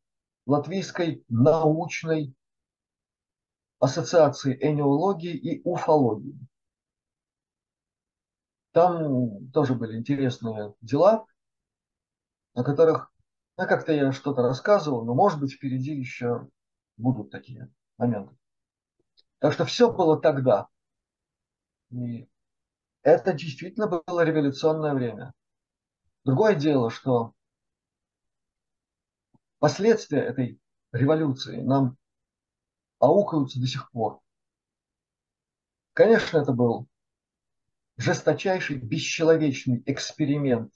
Латвийской 0.46 1.22
научной 1.28 2.34
ассоциации 3.78 4.58
энеологии 4.60 5.36
и 5.36 5.60
уфологии. 5.64 6.38
Там 8.72 9.50
тоже 9.50 9.74
были 9.74 9.98
интересные 9.98 10.74
дела. 10.80 11.26
о 12.54 12.64
которых, 12.64 13.12
ну, 13.58 13.66
как-то 13.66 13.92
я 13.92 14.12
что-то 14.12 14.42
рассказывал, 14.42 15.04
но, 15.04 15.14
может 15.14 15.40
быть, 15.40 15.52
впереди 15.52 15.92
еще 15.92 16.48
будут 16.96 17.32
такие 17.32 17.68
моменты. 17.96 18.36
Так 19.40 19.52
что 19.52 19.64
все 19.64 19.92
было 19.92 20.20
тогда. 20.20 20.68
И 21.90 22.28
это 23.02 23.32
действительно 23.32 23.88
было 23.88 24.22
революционное 24.22 24.94
время. 24.94 25.34
Другое 26.24 26.54
дело, 26.54 26.88
что 26.88 27.34
последствия 29.58 30.20
этой 30.20 30.60
революции 30.92 31.60
нам 31.60 31.96
аукаются 33.00 33.60
до 33.60 33.66
сих 33.66 33.90
пор. 33.90 34.20
Конечно, 35.94 36.38
это 36.38 36.52
был 36.52 36.86
жесточайший, 37.96 38.76
бесчеловечный 38.76 39.82
эксперимент 39.84 40.72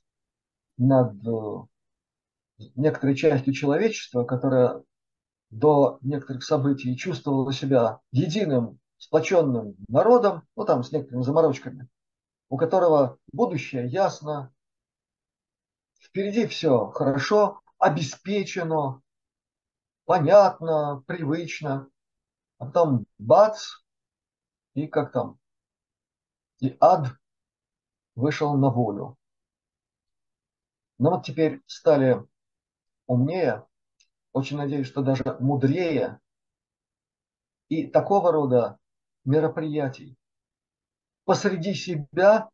над 0.78 1.14
э, 1.24 1.71
некоторой 2.74 3.16
частью 3.16 3.52
человечества, 3.52 4.24
которая 4.24 4.82
до 5.50 5.98
некоторых 6.00 6.44
событий 6.44 6.96
чувствовала 6.96 7.52
себя 7.52 8.00
единым, 8.10 8.78
сплоченным 8.96 9.74
народом, 9.88 10.46
ну 10.56 10.64
там 10.64 10.82
с 10.82 10.92
некоторыми 10.92 11.22
заморочками, 11.22 11.88
у 12.48 12.56
которого 12.56 13.18
будущее 13.32 13.86
ясно, 13.86 14.52
впереди 16.00 16.46
все 16.46 16.86
хорошо, 16.90 17.60
обеспечено, 17.78 19.02
понятно, 20.04 21.02
привычно, 21.06 21.88
а 22.58 22.66
потом 22.66 23.06
бац, 23.18 23.68
и 24.74 24.86
как 24.86 25.12
там, 25.12 25.38
и 26.60 26.76
ад 26.80 27.08
вышел 28.14 28.54
на 28.56 28.70
волю. 28.70 29.18
Но 30.98 31.10
вот 31.10 31.24
теперь 31.24 31.60
стали 31.66 32.24
умнее, 33.12 33.66
очень 34.32 34.56
надеюсь, 34.56 34.86
что 34.86 35.02
даже 35.02 35.36
мудрее, 35.40 36.18
и 37.68 37.86
такого 37.86 38.32
рода 38.32 38.78
мероприятий 39.24 40.16
посреди 41.24 41.74
себя 41.74 42.48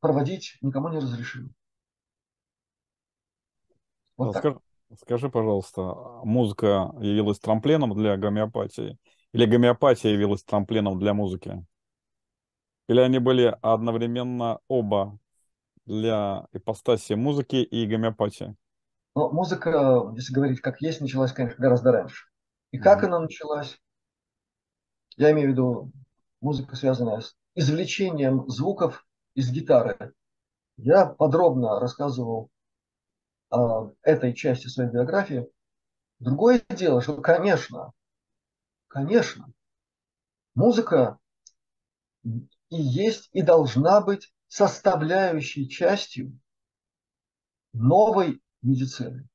проводить 0.00 0.58
никому 0.60 0.90
не 0.90 0.98
разрешим. 0.98 1.54
Вот 4.16 4.36
скажи, 4.36 4.58
скажи, 5.00 5.28
пожалуйста, 5.28 5.82
музыка 6.24 6.92
явилась 7.00 7.38
трамплином 7.38 7.94
для 7.94 8.16
гомеопатии? 8.16 8.98
Или 9.32 9.46
гомеопатия 9.46 10.12
явилась 10.12 10.44
трамплином 10.44 10.98
для 10.98 11.14
музыки? 11.14 11.64
Или 12.88 13.00
они 13.00 13.18
были 13.18 13.56
одновременно 13.62 14.60
оба 14.68 15.18
для 15.86 16.46
ипостаси 16.52 17.14
музыки 17.14 17.56
и 17.56 17.86
гомеопатии? 17.86 18.54
Ну, 19.14 19.30
музыка, 19.30 20.12
если 20.16 20.32
говорить 20.32 20.60
как 20.60 20.80
есть, 20.80 21.00
началась, 21.00 21.32
конечно, 21.32 21.62
гораздо 21.62 21.92
раньше. 21.92 22.26
И 22.72 22.78
как 22.78 23.02
mm-hmm. 23.02 23.06
она 23.06 23.20
началась? 23.20 23.80
Я 25.16 25.30
имею 25.30 25.48
в 25.48 25.52
виду 25.52 25.92
музыка, 26.40 26.74
связанная 26.74 27.20
с 27.20 27.36
извлечением 27.54 28.48
звуков 28.48 29.06
из 29.34 29.50
гитары. 29.50 30.14
Я 30.76 31.06
подробно 31.06 31.78
рассказывал 31.78 32.50
о 33.50 33.92
этой 34.02 34.34
части 34.34 34.66
своей 34.66 34.90
биографии. 34.90 35.48
Другое 36.18 36.62
дело, 36.68 37.00
что, 37.00 37.20
конечно, 37.20 37.92
конечно, 38.88 39.52
музыка 40.56 41.18
и 42.24 42.46
есть, 42.70 43.28
и 43.32 43.42
должна 43.42 44.00
быть 44.00 44.32
составляющей 44.48 45.68
частью 45.68 46.38
новой 47.72 48.40
медицины, 48.64 49.28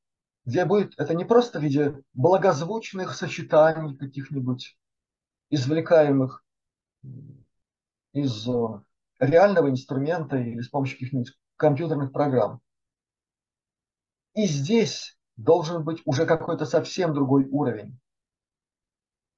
где 0.46 0.66
будет 0.66 0.94
это 0.98 1.14
не 1.14 1.26
просто 1.26 1.60
в 1.60 1.64
виде 1.64 2.02
благозвучных 2.14 3.16
сочетаний 3.16 3.96
каких-нибудь, 3.96 4.78
извлекаемых 5.50 6.44
из 8.14 8.48
э, 8.48 8.52
реального 9.20 9.70
инструмента 9.70 10.38
или 10.38 10.62
с 10.62 10.70
помощью 10.70 10.98
каких-нибудь 10.98 11.34
компьютерных 11.56 12.12
программ. 12.12 12.62
И 14.34 14.46
здесь 14.46 15.18
должен 15.38 15.84
быть 15.84 16.02
уже 16.06 16.26
какой-то 16.26 16.66
совсем 16.66 17.14
другой 17.14 17.46
уровень, 17.46 18.00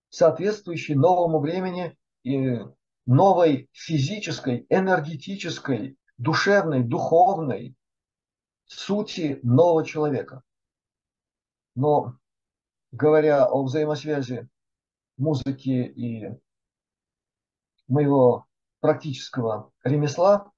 соответствующий 0.09 0.95
новому 0.95 1.39
времени 1.39 1.97
и 2.23 2.59
новой 3.05 3.69
физической, 3.71 4.65
энергетической, 4.69 5.97
душевной, 6.17 6.83
духовной 6.83 7.75
сути 8.73 9.39
нового 9.43 9.85
человека. 9.85 10.43
Но 11.75 12.17
говоря 12.91 13.45
о 13.45 13.63
взаимосвязи 13.63 14.49
музыки 15.17 15.69
и 15.69 16.29
моего 17.87 18.47
практического 18.79 19.71
ремесла, 19.83 20.51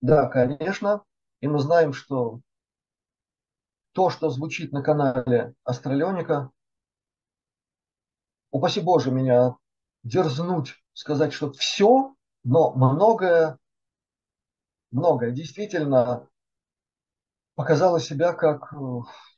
да, 0.00 0.28
конечно, 0.28 1.04
и 1.40 1.48
мы 1.48 1.60
знаем, 1.60 1.92
что 1.92 2.40
то, 3.92 4.10
что 4.10 4.30
звучит 4.30 4.72
на 4.72 4.82
канале 4.82 5.54
Астралионика, 5.64 6.50
упаси 8.50 8.80
Боже 8.80 9.10
меня 9.10 9.56
дерзнуть 10.02 10.74
сказать, 10.92 11.32
что 11.32 11.52
все, 11.52 12.14
но 12.42 12.72
многое, 12.72 13.58
многое 14.90 15.30
действительно 15.30 16.28
показало 17.54 18.00
себя 18.00 18.32
как 18.32 18.72
э, 18.72 18.76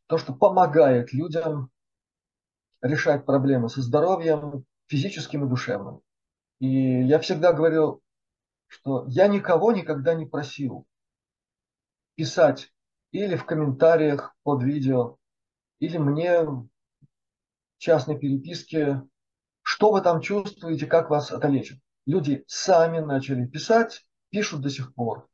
то, 0.07 0.19
что 0.19 0.35
помогает 0.35 1.13
людям 1.13 1.71
решать 2.81 3.25
проблемы 3.25 3.69
со 3.69 3.83
здоровьем 3.83 4.65
физическим 4.87 5.47
и 5.47 5.49
душевным. 5.49 6.01
И 6.61 7.03
я 7.03 7.19
всегда 7.19 7.53
говорил, 7.53 8.03
что 8.67 9.05
я 9.09 9.29
никого 9.29 9.73
никогда 9.73 10.15
не 10.15 10.27
просил 10.27 10.87
писать 12.15 12.73
или 13.11 13.37
в 13.37 13.45
комментариях 13.45 14.37
под 14.43 14.63
видео, 14.63 15.17
или 15.79 15.99
мне 15.99 16.43
в 16.43 16.69
частной 17.79 18.19
переписке 18.19 19.03
что 19.65 19.91
вы 19.91 20.03
там 20.03 20.21
чувствуете, 20.21 20.87
как 20.87 21.11
вас 21.11 21.33
это 21.33 21.49
лечит? 21.49 21.81
Люди 22.07 22.45
сами 22.47 23.01
начали 23.01 23.47
писать, 23.47 24.07
пишут 24.29 24.61
до 24.61 24.69
сих 24.69 24.95
пор. 24.95 25.27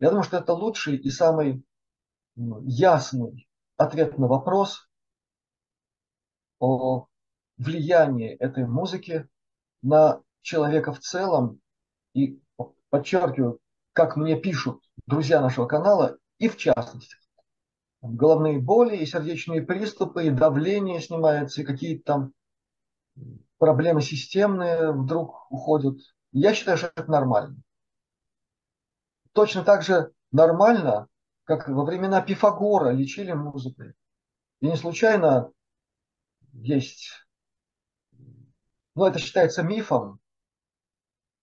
Я 0.00 0.10
думаю, 0.10 0.22
что 0.22 0.38
это 0.38 0.52
лучший 0.52 0.96
и 0.96 1.10
самый 1.10 1.64
ясный 2.36 3.48
ответ 3.76 4.18
на 4.18 4.28
вопрос 4.28 4.88
о 6.60 7.06
влиянии 7.56 8.30
этой 8.36 8.66
музыки 8.66 9.28
на 9.82 10.22
человека 10.42 10.92
в 10.92 11.00
целом. 11.00 11.60
И 12.14 12.40
подчеркиваю, 12.90 13.60
как 13.92 14.16
мне 14.16 14.40
пишут 14.40 14.82
друзья 15.06 15.40
нашего 15.40 15.66
канала, 15.66 16.18
и 16.38 16.48
в 16.48 16.56
частности. 16.56 17.16
Головные 18.00 18.60
боли, 18.60 18.96
и 18.96 19.06
сердечные 19.06 19.62
приступы, 19.62 20.26
и 20.26 20.30
давление 20.30 21.00
снимается, 21.00 21.60
и 21.60 21.64
какие-то 21.64 22.04
там 22.04 22.32
проблемы 23.58 24.00
системные 24.00 24.92
вдруг 24.92 25.50
уходят. 25.50 25.98
Я 26.30 26.54
считаю, 26.54 26.78
что 26.78 26.92
это 26.94 27.10
нормально. 27.10 27.56
Точно 29.32 29.64
так 29.64 29.82
же 29.82 30.12
нормально, 30.32 31.08
как 31.44 31.68
во 31.68 31.84
времена 31.84 32.20
Пифагора 32.20 32.90
лечили 32.90 33.32
музыкой. 33.32 33.94
И 34.60 34.66
не 34.66 34.76
случайно 34.76 35.52
есть, 36.52 37.10
ну 38.10 39.04
это 39.04 39.18
считается 39.18 39.62
мифом, 39.62 40.20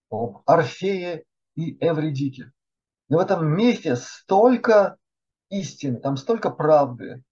об 0.09 0.43
Орфее 0.45 1.25
и 1.55 1.77
Эвридике. 1.85 2.51
Но 3.07 3.17
в 3.17 3.21
этом 3.21 3.47
мифе 3.47 3.95
столько 3.95 4.97
истины, 5.49 5.99
там 5.99 6.17
столько 6.17 6.49
правды. 6.49 7.23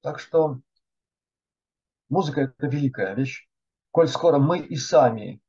Так 0.00 0.18
что 0.18 0.60
Музыка– 2.08 2.40
это 2.58 2.66
великая 2.66 3.14
вещь. 3.14 3.46
Коль 3.90 4.08
скоро 4.08 4.38
мы 4.38 4.58
и 4.60 4.76
сами 4.76 5.42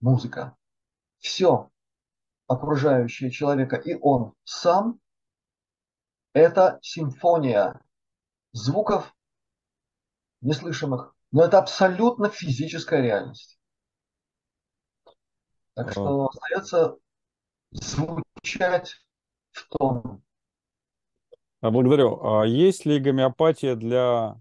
музыка, 0.00 0.56
все 1.18 1.70
окружающее 2.46 3.30
человека 3.30 3.76
и 3.76 3.94
он 3.94 4.32
сам– 4.44 5.00
это 6.32 6.78
симфония 6.82 7.80
звуков 8.52 9.14
неслышимых, 10.40 11.14
но 11.30 11.44
это 11.44 11.58
абсолютно 11.58 12.28
физическая 12.30 13.02
реальность. 13.02 13.58
Так 15.74 15.92
что 15.92 16.28
остается 16.28 16.96
звучать 17.70 18.96
в 19.52 19.68
том. 19.68 20.22
Благодарю. 21.60 22.24
А 22.24 22.46
есть 22.46 22.84
ли 22.84 22.98
гомеопатия 22.98 23.76
для 23.76 24.40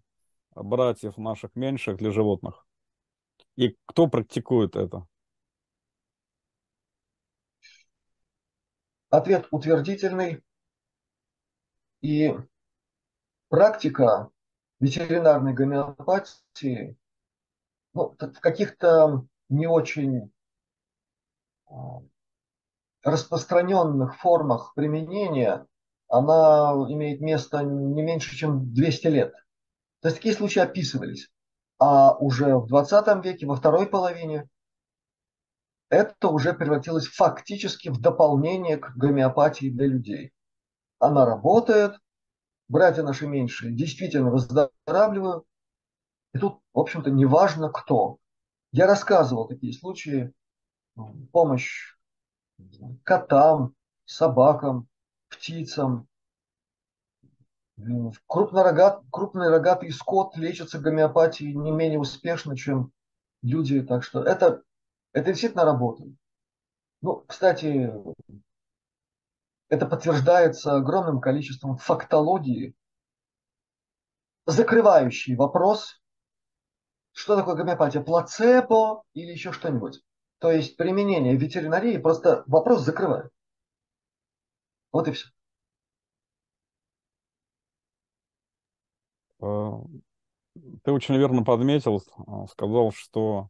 братьев 0.56 1.18
наших 1.18 1.56
меньших 1.56 1.98
для 1.98 2.12
животных? 2.12 2.66
И 3.56 3.76
кто 3.86 4.08
практикует 4.08 4.76
это? 4.76 5.08
Ответ 9.10 9.48
утвердительный. 9.52 10.44
И 12.02 12.36
практика 13.50 14.30
ветеринарной 14.80 15.54
гомеопатии 15.54 16.98
ну, 17.94 18.16
в 18.20 18.40
каких-то 18.40 19.26
не 19.50 19.66
очень 19.66 20.32
а, 21.68 22.02
распространенных 23.04 24.18
формах 24.18 24.74
применения 24.76 25.66
она 26.10 26.74
имеет 26.90 27.20
место 27.22 27.64
не 27.64 28.02
меньше, 28.02 28.36
чем 28.36 28.74
200 28.74 29.08
лет. 29.08 29.34
То 30.02 30.10
есть 30.10 30.18
такие 30.18 30.36
случаи 30.36 30.60
описывались. 30.60 31.30
А 31.80 32.16
уже 32.16 32.56
в 32.58 32.68
20 32.68 33.26
веке, 33.26 33.46
во 33.46 33.56
второй 33.56 33.88
половине, 33.88 34.48
это 35.90 36.28
уже 36.30 36.54
превратилось 36.54 37.08
фактически 37.08 37.90
в 37.90 38.00
дополнение 38.00 38.78
к 38.78 38.96
гомеопатии 38.96 39.70
для 39.70 39.88
людей. 39.88 40.32
Она 41.00 41.26
работает, 41.26 41.96
братья 42.68 43.04
наши 43.04 43.28
меньшие 43.28 43.74
действительно 43.74 44.32
выздоравливают. 44.32 45.46
И 46.34 46.40
тут, 46.40 46.60
в 46.74 46.80
общем-то, 46.80 47.10
неважно 47.10 47.70
кто. 47.70 48.18
Я 48.72 48.86
рассказывал 48.86 49.48
такие 49.48 49.74
случаи, 49.74 50.34
помощь 51.32 51.96
котам, 53.04 53.74
собакам, 54.06 54.88
птицам. 55.30 56.08
Крупнорогат, 58.26 59.04
крупный 59.12 59.50
рогатый 59.50 59.92
скот 59.92 60.36
лечится 60.36 60.80
гомеопатией 60.80 61.54
не 61.54 61.72
менее 61.72 62.00
успешно, 62.00 62.58
чем 62.58 62.92
люди. 63.44 63.82
Так 63.82 64.04
что 64.04 64.24
это, 64.24 64.64
это 65.14 65.32
действительно 65.32 65.66
работает. 65.66 66.16
Ну, 67.02 67.24
кстати, 67.28 67.92
это 69.70 69.86
подтверждается 69.86 70.76
огромным 70.76 71.20
количеством 71.20 71.78
фактологии, 71.78 72.76
закрывающий 74.46 75.36
вопрос, 75.36 76.02
что 77.12 77.36
такое 77.36 77.56
гомеопатия, 77.56 78.02
плацебо 78.02 79.04
или 79.14 79.32
еще 79.32 79.52
что-нибудь. 79.52 80.02
То 80.40 80.52
есть 80.52 80.78
применение 80.78 81.36
ветеринарии 81.36 81.98
просто 81.98 82.44
вопрос 82.48 82.82
закрывает. 82.82 83.32
Вот 84.92 85.08
и 85.08 85.12
все. 85.12 85.30
Э, 89.42 89.72
ты 90.84 90.92
очень 90.92 91.18
верно 91.18 91.44
подметил, 91.44 91.98
э, 91.98 92.48
сказал, 92.52 92.92
что 92.92 93.50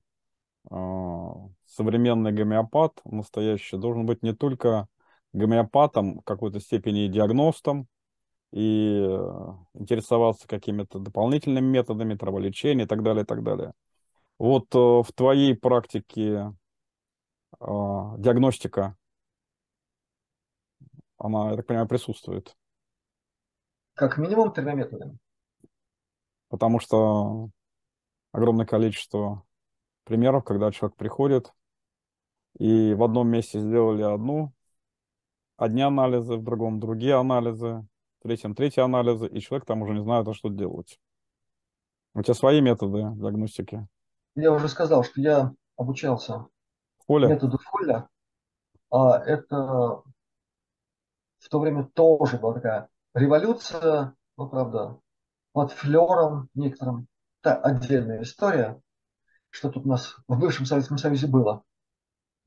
современный 0.69 2.31
гомеопат 2.31 2.99
настоящий 3.05 3.77
должен 3.77 4.05
быть 4.05 4.23
не 4.23 4.33
только 4.33 4.87
гомеопатом, 5.33 6.19
в 6.19 6.23
какой-то 6.23 6.59
степени 6.59 7.07
диагностом, 7.07 7.87
и 8.51 8.99
интересоваться 9.73 10.47
какими-то 10.47 10.99
дополнительными 10.99 11.65
методами 11.65 12.15
траволечения 12.15 12.85
и 12.85 12.87
так 12.87 13.03
далее, 13.03 13.23
и 13.23 13.25
так 13.25 13.43
далее. 13.43 13.73
Вот 14.39 14.73
в 14.73 15.07
твоей 15.15 15.55
практике 15.55 16.53
диагностика 17.59 18.95
она, 21.17 21.51
я 21.51 21.55
так 21.55 21.65
понимаю, 21.65 21.87
присутствует. 21.87 22.55
Как 23.95 24.17
минимум 24.17 24.53
тремя 24.53 24.73
методами. 24.73 25.17
Потому 26.49 26.79
что 26.79 27.49
огромное 28.31 28.67
количество 28.67 29.43
примеров, 30.07 30.43
когда 30.43 30.71
человек 30.71 30.95
приходит, 30.97 31.53
и 32.57 32.93
в 32.93 33.03
одном 33.03 33.27
месте 33.27 33.59
сделали 33.59 34.01
одну, 34.01 34.53
одни 35.57 35.81
анализы, 35.81 36.37
в 36.37 36.43
другом 36.43 36.79
другие 36.79 37.15
анализы, 37.15 37.85
в 38.19 38.23
третьем 38.23 38.55
третьи 38.55 38.81
анализы, 38.81 39.27
и 39.27 39.39
человек 39.41 39.65
там 39.65 39.81
уже 39.81 39.93
не 39.93 40.01
знает, 40.01 40.27
а 40.27 40.33
что 40.33 40.49
делать. 40.49 40.99
У 42.13 42.21
тебя 42.21 42.33
свои 42.33 42.61
методы 42.61 43.11
диагностики? 43.15 43.87
Я 44.35 44.51
уже 44.51 44.69
сказал, 44.69 45.03
что 45.03 45.21
я 45.21 45.53
обучался 45.75 46.47
Фоля? 47.05 47.27
методу 47.27 47.59
Фоля. 47.65 48.07
А 48.89 49.19
это 49.19 50.01
в 51.39 51.49
то 51.49 51.59
время 51.59 51.83
тоже 51.93 52.37
была 52.37 52.53
такая 52.53 52.89
революция, 53.13 54.15
ну, 54.37 54.47
правда, 54.47 54.99
под 55.51 55.71
флером 55.73 56.49
некоторым. 56.53 57.07
Это 57.41 57.55
отдельная 57.57 58.23
история, 58.23 58.81
что 59.49 59.69
тут 59.69 59.85
у 59.85 59.89
нас 59.89 60.17
в 60.27 60.39
бывшем 60.39 60.65
Советском 60.65 60.97
Союзе 60.97 61.27
было. 61.27 61.63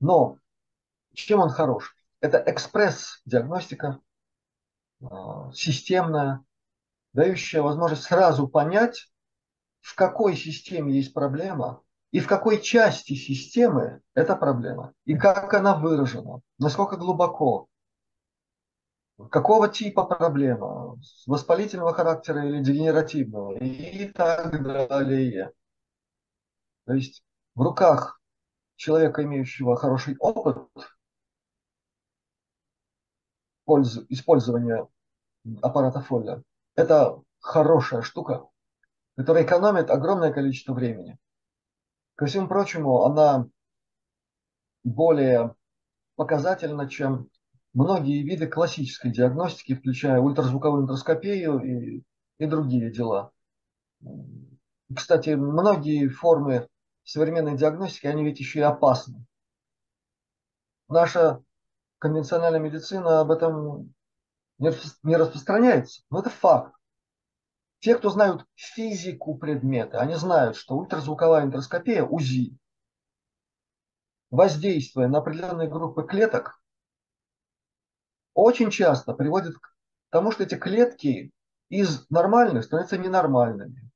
Но 0.01 0.39
чем 1.15 1.41
он 1.41 1.51
хорош? 1.51 1.95
Это 2.21 2.43
экспресс-диагностика, 2.47 4.01
а, 5.03 5.53
системная, 5.53 6.45
дающая 7.13 7.63
возможность 7.63 8.03
сразу 8.03 8.49
понять, 8.49 9.11
в 9.81 9.95
какой 9.95 10.37
системе 10.37 10.95
есть 10.95 11.15
проблема 11.15 11.83
и 12.11 12.21
в 12.21 12.27
какой 12.27 12.61
части 12.61 13.15
системы 13.15 14.03
эта 14.15 14.37
проблема, 14.37 14.93
и 15.05 15.17
как 15.17 15.55
она 15.55 15.77
выражена, 15.77 16.41
насколько 16.59 16.97
глубоко, 16.97 17.69
какого 19.31 19.69
типа 19.69 20.05
проблема, 20.05 20.99
воспалительного 21.27 21.95
характера 21.95 22.47
или 22.47 22.63
дегенеративного 22.63 23.59
и 23.59 24.09
так 24.09 24.63
далее. 24.63 25.53
То 26.91 26.95
есть 26.95 27.23
в 27.55 27.63
руках 27.63 28.21
человека, 28.75 29.23
имеющего 29.23 29.77
хороший 29.77 30.17
опыт 30.19 30.69
использования 34.09 34.89
аппарата 35.63 36.01
Фолля, 36.01 36.43
это 36.75 37.23
хорошая 37.39 38.03
штука, 38.03 38.45
которая 39.17 39.45
экономит 39.45 39.89
огромное 39.89 40.33
количество 40.33 40.75
времени. 40.75 41.17
Ко 42.17 42.27
всему 42.27 42.49
прочему, 42.49 43.05
она 43.05 43.47
более 44.83 45.55
показательна, 46.17 46.89
чем 46.89 47.31
многие 47.73 48.25
виды 48.25 48.49
классической 48.49 49.13
диагностики, 49.13 49.77
включая 49.77 50.19
ультразвуковую 50.19 50.83
эндоскопию 50.83 51.61
и, 51.61 52.03
и 52.39 52.47
другие 52.47 52.91
дела. 52.91 53.31
Кстати, 54.93 55.31
многие 55.31 56.09
формы 56.09 56.67
современной 57.05 57.57
диагностики, 57.57 58.07
они 58.07 58.25
ведь 58.25 58.41
еще 58.41 58.61
и 58.61 58.63
опасны. 58.63 59.25
Наша 60.89 61.43
конвенциональная 61.99 62.61
медицина 62.61 63.21
об 63.21 63.31
этом 63.31 63.95
не 64.59 65.17
распространяется, 65.17 66.03
но 66.11 66.21
это 66.21 66.31
факт. 66.31 66.75
Те, 67.79 67.97
кто 67.97 68.11
знают 68.11 68.45
физику 68.55 69.39
предмета, 69.39 70.01
они 70.01 70.15
знают, 70.15 70.57
что 70.57 70.77
ультразвуковая 70.77 71.45
эндоскопия, 71.45 72.05
УЗИ, 72.05 72.59
воздействуя 74.31 75.09
на 75.09 75.19
определенные 75.19 75.69
группы 75.69 76.07
клеток, 76.07 76.63
очень 78.35 78.71
часто 78.71 79.15
приводит 79.15 79.57
к 79.59 79.75
тому, 80.11 80.31
что 80.31 80.43
эти 80.43 80.57
клетки 80.57 81.33
из 81.69 82.09
нормальных 82.11 82.65
становятся 82.65 82.99
ненормальными, 82.99 83.91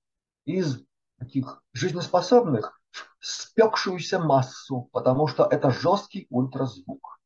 из 0.45 0.83
таких 1.19 1.63
жизнеспособных 1.73 2.81
спекшуюся 3.21 4.19
массу, 4.19 4.89
потому 4.93 5.27
что 5.27 5.45
это 5.45 5.71
жесткий 5.71 6.27
ультразвук. 6.31 7.21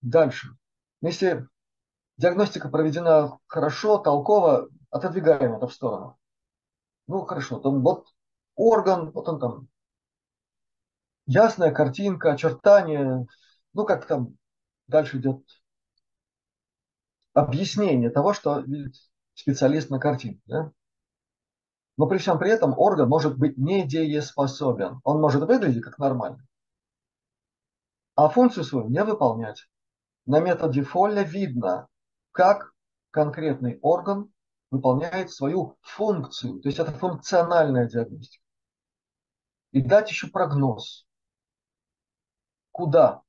Дальше. 0.00 0.56
Если 1.00 1.46
диагностика 2.16 2.68
проведена 2.68 3.38
хорошо, 3.46 3.98
толково, 3.98 4.68
отодвигаем 4.90 5.54
это 5.54 5.66
в 5.66 5.72
сторону. 5.72 6.18
Ну, 7.06 7.24
хорошо, 7.24 7.58
там 7.60 7.82
вот 7.82 8.08
орган, 8.54 9.10
вот 9.12 9.28
он 9.28 9.40
там, 9.40 9.68
ясная 11.26 11.72
картинка, 11.72 12.32
очертания, 12.32 13.26
ну, 13.72 13.84
как 13.84 14.06
там 14.06 14.36
дальше 14.88 15.18
идет 15.18 15.42
объяснение 17.34 18.10
того, 18.10 18.32
что 18.32 18.60
видит 18.60 18.96
специалист 19.34 19.90
на 19.90 19.98
картинке. 19.98 20.42
Да? 20.46 20.72
Но 21.98 22.06
при 22.06 22.18
всем 22.18 22.38
при 22.38 22.50
этом 22.50 22.78
орган 22.78 23.08
может 23.08 23.36
быть 23.36 23.58
недееспособен. 23.58 25.00
Он 25.02 25.20
может 25.20 25.42
выглядеть 25.42 25.82
как 25.82 25.98
нормальный, 25.98 26.46
а 28.14 28.28
функцию 28.28 28.62
свою 28.62 28.88
не 28.88 29.02
выполнять. 29.02 29.68
На 30.24 30.38
методе 30.38 30.82
Фолля 30.82 31.24
видно, 31.24 31.88
как 32.30 32.72
конкретный 33.10 33.80
орган 33.82 34.32
выполняет 34.70 35.32
свою 35.32 35.76
функцию. 35.80 36.60
То 36.60 36.68
есть 36.68 36.78
это 36.78 36.92
функциональная 36.92 37.88
диагностика. 37.88 38.44
И 39.72 39.82
дать 39.82 40.08
еще 40.08 40.28
прогноз, 40.28 41.04
куда 42.70 43.22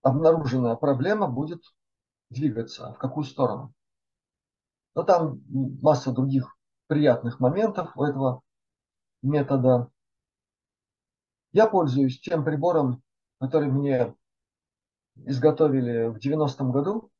обнаруженная 0.00 0.76
проблема 0.76 1.28
будет 1.28 1.62
двигаться, 2.30 2.94
в 2.94 2.98
какую 2.98 3.24
сторону. 3.24 3.74
Но 4.94 5.02
там 5.02 5.40
масса 5.82 6.12
других 6.12 6.56
приятных 6.86 7.40
моментов 7.40 7.96
у 7.96 8.04
этого 8.04 8.42
метода. 9.22 9.90
Я 11.52 11.66
пользуюсь 11.66 12.20
тем 12.20 12.44
прибором, 12.44 13.02
который 13.38 13.68
мне 13.68 14.14
изготовили 15.16 16.08
в 16.08 16.18
90-м 16.18 16.72
году, 16.72 17.10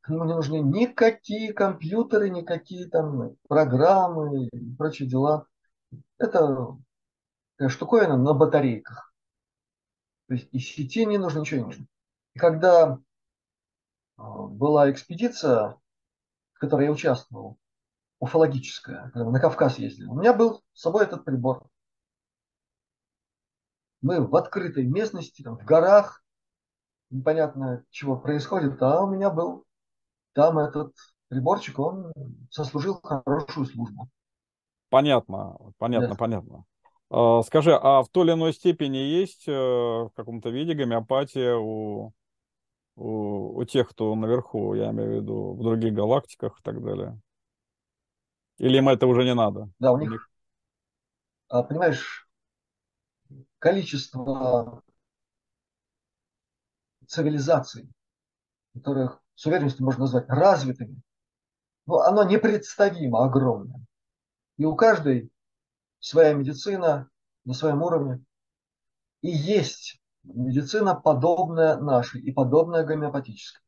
к 0.00 0.08
нему 0.08 0.24
не 0.24 0.34
нужны 0.34 0.58
никакие 0.60 1.52
компьютеры, 1.52 2.30
никакие 2.30 2.88
там 2.88 3.36
программы 3.46 4.46
и 4.46 4.74
прочие 4.74 5.08
дела. 5.08 5.46
Это 6.18 6.76
штуковина 7.68 8.16
на 8.16 8.34
батарейках. 8.34 9.14
То 10.26 10.34
есть 10.34 10.48
и 10.52 10.58
сети 10.58 11.06
не 11.06 11.16
нужно, 11.16 11.40
ничего 11.40 11.60
не 11.60 11.66
нужно. 11.66 11.86
И 12.34 12.38
когда 12.38 12.98
была 14.18 14.90
экспедиция, 14.90 15.76
в 16.52 16.58
которой 16.58 16.86
я 16.86 16.92
участвовал, 16.92 17.58
уфологическая, 18.18 19.10
когда 19.12 19.24
мы 19.24 19.32
на 19.32 19.40
Кавказ 19.40 19.78
ездили, 19.78 20.06
у 20.06 20.14
меня 20.14 20.32
был 20.32 20.62
с 20.74 20.82
собой 20.82 21.04
этот 21.04 21.24
прибор. 21.24 21.68
Мы 24.00 24.26
в 24.26 24.34
открытой 24.36 24.86
местности, 24.86 25.42
там, 25.42 25.56
в 25.56 25.64
горах, 25.64 26.22
непонятно 27.10 27.84
чего 27.90 28.16
происходит, 28.16 28.80
а 28.82 29.02
у 29.02 29.10
меня 29.10 29.30
был 29.30 29.64
там 30.34 30.58
этот 30.58 30.94
приборчик, 31.28 31.78
он 31.78 32.12
сослужил 32.50 33.00
хорошую 33.02 33.66
службу. 33.66 34.08
Понятно, 34.88 35.56
понятно, 35.78 36.08
да. 36.10 36.14
понятно. 36.14 36.64
А, 37.10 37.42
скажи, 37.42 37.72
а 37.74 38.02
в 38.02 38.08
той 38.08 38.24
или 38.24 38.32
иной 38.32 38.52
степени 38.52 38.96
есть 38.96 39.48
э, 39.48 39.52
в 39.52 40.10
каком-то 40.14 40.50
виде 40.50 40.74
гомеопатия 40.74 41.54
у, 41.56 42.12
у, 42.98 43.56
у 43.56 43.64
тех, 43.64 43.88
кто 43.88 44.14
наверху, 44.14 44.74
я 44.74 44.90
имею 44.90 45.10
в 45.10 45.22
виду, 45.22 45.54
в 45.54 45.62
других 45.62 45.94
галактиках 45.94 46.58
и 46.58 46.62
так 46.62 46.82
далее? 46.82 47.20
Или 48.58 48.78
им 48.78 48.88
это 48.88 49.06
уже 49.06 49.24
не 49.24 49.34
надо? 49.34 49.70
Да, 49.78 49.92
у 49.92 49.98
них, 49.98 50.28
а, 51.48 51.62
понимаешь, 51.62 52.28
количество 53.60 54.82
цивилизаций, 57.06 57.88
которых 58.74 59.22
с 59.34 59.46
уверенностью 59.46 59.84
можно 59.84 60.02
назвать 60.02 60.28
развитыми, 60.28 61.00
но 61.86 62.00
оно 62.00 62.24
непредставимо 62.24 63.24
огромное. 63.24 63.80
И 64.56 64.64
у 64.64 64.74
каждой 64.74 65.30
своя 66.00 66.34
медицина 66.34 67.08
на 67.44 67.54
своем 67.54 67.82
уровне. 67.82 68.22
И 69.22 69.28
есть 69.28 70.00
медицина, 70.34 70.94
подобная 70.94 71.76
нашей 71.76 72.20
и 72.20 72.32
подобная 72.32 72.84
гомеопатической. 72.84 73.62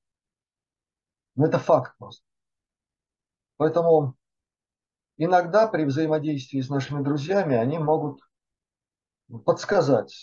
Но 1.34 1.46
это 1.46 1.58
факт 1.58 1.96
просто. 1.98 2.24
Поэтому 3.56 4.16
иногда 5.16 5.68
при 5.68 5.84
взаимодействии 5.84 6.60
с 6.60 6.68
нашими 6.68 7.02
друзьями 7.02 7.56
они 7.56 7.78
могут 7.78 8.20
подсказать, 9.44 10.14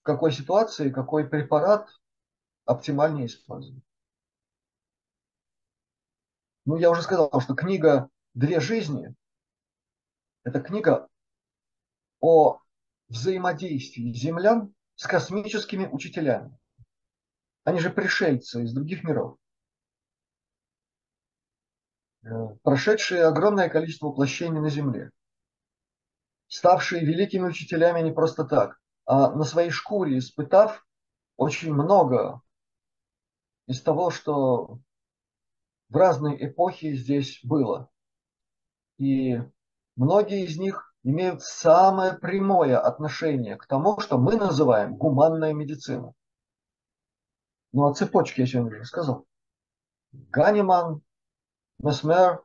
в 0.00 0.02
какой 0.02 0.32
ситуации 0.32 0.90
какой 0.90 1.28
препарат 1.28 1.88
оптимальнее 2.64 3.26
использовать. 3.26 3.82
Ну, 6.64 6.76
я 6.76 6.90
уже 6.90 7.02
сказал, 7.02 7.30
что 7.40 7.54
книга 7.54 8.08
«Две 8.34 8.60
жизни»– 8.60 9.14
это 10.44 10.60
книга 10.60 11.08
о 12.20 12.60
взаимодействии 13.08 14.12
землян 14.12 14.72
с 14.96 15.06
космическими 15.06 15.86
учителями. 15.86 16.56
Они 17.64 17.78
же 17.78 17.90
пришельцы 17.90 18.64
из 18.64 18.72
других 18.72 19.04
миров, 19.04 19.38
э, 22.24 22.28
прошедшие 22.62 23.24
огромное 23.24 23.68
количество 23.68 24.08
воплощений 24.08 24.60
на 24.60 24.68
Земле, 24.68 25.10
ставшие 26.48 27.04
великими 27.04 27.46
учителями 27.46 28.00
не 28.00 28.12
просто 28.12 28.44
так, 28.44 28.80
а 29.06 29.30
на 29.30 29.44
своей 29.44 29.70
шкуре 29.70 30.18
испытав 30.18 30.86
очень 31.36 31.72
много 31.72 32.42
из 33.66 33.80
того, 33.80 34.10
что 34.10 34.78
в 35.88 35.96
разные 35.96 36.46
эпохи 36.46 36.94
здесь 36.94 37.40
было. 37.42 37.90
И 38.98 39.40
многие 39.96 40.44
из 40.44 40.58
них 40.58 40.91
имеют 41.04 41.42
самое 41.42 42.14
прямое 42.14 42.78
отношение 42.78 43.56
к 43.56 43.66
тому, 43.66 44.00
что 44.00 44.18
мы 44.18 44.36
называем 44.36 44.96
гуманная 44.96 45.52
медицина. 45.52 46.14
Ну, 47.72 47.86
о 47.86 47.94
цепочке 47.94 48.42
я 48.42 48.46
сегодня 48.46 48.72
уже 48.72 48.84
сказал. 48.84 49.26
Ганиман, 50.12 51.02
Месмер 51.78 52.44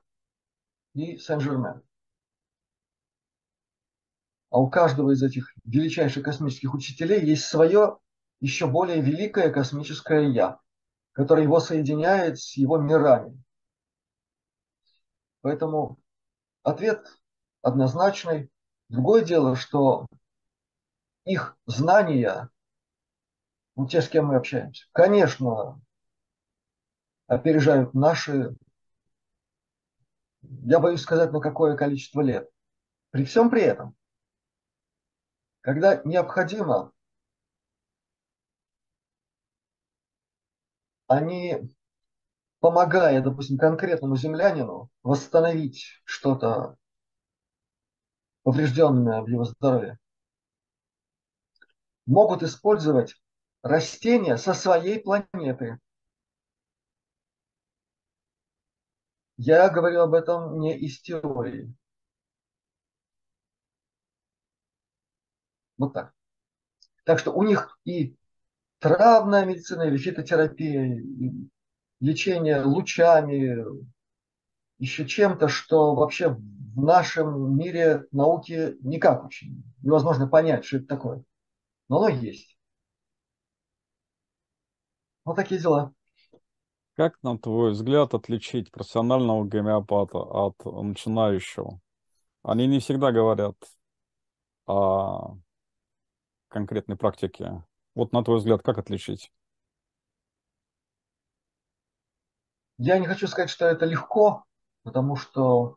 и 0.94 1.18
Сен-Жермен. 1.18 1.84
А 4.50 4.60
у 4.60 4.70
каждого 4.70 5.12
из 5.12 5.22
этих 5.22 5.54
величайших 5.66 6.24
космических 6.24 6.74
учителей 6.74 7.26
есть 7.26 7.46
свое 7.46 8.00
еще 8.40 8.68
более 8.68 9.02
великое 9.02 9.52
космическое 9.52 10.30
«Я», 10.30 10.60
которое 11.12 11.44
его 11.44 11.60
соединяет 11.60 12.40
с 12.40 12.56
его 12.56 12.78
мирами. 12.78 13.44
Поэтому 15.42 16.00
ответ 16.64 17.06
однозначный. 17.62 18.50
Другое 18.90 19.24
дело, 19.24 19.56
что 19.56 20.08
их 21.26 21.58
знания, 21.66 22.50
ну, 23.76 23.88
те, 23.88 24.02
с 24.02 24.10
кем 24.10 24.28
мы 24.28 24.38
общаемся, 24.38 24.86
конечно, 24.94 25.82
опережают 27.28 27.94
наши, 27.94 28.56
я 30.42 30.80
боюсь 30.80 31.02
сказать, 31.02 31.32
на 31.32 31.40
какое 31.42 31.76
количество 31.76 32.22
лет. 32.22 32.50
При 33.12 33.26
всем 33.26 33.50
при 33.50 33.62
этом, 33.64 33.96
когда 35.62 36.02
необходимо, 36.06 36.94
они, 41.08 41.76
помогая, 42.60 43.22
допустим, 43.22 43.58
конкретному 43.58 44.16
землянину 44.16 44.90
восстановить 45.04 46.02
что-то 46.06 46.78
поврежденное 48.48 49.22
в 49.24 49.28
его 49.28 49.44
здоровье, 49.44 50.00
могут 52.06 52.44
использовать 52.44 53.22
растения 53.62 54.38
со 54.38 54.54
своей 54.54 55.02
планеты. 55.02 55.82
Я 59.36 59.68
говорю 59.68 60.00
об 60.00 60.14
этом 60.14 60.62
не 60.62 60.80
из 60.80 61.02
теории. 61.02 61.76
Вот 65.78 65.92
так. 65.92 66.14
Так 67.04 67.20
что 67.20 67.34
у 67.34 67.44
них 67.44 67.78
и 67.84 68.16
травная 68.80 69.44
медицина, 69.44 69.82
или 69.82 69.98
фитотерапия, 69.98 70.86
и 70.86 71.50
лечение 72.00 72.62
лучами, 72.62 73.66
еще 74.80 75.06
чем-то, 75.06 75.48
что 75.48 75.96
вообще 75.96 76.30
в 76.30 76.84
нашем 76.84 77.58
мире 77.58 78.06
науки 78.12 78.76
никак 78.82 79.26
очень 79.26 79.64
невозможно 79.82 80.28
понять, 80.28 80.66
что 80.66 80.78
это 80.78 80.88
такое. 80.88 81.24
Но 81.90 81.98
оно 81.98 82.10
есть. 82.10 82.58
Вот 85.26 85.36
такие 85.36 85.60
дела. 85.60 85.94
Как, 86.96 87.22
на 87.22 87.38
твой 87.38 87.72
взгляд, 87.72 88.14
отличить 88.14 88.72
профессионального 88.72 89.44
гомеопата 89.44 90.18
от 90.18 90.56
начинающего? 90.66 91.80
Они 92.44 92.66
не 92.66 92.80
всегда 92.80 93.12
говорят 93.12 93.56
о 94.66 95.38
конкретной 96.48 96.96
практике. 96.96 97.64
Вот, 97.94 98.14
на 98.14 98.24
твой 98.24 98.38
взгляд, 98.38 98.62
как 98.64 98.78
отличить? 98.78 99.32
Я 102.78 103.00
не 103.00 103.08
хочу 103.08 103.28
сказать, 103.28 103.50
что 103.50 103.66
это 103.66 103.86
легко, 103.86 104.47
потому 104.88 105.18
что 105.18 105.76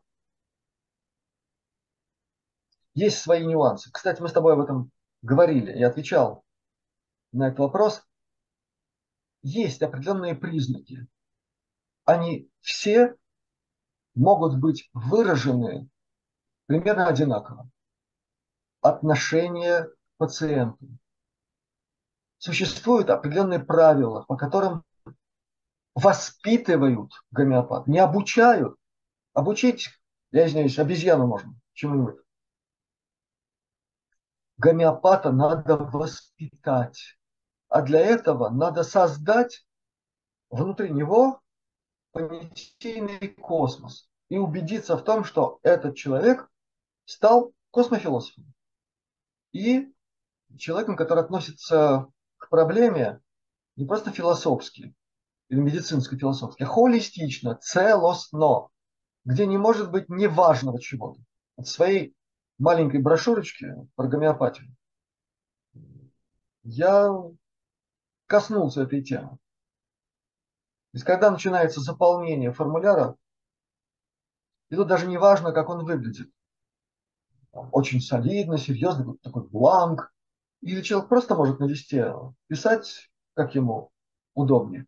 есть 2.93 3.19
свои 3.19 3.45
нюансы. 3.45 3.91
Кстати, 3.91 4.21
мы 4.21 4.29
с 4.29 4.31
тобой 4.31 4.53
об 4.53 4.61
этом 4.61 4.89
говорили. 5.21 5.77
Я 5.77 5.89
отвечал 5.89 6.45
на 7.33 7.49
этот 7.49 7.59
вопрос. 7.59 8.07
Есть 9.43 9.81
определенные 9.81 10.33
признаки. 10.33 11.07
Они 12.05 12.49
все 12.61 13.17
могут 14.15 14.57
быть 14.57 14.89
выражены 14.93 15.89
примерно 16.67 17.07
одинаково. 17.07 17.69
Отношение 18.79 19.87
к 19.87 19.95
пациенту. 20.15 20.87
Существуют 22.37 23.09
определенные 23.09 23.59
правила, 23.59 24.23
по 24.23 24.37
которым 24.37 24.85
воспитывают 25.95 27.11
гомеопат, 27.31 27.87
не 27.87 27.99
обучают. 27.99 28.77
Обучить, 29.33 29.89
я 30.31 30.45
извиняюсь, 30.45 30.79
обезьяну 30.79 31.27
можно 31.27 31.55
чему-нибудь 31.73 32.21
гомеопата 34.61 35.31
надо 35.31 35.75
воспитать. 35.75 37.17
А 37.67 37.81
для 37.81 37.99
этого 37.99 38.49
надо 38.49 38.83
создать 38.83 39.65
внутри 40.49 40.91
него 40.91 41.41
понятийный 42.11 43.29
космос 43.29 44.09
и 44.29 44.37
убедиться 44.37 44.97
в 44.97 45.03
том, 45.03 45.23
что 45.23 45.59
этот 45.63 45.95
человек 45.95 46.49
стал 47.05 47.53
космофилософом. 47.71 48.53
И 49.51 49.91
человеком, 50.57 50.95
который 50.95 51.23
относится 51.23 52.07
к 52.37 52.49
проблеме 52.49 53.21
не 53.77 53.85
просто 53.85 54.11
философски 54.11 54.93
или 55.49 55.59
медицинско-философски, 55.59 56.63
а 56.63 56.67
холистично, 56.67 57.55
целостно, 57.55 58.69
где 59.25 59.45
не 59.45 59.57
может 59.57 59.91
быть 59.91 60.09
неважного 60.09 60.79
чего-то. 60.79 61.19
В 61.57 61.65
своей 61.65 62.15
маленькой 62.57 63.01
брошюрочке 63.01 63.87
про 63.95 64.07
гомеопатию 64.07 64.75
я 66.63 67.09
коснулся 68.27 68.83
этой 68.83 69.03
темы. 69.03 69.29
То 70.91 70.97
есть, 70.97 71.05
когда 71.05 71.31
начинается 71.31 71.79
заполнение 71.79 72.51
формуляра, 72.51 73.15
и 74.69 74.75
тут 74.75 74.87
даже 74.87 75.07
не 75.07 75.17
важно, 75.17 75.51
как 75.51 75.69
он 75.69 75.85
выглядит. 75.85 76.29
Очень 77.51 78.01
солидно, 78.01 78.57
серьезно, 78.57 79.17
такой 79.17 79.47
бланк. 79.47 80.13
Или 80.61 80.81
человек 80.81 81.09
просто 81.09 81.35
может 81.35 81.59
на 81.59 81.65
листе 81.65 82.13
писать, 82.47 83.09
как 83.33 83.55
ему 83.55 83.91
удобнее. 84.33 84.85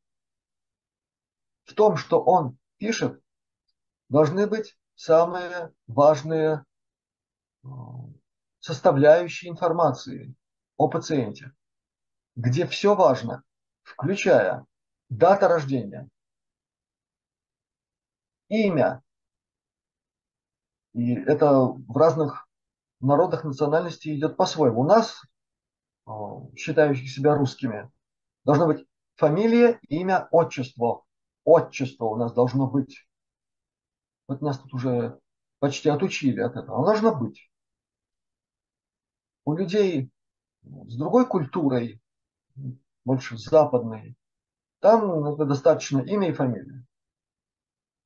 В 1.65 1.73
том, 1.73 1.97
что 1.97 2.21
он 2.21 2.57
пишет, 2.77 3.21
должны 4.13 4.45
быть 4.45 4.77
самые 4.93 5.73
важные 5.87 6.63
э, 7.63 7.67
составляющие 8.59 9.51
информации 9.51 10.35
о 10.77 10.87
пациенте, 10.87 11.51
где 12.35 12.67
все 12.67 12.93
важно, 12.93 13.41
включая 13.81 14.67
дата 15.09 15.47
рождения, 15.47 16.07
имя, 18.49 19.01
и 20.93 21.15
это 21.15 21.69
в 21.69 21.97
разных 21.97 22.47
народах 22.99 23.43
национальностей 23.43 24.15
идет 24.15 24.37
по-своему. 24.37 24.81
У 24.81 24.85
нас, 24.85 25.23
э, 26.05 26.11
считающих 26.55 27.09
себя 27.09 27.33
русскими, 27.33 27.91
должно 28.43 28.67
быть 28.67 28.85
фамилия, 29.15 29.79
имя, 29.89 30.27
отчество. 30.29 31.03
Отчество 31.45 32.05
у 32.05 32.15
нас 32.15 32.31
должно 32.31 32.67
быть. 32.67 33.07
Вот 34.27 34.41
нас 34.41 34.59
тут 34.59 34.73
уже 34.73 35.19
почти 35.59 35.89
отучили 35.89 36.39
от 36.39 36.55
этого. 36.55 36.77
Оно 36.77 36.85
должно 36.85 37.15
быть. 37.15 37.49
У 39.45 39.55
людей 39.55 40.09
с 40.63 40.95
другой 40.97 41.27
культурой, 41.27 42.01
больше 43.05 43.37
западной, 43.37 44.15
там 44.79 45.25
это 45.25 45.45
достаточно 45.45 45.99
имя 45.99 46.29
и 46.29 46.33
фамилия. 46.33 46.85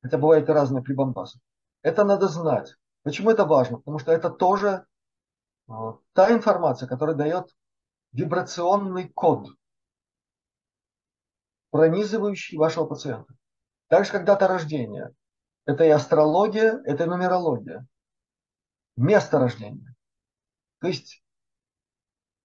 Хотя 0.02 0.18
бывает 0.18 0.48
и 0.48 0.52
разные 0.52 0.84
прибамбасы. 0.84 1.40
Это 1.82 2.04
надо 2.04 2.28
знать. 2.28 2.76
Почему 3.04 3.32
это 3.32 3.46
важно? 3.46 3.78
Потому 3.78 4.00
что 4.00 4.12
это 4.12 4.30
тоже 4.30 4.86
а, 5.68 5.98
та 6.14 6.32
информация, 6.32 6.88
которая 6.88 7.16
дает 7.16 7.56
вибрационный 8.12 9.10
код, 9.10 9.50
пронизывающий 11.72 12.58
вашего 12.58 12.86
пациента. 12.86 13.34
Также 13.88 14.12
как 14.12 14.26
дата 14.26 14.48
рождения. 14.48 15.14
Это 15.68 15.84
и 15.84 15.90
астрология, 15.90 16.82
это 16.86 17.04
и 17.04 17.08
нумерология. 17.08 17.86
Место 18.96 19.38
рождения. 19.38 19.94
То 20.80 20.88
есть 20.88 21.22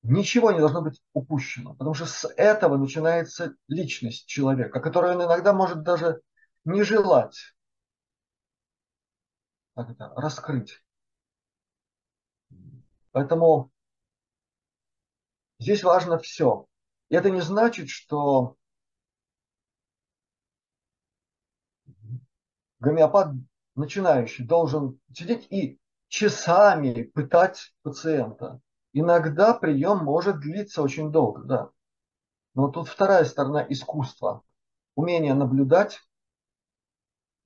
ничего 0.02 0.50
не 0.52 0.58
должно 0.58 0.82
быть 0.82 1.00
упущено, 1.14 1.74
потому 1.74 1.94
что 1.94 2.04
с 2.04 2.28
этого 2.36 2.76
начинается 2.76 3.54
личность 3.68 4.26
человека, 4.26 4.80
которую 4.80 5.14
он 5.14 5.24
иногда 5.24 5.54
может 5.54 5.82
даже 5.82 6.20
не 6.64 6.82
желать 6.82 7.54
как 9.74 9.90
это, 9.90 10.12
раскрыть. 10.16 10.82
Поэтому 13.12 13.70
здесь 15.58 15.84
важно 15.84 16.18
все. 16.18 16.66
И 17.08 17.14
это 17.14 17.30
не 17.30 17.40
значит, 17.40 17.88
что 17.88 18.56
гомеопат 22.82 23.32
начинающий 23.76 24.44
должен 24.44 24.98
сидеть 25.12 25.46
и 25.50 25.78
часами 26.08 27.04
пытать 27.04 27.72
пациента. 27.82 28.60
Иногда 28.92 29.54
прием 29.54 29.98
может 29.98 30.40
длиться 30.40 30.82
очень 30.82 31.12
долго, 31.12 31.44
да. 31.44 31.70
Но 32.54 32.68
тут 32.68 32.88
вторая 32.88 33.24
сторона 33.24 33.64
искусства. 33.68 34.42
Умение 34.96 35.32
наблюдать 35.34 36.00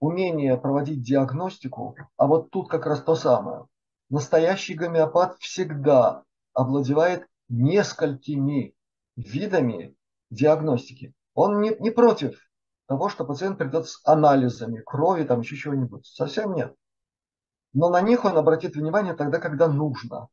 умение 0.01 0.57
проводить 0.57 1.03
диагностику, 1.03 1.97
а 2.17 2.27
вот 2.27 2.51
тут 2.51 2.69
как 2.69 2.87
раз 2.87 3.03
то 3.03 3.15
самое. 3.15 3.67
Настоящий 4.09 4.75
гомеопат 4.75 5.37
всегда 5.39 6.25
овладевает 6.55 7.27
несколькими 7.49 8.75
видами 9.17 9.95
диагностики. 10.31 11.13
Он 11.35 11.61
не, 11.61 11.77
не 11.79 11.91
против 11.91 12.41
того, 12.87 13.09
что 13.09 13.25
пациент 13.25 13.59
придет 13.59 13.89
с 13.89 14.01
анализами 14.05 14.81
крови, 14.81 15.25
там 15.25 15.41
еще 15.41 15.57
чего-нибудь. 15.57 16.07
Совсем 16.07 16.55
нет. 16.55 16.75
Но 17.73 17.91
на 17.91 18.01
них 18.01 18.25
он 18.25 18.37
обратит 18.37 18.77
внимание 18.77 19.15
тогда, 19.15 19.39
когда 19.39 19.69
нужно. 19.69 20.29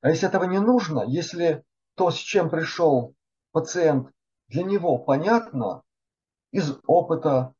А 0.00 0.10
если 0.10 0.28
этого 0.28 0.44
не 0.44 0.58
нужно, 0.58 1.04
если 1.06 1.64
то, 1.94 2.10
с 2.10 2.16
чем 2.16 2.50
пришел 2.50 3.14
пациент, 3.52 4.10
для 4.48 4.64
него 4.64 4.98
понятно 4.98 5.82
из 6.50 6.78
опыта, 6.86 7.54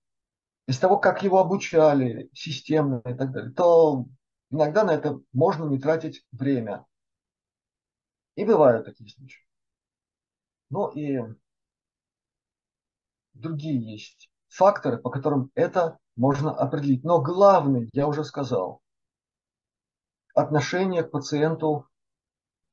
из 0.66 0.78
того, 0.78 0.98
как 0.98 1.22
его 1.22 1.38
обучали 1.38 2.30
системно 2.32 3.02
и 3.04 3.14
так 3.14 3.32
далее, 3.32 3.52
то 3.52 4.06
иногда 4.50 4.84
на 4.84 4.92
это 4.92 5.20
можно 5.32 5.64
не 5.66 5.78
тратить 5.78 6.24
время. 6.32 6.84
И 8.34 8.44
бывают 8.44 8.86
такие 8.86 9.08
случаи. 9.10 9.44
Ну 10.70 10.88
и 10.88 11.20
другие 13.34 13.78
есть 13.92 14.30
факторы, 14.48 14.98
по 14.98 15.10
которым 15.10 15.50
это 15.54 15.98
можно 16.16 16.52
определить. 16.52 17.04
Но 17.04 17.20
главный, 17.20 17.90
я 17.92 18.06
уже 18.06 18.24
сказал, 18.24 18.80
отношение 20.34 21.02
к 21.02 21.10
пациенту 21.10 21.86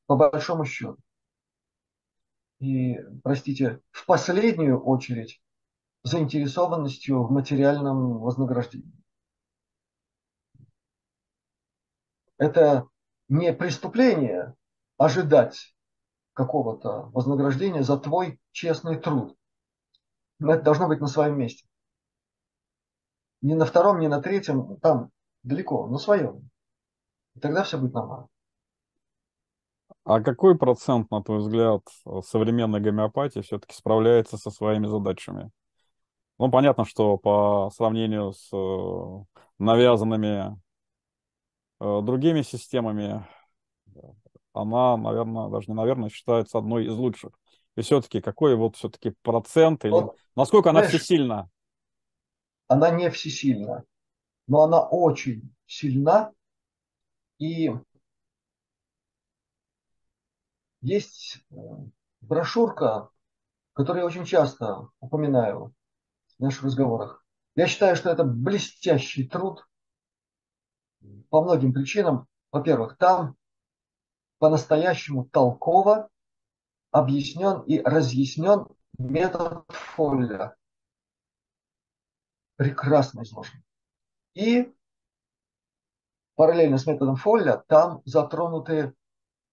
по 0.06 0.16
большому 0.16 0.66
счету. 0.66 0.98
И, 2.60 2.98
простите, 3.24 3.82
в 3.92 4.06
последнюю 4.06 4.80
очередь 4.84 5.42
заинтересованностью 6.04 7.24
в 7.24 7.32
материальном 7.32 8.20
вознаграждении. 8.20 9.04
Это 12.38 12.88
не 13.30 13.54
преступление 13.54 14.56
ожидать 14.98 15.76
какого-то 16.34 17.10
вознаграждения 17.14 17.84
за 17.84 17.98
твой 17.98 18.40
честный 18.52 19.00
труд. 19.00 19.38
Но 20.42 20.54
это 20.54 20.64
должно 20.64 20.88
быть 20.88 21.00
на 21.00 21.08
своем 21.08 21.38
месте. 21.38 21.68
Не 23.42 23.54
на 23.54 23.66
втором, 23.66 24.00
не 24.00 24.08
на 24.08 24.22
третьем, 24.22 24.78
там 24.78 25.12
далеко, 25.44 25.88
на 25.88 26.00
своем. 26.00 26.50
И 27.36 27.40
тогда 27.40 27.64
все 27.64 27.78
будет 27.78 27.94
нормально. 27.94 28.28
А 30.04 30.20
какой 30.20 30.58
процент, 30.58 31.12
на 31.12 31.22
твой 31.22 31.38
взгляд, 31.40 31.84
современной 32.26 32.80
гомеопатии 32.80 33.42
все-таки 33.42 33.76
справляется 33.76 34.38
со 34.38 34.50
своими 34.50 34.88
задачами? 34.88 35.52
Ну, 36.40 36.50
понятно, 36.50 36.86
что 36.86 37.18
по 37.18 37.70
сравнению 37.76 38.34
с 38.34 38.50
э, 38.52 39.42
навязанными 39.60 40.60
э, 41.80 42.02
другими 42.02 42.42
системами, 42.42 43.28
она, 44.54 44.98
наверное, 44.98 45.50
даже 45.50 45.68
не 45.68 45.76
наверное, 45.76 46.10
считается 46.10 46.58
одной 46.58 46.88
из 46.88 46.96
лучших. 46.96 47.32
И 47.76 47.82
все-таки 47.82 48.22
какой 48.22 48.56
вот 48.56 48.76
все-таки 48.76 49.12
процент 49.22 49.86
или 49.86 49.92
вот, 49.92 50.18
насколько 50.36 50.70
она 50.70 50.84
всесильна? 50.84 51.50
Она 52.68 52.90
не 52.90 53.10
всесильна, 53.10 53.84
но 54.48 54.62
она 54.62 54.82
очень 54.82 55.54
сильна. 55.66 56.32
И 57.38 57.72
есть 60.82 61.40
э, 61.50 61.56
брошюрка, 62.22 63.10
которую 63.74 64.02
я 64.02 64.08
очень 64.08 64.26
часто 64.26 64.90
упоминаю 65.00 65.74
в 66.38 66.44
наших 66.44 66.64
разговорах. 66.64 67.26
Я 67.56 67.68
считаю, 67.68 67.96
что 67.96 68.10
это 68.10 68.24
блестящий 68.24 69.28
труд 69.28 69.68
по 71.30 71.42
многим 71.44 71.74
причинам. 71.74 72.28
Во-первых, 72.52 72.98
там 72.98 73.36
по-настоящему 74.40 75.26
толково 75.26 76.10
объяснен 76.92 77.64
и 77.68 77.82
разъяснен 77.82 78.66
метод 79.00 79.64
Фолля. 79.70 80.56
Прекрасно 82.58 83.24
изложен. 83.24 83.64
И 84.36 84.72
параллельно 86.36 86.78
с 86.78 86.86
методом 86.86 87.16
Фолля 87.16 87.64
там 87.68 88.02
затронуты 88.06 88.94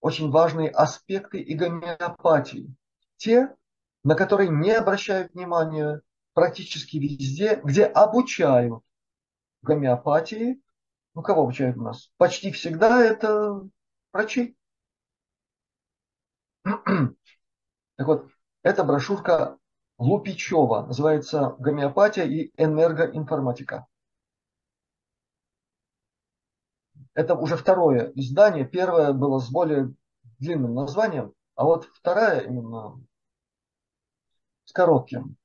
очень 0.01 0.31
важные 0.31 0.69
аспекты 0.69 1.39
и 1.39 1.55
гомеопатии. 1.55 2.73
Те, 3.17 3.55
на 4.03 4.15
которые 4.15 4.49
не 4.49 4.71
обращают 4.71 5.33
внимания 5.33 6.01
практически 6.33 6.97
везде, 6.97 7.59
где 7.63 7.85
обучают 7.85 8.83
гомеопатии. 9.61 10.61
Ну, 11.15 11.21
кого 11.21 11.43
обучают 11.43 11.77
у 11.77 11.81
нас? 11.81 12.11
Почти 12.17 12.51
всегда 12.51 13.03
это 13.03 13.61
врачи. 14.13 14.55
Так 17.99 18.07
вот, 18.07 18.31
эта 18.63 18.85
брошюрка 18.85 19.57
Лупичева, 19.97 20.85
называется 20.85 21.57
«Гомеопатия 21.59 22.23
и 22.23 22.49
энергоинформатика». 22.55 23.87
Это 27.13 27.35
уже 27.35 27.57
второе 27.57 28.13
издание. 28.15 28.65
Первое 28.65 29.11
было 29.11 29.39
с 29.39 29.51
более 29.51 29.93
длинным 30.39 30.75
названием, 30.75 31.33
а 31.55 31.65
вот 31.65 31.89
вторая 31.93 32.39
именно 32.39 33.05
с 34.63 34.71
коротким. 34.71 35.35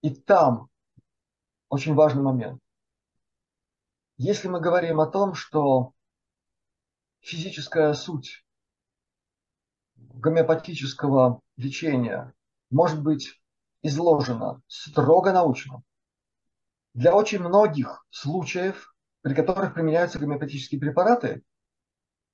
И 0.00 0.08
там 0.08 0.70
очень 1.68 1.94
важный 1.94 2.22
момент. 2.22 2.62
Если 4.16 4.48
мы 4.48 4.58
говорим 4.58 5.00
о 5.00 5.06
том, 5.06 5.34
что 5.34 5.92
физическая 7.20 7.92
суть 7.92 8.43
гомеопатического 10.14 11.40
лечения 11.56 12.32
может 12.70 13.02
быть 13.02 13.40
изложена 13.82 14.60
строго 14.66 15.32
научно, 15.32 15.82
для 16.94 17.14
очень 17.14 17.40
многих 17.40 18.06
случаев, 18.10 18.94
при 19.22 19.34
которых 19.34 19.74
применяются 19.74 20.18
гомеопатические 20.18 20.80
препараты, 20.80 21.42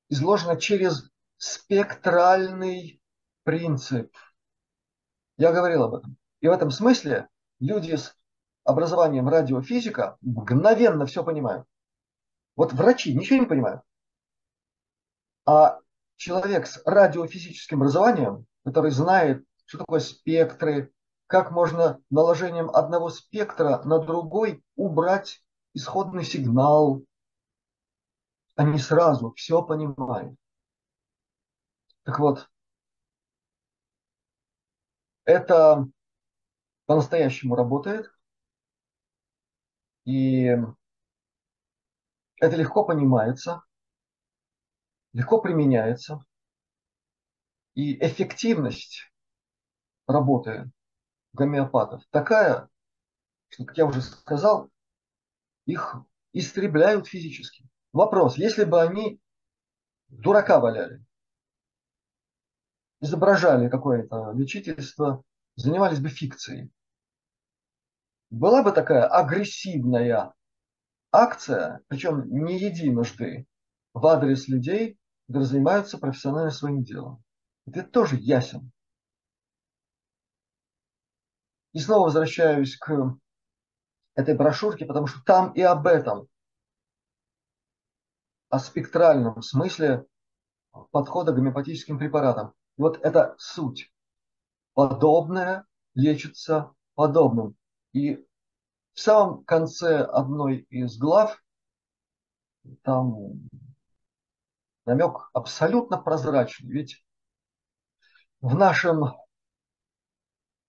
изложено 0.08 0.56
через 0.56 1.10
спектральный 1.36 3.00
принцип. 3.44 4.14
Я 5.38 5.52
говорил 5.52 5.84
об 5.84 5.94
этом. 5.94 6.16
И 6.40 6.48
в 6.48 6.52
этом 6.52 6.70
смысле 6.70 7.28
люди 7.58 7.96
с 7.96 8.14
образованием 8.64 9.28
радиофизика 9.28 10.18
мгновенно 10.20 11.06
все 11.06 11.24
понимают. 11.24 11.66
Вот 12.56 12.72
врачи 12.72 13.14
ничего 13.14 13.40
не 13.40 13.46
понимают. 13.46 13.82
А 15.46 15.80
человек 16.20 16.66
с 16.66 16.82
радиофизическим 16.84 17.78
образованием, 17.78 18.46
который 18.62 18.90
знает, 18.90 19.42
что 19.64 19.78
такое 19.78 20.00
спектры, 20.00 20.92
как 21.26 21.50
можно 21.50 21.98
наложением 22.10 22.68
одного 22.68 23.08
спектра 23.08 23.82
на 23.84 23.98
другой 23.98 24.62
убрать 24.76 25.42
исходный 25.72 26.24
сигнал, 26.24 27.02
они 28.54 28.78
сразу 28.78 29.32
все 29.32 29.62
понимают. 29.62 30.38
Так 32.02 32.18
вот, 32.18 32.50
это 35.24 35.88
по-настоящему 36.84 37.54
работает. 37.54 38.12
И 40.04 40.54
это 42.40 42.56
легко 42.56 42.84
понимается, 42.84 43.62
легко 45.12 45.40
применяется. 45.40 46.24
И 47.74 47.96
эффективность 48.04 49.12
работы 50.06 50.70
гомеопатов 51.32 52.02
такая, 52.10 52.68
что, 53.48 53.64
как 53.64 53.78
я 53.78 53.86
уже 53.86 54.02
сказал, 54.02 54.70
их 55.66 55.96
истребляют 56.32 57.06
физически. 57.06 57.68
Вопрос, 57.92 58.36
если 58.36 58.64
бы 58.64 58.82
они 58.82 59.20
дурака 60.08 60.60
валяли, 60.60 61.04
изображали 63.00 63.68
какое-то 63.68 64.32
лечительство, 64.32 65.22
занимались 65.56 66.00
бы 66.00 66.08
фикцией, 66.08 66.70
была 68.30 68.62
бы 68.62 68.72
такая 68.72 69.06
агрессивная 69.06 70.34
акция, 71.10 71.80
причем 71.88 72.28
не 72.28 72.58
единожды, 72.58 73.46
в 73.92 74.06
адрес 74.06 74.46
людей, 74.46 74.99
которые 75.30 75.46
занимаются 75.46 75.96
профессионально 75.96 76.50
своим 76.50 76.82
делом. 76.82 77.22
Это 77.64 77.84
тоже 77.84 78.16
ясен. 78.16 78.72
И 81.72 81.78
снова 81.78 82.06
возвращаюсь 82.06 82.76
к 82.76 83.16
этой 84.16 84.36
брошюрке, 84.36 84.86
потому 84.86 85.06
что 85.06 85.22
там 85.22 85.52
и 85.52 85.60
об 85.60 85.86
этом, 85.86 86.26
о 88.48 88.58
спектральном 88.58 89.40
смысле 89.40 90.04
подхода 90.90 91.30
к 91.30 91.36
гомеопатическим 91.36 91.96
препаратам. 91.96 92.52
Вот 92.76 92.98
это 93.00 93.36
суть. 93.38 93.94
Подобное 94.74 95.64
лечится 95.94 96.72
подобным. 96.96 97.54
И 97.92 98.16
в 98.94 99.00
самом 99.00 99.44
конце 99.44 99.98
одной 100.02 100.66
из 100.70 100.98
глав 100.98 101.40
там 102.82 103.48
намек 104.90 105.30
абсолютно 105.32 105.98
прозрачный. 105.98 106.72
Ведь 106.72 107.04
в 108.40 108.56
нашем, 108.56 109.14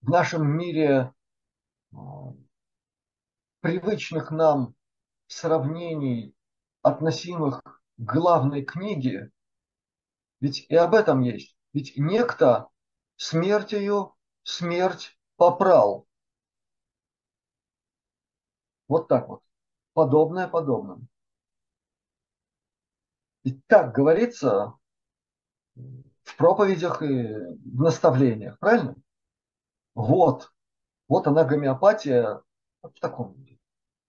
в 0.01 0.09
нашем 0.09 0.47
мире 0.47 1.11
а, 1.91 2.33
привычных 3.61 4.29
нам 4.29 4.75
сравнений, 5.25 6.35
относимых 6.83 7.61
к 7.63 7.71
главной 7.97 8.63
книге, 8.63 9.31
ведь 10.39 10.67
и 10.69 10.75
об 10.75 10.93
этом 10.93 11.21
есть. 11.21 11.55
Ведь 11.73 11.97
некто 11.97 12.69
смертью 13.15 14.15
смерть 14.43 15.17
попрал. 15.35 16.07
Вот 18.87 19.07
так 19.07 19.27
вот. 19.29 19.41
Подобное 19.93 20.47
подобным. 20.47 21.07
И 23.43 23.53
так 23.67 23.93
говорится 23.93 24.75
в 25.75 26.37
проповедях 26.37 27.01
и 27.01 27.33
в 27.33 27.81
наставлениях, 27.81 28.59
правильно? 28.59 28.95
Вот. 29.95 30.51
Вот 31.07 31.27
она 31.27 31.43
гомеопатия 31.43 32.41
в 32.81 32.99
таком 32.99 33.33
виде. 33.33 33.59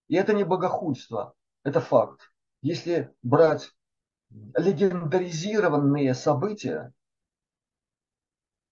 И 0.09 0.17
это 0.17 0.35
не 0.35 0.45
богохульство, 0.45 1.35
это 1.65 1.81
факт. 1.81 2.33
Если 2.61 3.13
брать 3.23 3.73
легендаризированные 4.31 6.15
события 6.15 6.93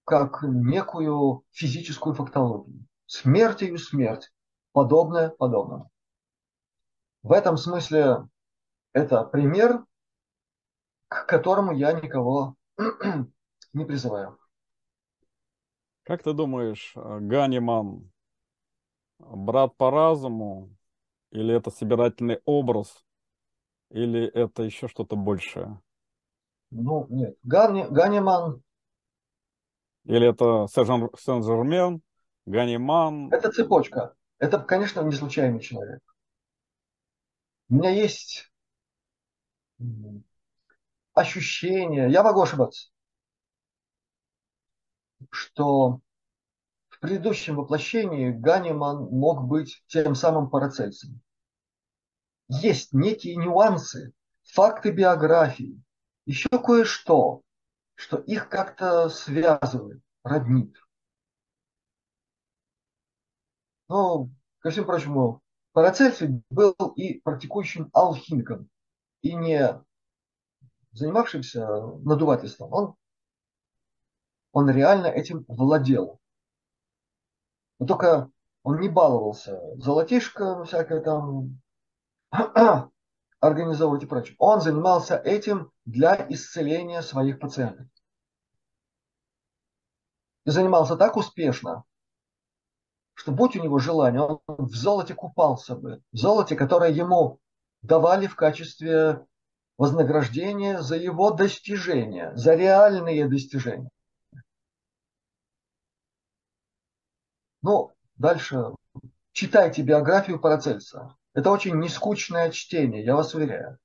как 0.04 0.42
некую 0.42 1.44
физическую 1.52 2.14
фактологию. 2.14 2.86
Смерть 3.06 3.62
и 3.62 3.76
смерть. 3.76 4.32
Подобное 4.72 5.30
подобному. 5.30 5.90
В 7.22 7.32
этом 7.32 7.56
смысле 7.56 8.28
это 8.92 9.24
пример, 9.24 9.84
к 11.11 11.26
которому 11.26 11.72
я 11.72 11.92
никого 11.92 12.54
не 13.72 13.84
призываю. 13.84 14.38
Как 16.04 16.22
ты 16.22 16.32
думаешь, 16.32 16.92
Ганиман 16.94 18.11
брат 19.18 19.76
по 19.76 19.90
разуму, 19.90 20.74
или 21.30 21.54
это 21.54 21.70
собирательный 21.70 22.40
образ, 22.44 23.04
или 23.90 24.24
это 24.24 24.62
еще 24.62 24.88
что-то 24.88 25.16
большее? 25.16 25.80
Ну, 26.70 27.06
нет. 27.11 27.36
Гани, 27.42 27.86
Ганиман... 27.90 28.62
Или 30.04 30.28
это 30.28 30.66
Сен-Жермен, 30.72 32.02
Ганиман... 32.46 33.32
Это 33.32 33.50
цепочка. 33.50 34.14
Это, 34.38 34.61
конечно, 34.61 35.00
не 35.02 35.12
случайный 35.12 35.61
человек. 35.61 36.00
У 37.68 37.74
меня 37.74 37.90
есть 37.90 38.50
ощущение, 41.20 42.10
я 42.10 42.22
могу 42.22 42.42
ошибаться, 42.42 42.90
что 45.30 46.00
в 46.88 47.00
предыдущем 47.00 47.56
воплощении 47.56 48.30
Ганиман 48.30 49.04
мог 49.10 49.44
быть 49.44 49.82
тем 49.86 50.14
самым 50.14 50.50
Парацельсом. 50.50 51.20
Есть 52.48 52.92
некие 52.92 53.36
нюансы, 53.36 54.12
факты 54.42 54.90
биографии, 54.90 55.80
еще 56.26 56.48
кое-что, 56.48 57.42
что 57.94 58.16
их 58.18 58.48
как-то 58.48 59.08
связывает, 59.08 60.02
роднит. 60.24 60.76
Но, 63.88 64.28
ко 64.60 64.70
всему 64.70 64.86
прочему, 64.86 65.42
Парацельсий 65.72 66.42
был 66.50 66.74
и 66.96 67.20
практикующим 67.20 67.90
алхимиком, 67.92 68.68
и 69.22 69.34
не 69.34 69.80
занимавшимся 70.93 71.66
надувательством. 72.05 72.72
Он, 72.72 72.95
он 74.53 74.70
реально 74.70 75.07
этим 75.07 75.45
владел. 75.49 76.20
Но 77.78 77.86
только 77.86 78.30
он 78.62 78.80
не 78.80 78.88
баловался 78.88 79.61
золотишко 79.76 80.64
всякое 80.64 81.01
там 81.01 81.61
организовывать 83.41 84.03
и 84.03 84.07
прочее. 84.07 84.36
Он 84.38 84.61
занимался 84.61 85.16
этим 85.16 85.72
для 85.84 86.26
исцеления 86.28 87.03
своих 87.03 87.41
пациентов. 87.41 87.86
И 90.45 90.51
занимался 90.51 90.97
так 90.97 91.16
успешно, 91.16 91.84
что 93.14 93.32
будь 93.32 93.57
у 93.57 93.62
него 93.62 93.78
желание, 93.78 94.22
он 94.22 94.41
в 94.47 94.74
золоте 94.74 95.14
купался 95.14 95.76
бы. 95.76 96.03
В 96.12 96.16
золоте, 96.16 96.57
которое 96.57 96.91
ему 96.91 97.38
давали 97.82 98.26
в 98.26 98.36
качестве 98.36 99.26
вознаграждение 99.81 100.83
за 100.83 100.97
его 100.97 101.31
достижения, 101.31 102.37
за 102.37 102.55
реальные 102.55 103.26
достижения. 103.26 103.89
Ну, 107.62 107.91
дальше 108.16 108.74
читайте 109.33 109.81
биографию 109.81 110.39
Парацельса. 110.39 111.16
Это 111.33 111.51
очень 111.51 111.78
нескучное 111.78 112.51
чтение, 112.51 113.03
я 113.03 113.16
вас 113.16 113.35
уверяю. 113.35 113.78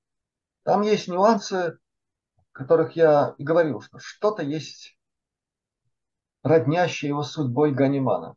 Там 0.63 0.81
есть 0.81 1.07
нюансы, 1.07 1.79
о 2.35 2.43
которых 2.51 2.97
я 2.97 3.33
и 3.37 3.45
говорил, 3.45 3.79
что 3.79 3.97
что-то 3.97 4.43
есть 4.43 4.97
роднящее 6.43 7.07
его 7.07 7.23
судьбой 7.23 7.71
Ганимана. 7.71 8.35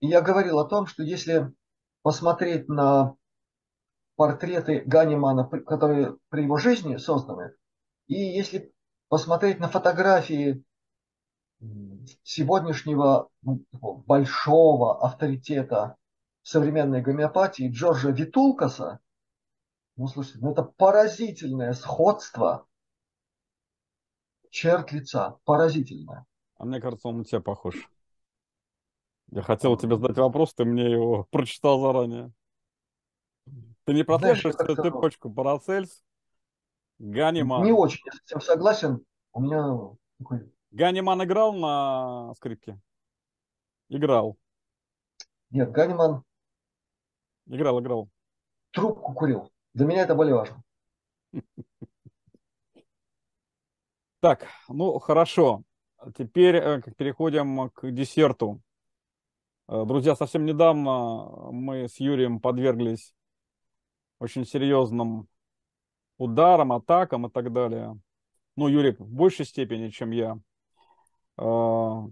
И 0.00 0.06
я 0.06 0.22
говорил 0.22 0.58
о 0.58 0.66
том, 0.66 0.86
что 0.86 1.02
если 1.02 1.52
посмотреть 2.00 2.66
на 2.66 3.14
портреты 4.16 4.82
Ганимана, 4.86 5.44
которые 5.44 6.16
при 6.28 6.42
его 6.42 6.56
жизни 6.56 6.96
созданы, 6.96 7.52
и 8.06 8.14
если 8.14 8.72
посмотреть 9.08 9.60
на 9.60 9.68
фотографии 9.68 10.64
сегодняшнего 12.22 13.28
большого 13.42 15.04
авторитета 15.04 15.96
современной 16.42 17.02
гомеопатии 17.02 17.70
Джорджа 17.70 18.10
Витулкаса, 18.10 19.00
ну, 19.96 20.06
слушайте, 20.08 20.38
ну 20.40 20.52
это 20.52 20.62
поразительное 20.62 21.72
сходство 21.72 22.66
черт 24.50 24.92
лица, 24.92 25.38
поразительное. 25.44 26.26
А 26.58 26.64
мне 26.64 26.80
кажется, 26.80 27.08
он 27.08 27.18
на 27.18 27.24
тебя 27.24 27.40
похож. 27.40 27.74
Я 29.30 29.42
хотел 29.42 29.76
тебе 29.76 29.96
задать 29.96 30.16
вопрос, 30.18 30.54
ты 30.54 30.64
мне 30.64 30.90
его 30.90 31.26
прочитал 31.30 31.80
заранее. 31.80 32.32
Ты 33.86 33.94
не 33.94 34.02
прослеживаешь 34.02 34.56
цепочку 34.56 35.30
Парацельс, 35.30 36.04
Ганиман? 36.98 37.64
Не 37.64 37.70
очень, 37.70 38.02
я 38.04 38.12
совсем 38.12 38.40
согласен. 38.40 39.06
У 39.32 39.40
меня 39.40 39.96
такой... 40.18 40.52
Ганиман 40.72 41.22
играл 41.22 41.52
на 41.52 42.34
скрипке? 42.34 42.80
Играл. 43.88 44.36
Нет, 45.50 45.70
Ганиман... 45.70 46.24
Играл, 47.46 47.80
играл. 47.80 48.08
Трубку 48.72 49.14
курил. 49.14 49.52
Для 49.72 49.86
меня 49.86 50.02
это 50.02 50.14
более 50.14 50.34
важно. 50.34 50.62
Так, 54.18 54.48
ну 54.68 54.98
хорошо. 54.98 55.62
Теперь 56.16 56.56
э, 56.56 56.82
переходим 56.96 57.70
к 57.70 57.88
десерту. 57.92 58.60
Э, 59.68 59.84
друзья, 59.86 60.16
совсем 60.16 60.46
недавно 60.46 61.52
мы 61.52 61.86
с 61.86 62.00
Юрием 62.00 62.40
подверглись 62.40 63.14
очень 64.18 64.44
серьезным 64.44 65.28
ударам, 66.18 66.72
атакам 66.72 67.26
и 67.26 67.30
так 67.30 67.52
далее. 67.52 67.98
Ну, 68.56 68.68
Юрий 68.68 68.92
в 68.92 69.08
большей 69.08 69.44
степени, 69.44 69.90
чем 69.90 70.10
я. 70.10 70.38
Э, 71.38 72.02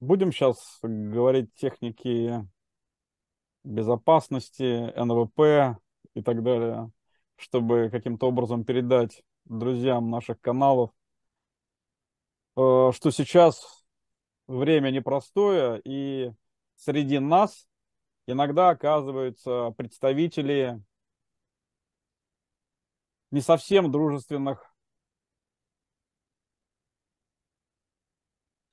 будем 0.00 0.32
сейчас 0.32 0.78
говорить 0.82 1.52
техники 1.54 2.46
безопасности, 3.64 4.92
НВП 4.96 5.78
и 6.14 6.22
так 6.22 6.42
далее, 6.42 6.90
чтобы 7.36 7.88
каким-то 7.90 8.28
образом 8.28 8.64
передать 8.64 9.22
друзьям 9.44 10.10
наших 10.10 10.40
каналов, 10.40 10.90
э, 12.56 12.90
что 12.94 13.10
сейчас 13.10 13.84
время 14.46 14.90
непростое, 14.90 15.80
и 15.84 16.32
среди 16.76 17.18
нас 17.18 17.66
иногда 18.26 18.70
оказываются 18.70 19.72
представители 19.76 20.82
не 23.32 23.40
совсем 23.40 23.90
дружественных 23.90 24.62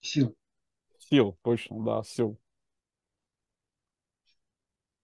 сил. 0.02 0.36
Сил, 1.00 1.40
точно, 1.42 1.84
да, 1.84 2.04
сил. 2.04 2.40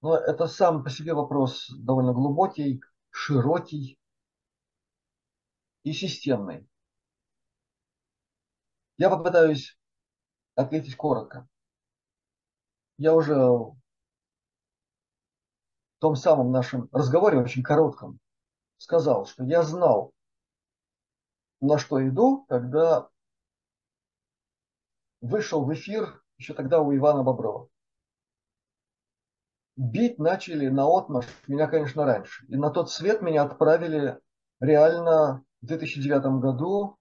Но 0.01 0.15
это 0.15 0.45
сам 0.47 0.83
по 0.83 0.89
себе 0.89 1.13
вопрос 1.13 1.69
довольно 1.69 2.13
глубокий, 2.13 2.81
широкий 3.09 3.97
и 5.83 5.93
системный. 5.93 6.67
Я 8.97 9.09
попытаюсь 9.09 9.79
ответить 10.55 10.97
коротко. 10.97 11.47
Я 12.97 13.15
уже 13.15 13.35
в 13.35 13.77
том 15.99 16.15
самом 16.15 16.51
нашем 16.51 16.89
разговоре, 16.91 17.39
очень 17.39 17.63
коротком, 17.63 18.19
сказал, 18.85 19.25
что 19.25 19.43
я 19.43 19.63
знал, 19.63 20.13
на 21.59 21.79
что 21.79 22.07
иду, 22.07 22.45
когда 22.47 23.09
вышел 25.21 25.65
в 25.65 25.73
эфир 25.73 26.23
еще 26.37 26.53
тогда 26.53 26.81
у 26.81 26.95
Ивана 26.95 27.23
Боброва 27.23 27.67
бить 29.75 30.19
начали 30.19 30.67
на 30.67 30.85
отмаш 30.85 31.25
меня, 31.47 31.67
конечно, 31.67 32.05
раньше. 32.05 32.45
И 32.47 32.55
на 32.55 32.69
тот 32.69 32.91
свет 32.91 33.23
меня 33.23 33.43
отправили 33.43 34.19
реально 34.59 35.43
в 35.61 35.65
2009 35.65 36.39
году. 36.39 36.97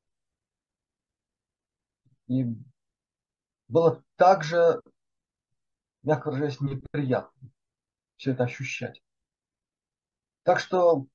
И 2.28 2.47
было 3.69 4.02
также, 4.16 4.81
мягко 6.02 6.28
выражаясь, 6.28 6.61
неприятно 6.62 7.51
все 8.16 8.32
это 8.32 8.44
ощущать. 8.44 9.02
Так 10.44 10.59
что 10.59 11.06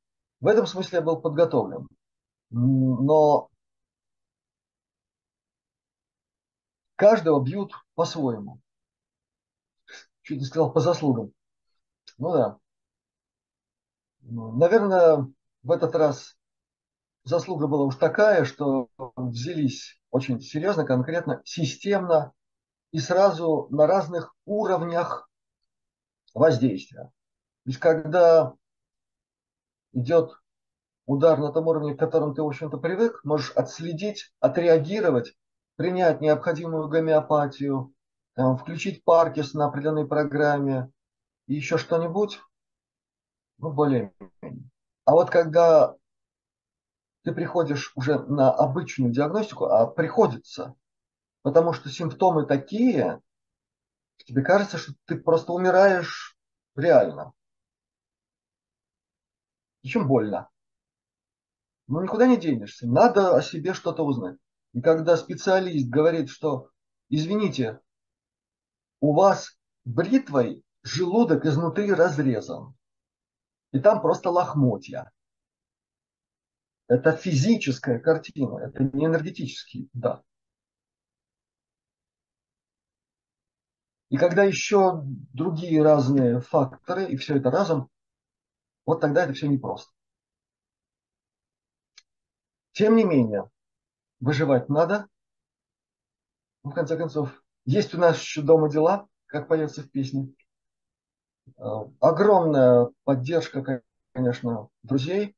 в 0.42 0.48
этом 0.48 0.66
смысле 0.66 0.98
я 0.98 1.02
был 1.02 1.22
подготовлен. 1.22 1.88
Но 2.50 3.50
каждого 6.96 7.44
бьют 7.44 7.74
по-своему. 7.96 8.60
Чуть 10.22 10.40
не 10.40 10.46
сказал 10.46 10.72
по 10.72 10.80
заслугам. 10.80 11.32
Ну 12.18 12.32
да. 12.32 12.60
Наверное, 14.22 15.28
в 15.64 15.72
этот 15.72 15.96
раз 15.96 16.38
заслуга 17.24 17.68
была 17.68 17.86
уж 17.86 17.96
такая, 17.96 18.46
что 18.46 18.90
взялись 19.16 20.00
очень 20.12 20.40
серьезно, 20.40 20.86
конкретно, 20.86 21.42
системно 21.46 22.34
и 22.92 23.00
сразу 23.00 23.68
на 23.70 23.88
разных 23.88 24.36
уровнях 24.46 25.30
воздействия. 26.34 27.06
То 27.64 27.70
есть, 27.70 27.80
когда 27.80 28.54
идет 29.94 30.32
удар 31.06 31.40
на 31.40 31.52
том 31.52 31.68
уровне, 31.68 31.96
к 31.96 32.00
которому 32.00 32.34
ты, 32.34 32.44
в 32.44 32.48
общем-то, 32.48 32.78
привык, 32.78 33.22
можешь 33.24 33.52
отследить, 33.52 34.32
отреагировать, 34.40 35.36
принять 35.76 36.22
необходимую 36.22 36.88
гомеопатию, 36.88 37.94
там, 38.36 38.58
включить 38.58 39.04
Паркис 39.04 39.54
на 39.54 39.66
определенной 39.66 40.08
программе, 40.08 40.92
и 41.48 41.56
еще 41.56 41.78
что-нибудь, 41.78 42.40
ну, 43.58 43.72
более-менее. 43.72 44.70
А 45.06 45.14
вот 45.14 45.32
когда 45.32 45.96
ты 47.24 47.34
приходишь 47.34 47.92
уже 47.96 48.20
на 48.20 48.52
обычную 48.52 49.12
диагностику, 49.12 49.66
а 49.66 49.88
приходится, 49.88 50.76
потому 51.42 51.74
что 51.74 51.90
симптомы 51.90 52.46
такие, 52.46 53.22
тебе 54.18 54.44
кажется, 54.44 54.78
что 54.78 54.94
ты 55.06 55.18
просто 55.18 55.54
умираешь 55.54 56.38
реально. 56.76 57.34
Причем 59.82 60.08
больно. 60.08 60.50
Ну, 61.88 62.02
никуда 62.02 62.28
не 62.28 62.38
денешься. 62.38 62.88
Надо 62.88 63.36
о 63.36 63.42
себе 63.42 63.74
что-то 63.74 64.04
узнать. 64.04 64.38
И 64.74 64.82
когда 64.82 65.18
специалист 65.18 65.90
говорит, 65.90 66.30
что, 66.30 66.70
извините, 67.10 67.80
у 69.00 69.14
вас 69.14 69.58
бритвой 69.86 70.64
желудок 70.84 71.46
изнутри 71.46 71.92
разрезан. 71.92 72.76
И 73.72 73.80
там 73.80 74.02
просто 74.02 74.30
лохмотья. 74.30 75.12
Это 76.88 77.12
физическая 77.12 78.00
картина, 78.00 78.58
это 78.60 78.84
не 78.84 79.06
энергетический, 79.06 79.90
да. 79.94 80.24
И 84.10 84.18
когда 84.18 84.44
еще 84.44 85.04
другие 85.34 85.84
разные 85.84 86.42
факторы, 86.42 87.06
и 87.06 87.16
все 87.16 87.38
это 87.38 87.52
разом, 87.52 87.90
вот 88.90 89.02
тогда 89.02 89.24
это 89.24 89.34
все 89.34 89.48
непросто. 89.48 89.94
Тем 92.72 92.96
не 92.96 93.04
менее, 93.04 93.48
выживать 94.20 94.68
надо. 94.68 95.08
В 96.64 96.72
конце 96.72 96.98
концов, 96.98 97.44
есть 97.66 97.94
у 97.94 98.00
нас 98.00 98.20
еще 98.20 98.42
дома 98.42 98.68
дела, 98.68 99.08
как 99.28 99.48
поется 99.48 99.84
в 99.84 99.92
песне. 99.92 100.34
Э, 101.56 101.62
огромная 102.00 102.90
поддержка, 103.04 103.84
конечно, 104.12 104.70
друзей, 104.82 105.38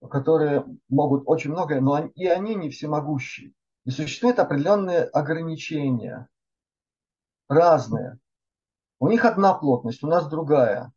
которые 0.00 0.64
могут 0.88 1.24
очень 1.26 1.50
многое, 1.50 1.82
но 1.82 2.06
и 2.06 2.24
они 2.28 2.54
не 2.54 2.70
всемогущие. 2.70 3.52
И 3.84 3.90
существуют 3.90 4.38
определенные 4.38 5.02
ограничения, 5.02 6.30
разные. 7.46 8.18
У 9.00 9.08
них 9.08 9.26
одна 9.26 9.52
плотность, 9.52 10.02
у 10.02 10.06
нас 10.06 10.26
другая. 10.30 10.94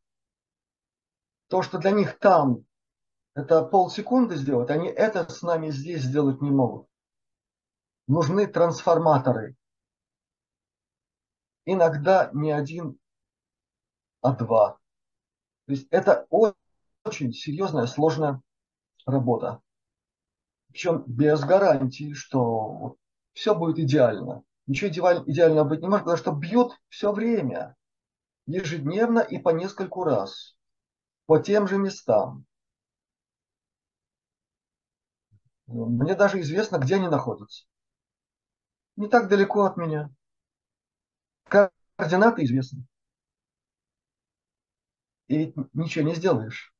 То, 1.54 1.62
что 1.62 1.78
для 1.78 1.92
них 1.92 2.18
там 2.18 2.66
это 3.36 3.64
полсекунды 3.64 4.38
сделать, 4.38 4.72
они 4.72 4.88
это 4.88 5.32
с 5.32 5.44
нами 5.44 5.70
здесь 5.70 6.02
сделать 6.02 6.42
не 6.42 6.50
могут. 6.50 6.88
Нужны 8.08 8.48
трансформаторы. 8.48 9.56
иногда 11.66 12.32
не 12.34 12.50
один, 12.50 12.98
а 14.22 14.36
два. 14.36 14.80
То 15.68 15.74
есть 15.74 15.88
это 15.92 16.26
очень 17.04 17.32
серьезная, 17.34 17.86
сложная 17.86 18.42
работа. 19.06 19.62
Причем 20.70 21.04
без 21.06 21.40
гарантии, 21.42 22.14
что 22.14 22.96
все 23.34 23.54
будет 23.54 23.78
идеально. 23.78 24.42
Ничего 24.66 24.90
идеально 24.90 25.66
быть 25.66 25.82
не 25.82 25.88
может, 25.88 26.06
потому 26.06 26.18
что 26.18 26.32
бьют 26.32 26.82
все 26.90 27.12
время, 27.12 27.76
ежедневно 28.48 29.20
и 29.20 29.38
по 29.38 29.50
нескольку 29.50 30.04
раз, 30.04 30.56
по 31.26 31.40
тем 31.40 31.68
же 31.68 31.78
местам. 31.78 32.46
Мне 35.68 36.16
даже 36.16 36.40
известно, 36.42 36.78
где 36.78 36.96
они 36.96 37.08
находятся. 37.08 37.66
Не 38.96 39.08
так 39.08 39.28
далеко 39.28 39.64
от 39.64 39.78
меня. 39.78 40.10
Координаты 41.46 42.44
известны. 42.44 42.86
И 45.28 45.38
ведь 45.38 45.56
ничего 45.74 46.06
не 46.06 46.16
сделаешь. 46.16 46.74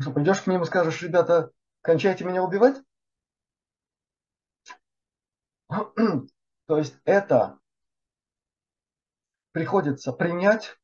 Что, 0.00 0.12
пойдешь 0.12 0.40
к 0.40 0.46
ним 0.46 0.62
и 0.62 0.66
скажешь, 0.66 1.02
ребята, 1.02 1.52
кончайте 1.82 2.24
меня 2.24 2.42
убивать? 2.42 2.82
То 6.66 6.78
есть 6.78 6.96
это 7.04 7.60
приходится 9.52 10.12
принять 10.12 10.79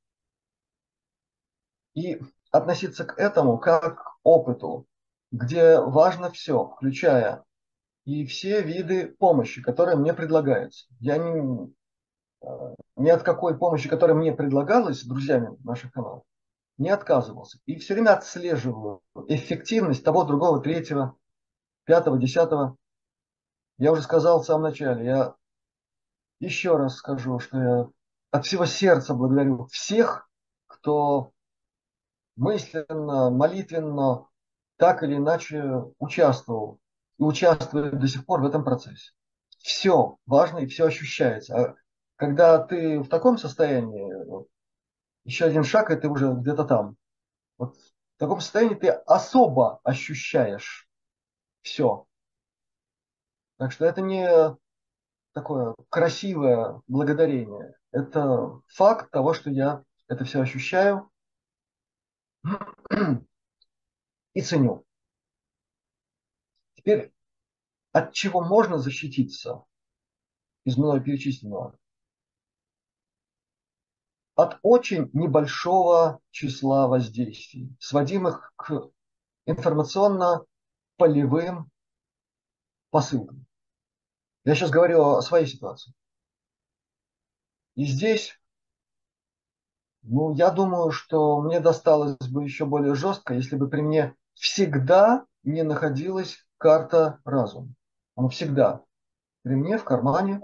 и 1.97 2.21
относиться 2.53 3.05
к 3.05 3.19
этому 3.19 3.59
как 3.59 4.05
к 4.05 4.19
опыту, 4.23 4.87
где 5.33 5.81
важно 5.81 6.31
все, 6.31 6.69
включая 6.77 7.43
и 8.05 8.25
все 8.27 8.63
виды 8.63 9.09
помощи, 9.09 9.61
которые 9.61 9.97
мне 9.97 10.15
предлагаются. 10.15 10.87
Я 11.01 11.17
не, 11.17 11.73
э, 12.43 12.75
ни 12.97 13.09
от 13.09 13.23
какой 13.25 13.59
помощи, 13.59 13.89
которая 13.89 14.17
мне 14.17 14.33
предлагалась 14.33 15.05
друзьями 15.05 15.57
наших 15.65 15.91
каналов, 15.93 16.23
не 16.79 16.91
отказывался. 16.91 17.59
И 17.67 17.77
все 17.77 17.95
время 17.95 18.13
отслеживаю 18.13 19.01
эффективность 19.27 20.05
того, 20.05 20.23
другого, 20.25 20.61
третьего, 20.61 21.17
пятого, 21.85 22.19
десятого. 22.19 22.77
Я 23.79 23.91
уже 23.91 24.03
сказал 24.03 24.41
в 24.41 24.47
самом 24.47 24.65
начале, 24.65 25.05
я 25.05 25.35
еще 26.41 26.77
раз 26.77 26.97
скажу, 26.97 27.39
что 27.39 27.59
я 27.59 27.89
от 28.31 28.45
всего 28.45 28.67
сердца 28.67 29.15
благодарю 29.15 29.67
всех, 29.67 30.29
кто 30.67 31.33
мысленно, 32.37 33.31
молитвенно, 33.31 34.27
так 34.77 35.03
или 35.03 35.17
иначе 35.17 35.85
участвовал 35.99 36.81
и 37.19 37.23
участвует 37.23 37.99
до 37.99 38.07
сих 38.07 38.25
пор 38.27 38.43
в 38.43 38.47
этом 38.47 38.65
процессе. 38.65 39.13
Все 39.59 40.19
важно 40.27 40.59
и 40.59 40.67
все 40.67 40.87
ощущается. 40.87 41.57
А 41.57 41.75
когда 42.17 42.59
ты 42.59 43.01
в 43.01 43.09
таком 43.09 43.39
состоянии, 43.39 44.13
еще 45.25 45.47
один 45.47 45.65
шаг, 45.65 45.91
и 45.91 45.97
ты 45.97 46.09
уже 46.09 46.33
где-то 46.33 46.65
там. 46.65 46.97
Вот 47.59 47.75
в 47.75 48.19
таком 48.19 48.41
состоянии 48.41 48.75
ты 48.75 48.89
особо 48.91 49.81
ощущаешь 49.83 50.89
все. 51.63 52.07
Так 53.57 53.73
что 53.73 53.87
это 53.87 54.03
не 54.03 54.29
такое 55.33 55.75
красивое 55.89 56.81
благодарение. 56.87 57.75
Это 57.93 58.61
факт 58.69 59.11
того, 59.11 59.35
что 59.35 59.51
я 59.51 59.83
это 60.09 60.25
все 60.25 60.41
ощущаю 60.41 61.11
и 64.35 64.41
ценю. 64.41 64.85
Теперь, 66.75 67.13
от 67.93 68.13
чего 68.13 68.45
можно 68.45 68.79
защититься 68.79 69.65
из 70.65 70.77
мной 70.77 71.01
перечисленного? 71.03 71.79
От 74.35 74.59
очень 74.63 75.09
небольшого 75.15 76.21
числа 76.31 76.89
воздействий, 76.89 77.75
сводимых 77.81 78.53
к 78.57 78.91
информационно-полевым 79.47 81.71
посылкам. 82.91 83.47
Я 84.45 84.55
сейчас 84.55 84.71
говорю 84.71 85.03
о 85.03 85.23
своей 85.23 85.47
ситуации. 85.47 85.95
И 87.75 87.85
здесь, 87.85 88.39
ну, 90.07 90.35
я 90.35 90.51
думаю, 90.51 90.91
что 90.91 91.41
мне 91.41 91.61
досталось 91.61 92.17
бы 92.29 92.45
еще 92.45 92.65
более 92.65 92.95
жестко, 92.95 93.35
если 93.35 93.57
бы 93.57 93.69
при 93.69 93.83
мне 93.83 94.15
всегда 94.35 95.27
не 95.43 95.63
находилась 95.63 96.39
карта 96.59 97.19
разума. 97.25 97.69
Она 98.15 98.29
всегда 98.29 98.83
при 99.43 99.55
мне 99.55 99.79
в 99.79 99.85
кармане. 99.85 100.41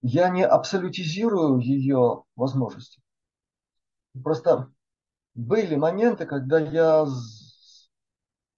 Я 0.00 0.28
не 0.28 0.44
абсолютизирую 0.44 1.58
ее 1.58 2.24
возможности. 2.34 3.00
Просто 4.22 4.70
были 5.34 5.76
моменты, 5.76 6.26
когда 6.26 6.58
я 6.58 7.06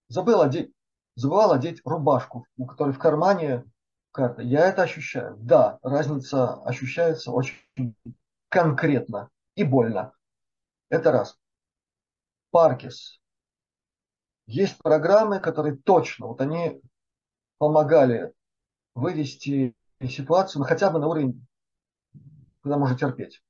забыл 0.09 0.41
одеть 0.41 0.75
забывал 1.17 1.53
одеть 1.53 1.81
рубашку, 1.85 2.47
у 2.57 2.67
которой 2.67 2.93
в 2.93 2.99
кармане 2.99 3.65
карта. 4.13 4.43
Я 4.43 4.67
это 4.67 4.83
ощущаю. 4.83 5.37
Да, 5.39 5.79
разница 5.83 6.55
ощущается 6.63 7.31
очень 7.31 7.57
конкретно 8.55 9.31
и 9.57 9.65
больно. 9.65 10.15
Это 10.89 11.11
раз. 11.11 11.37
Паркис. 12.53 13.21
Есть 14.47 14.79
программы, 14.79 15.41
которые 15.41 15.77
точно, 15.77 16.29
вот 16.29 16.41
они 16.41 16.81
помогали 17.59 18.33
вывести 18.95 19.75
ситуацию 20.09 20.61
ну, 20.61 20.69
хотя 20.69 20.91
бы 20.91 21.01
на 21.01 21.09
уровень, 21.09 21.45
когда 22.63 22.79
можно 22.79 22.97
терпеть. 22.97 23.43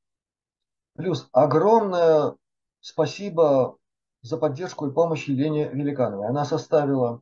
Плюс 0.95 1.29
огромное 1.33 2.37
спасибо 2.81 3.77
за 4.23 4.39
поддержку 4.39 4.87
и 4.87 4.95
помощь 4.95 5.29
Елене 5.29 5.69
Великановой. 5.69 6.29
Она 6.29 6.47
составила 6.47 7.21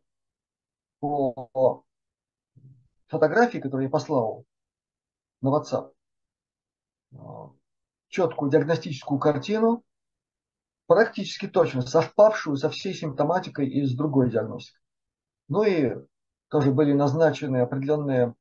по 1.00 1.82
фотографии, 3.09 3.59
которую 3.59 3.86
я 3.86 3.90
послал 3.90 4.44
на 5.40 5.48
WhatsApp, 5.48 5.92
четкую 8.12 8.51
диагностическую 8.51 9.18
картину, 9.18 9.82
практически 10.86 11.48
точно 11.48 11.80
совпавшую 11.80 12.56
со 12.56 12.68
всей 12.68 12.94
симптоматикой 12.94 13.66
и 13.66 13.84
с 13.86 13.94
другой 13.94 14.30
диагностикой. 14.30 14.82
Ну 15.48 15.64
и 15.64 15.94
тоже 16.48 16.72
были 16.72 16.93
назначены 16.93 17.62
определенные 17.62 18.34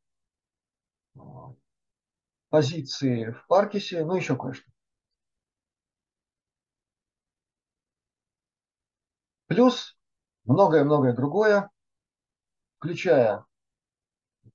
позиции 2.49 3.31
в 3.31 3.47
Паркисе, 3.47 4.03
ну 4.03 4.15
еще 4.15 4.35
кое-что. 4.35 4.69
Плюс 9.47 9.97
многое-многое 10.43 11.13
другое, 11.13 11.71
включая 12.77 13.45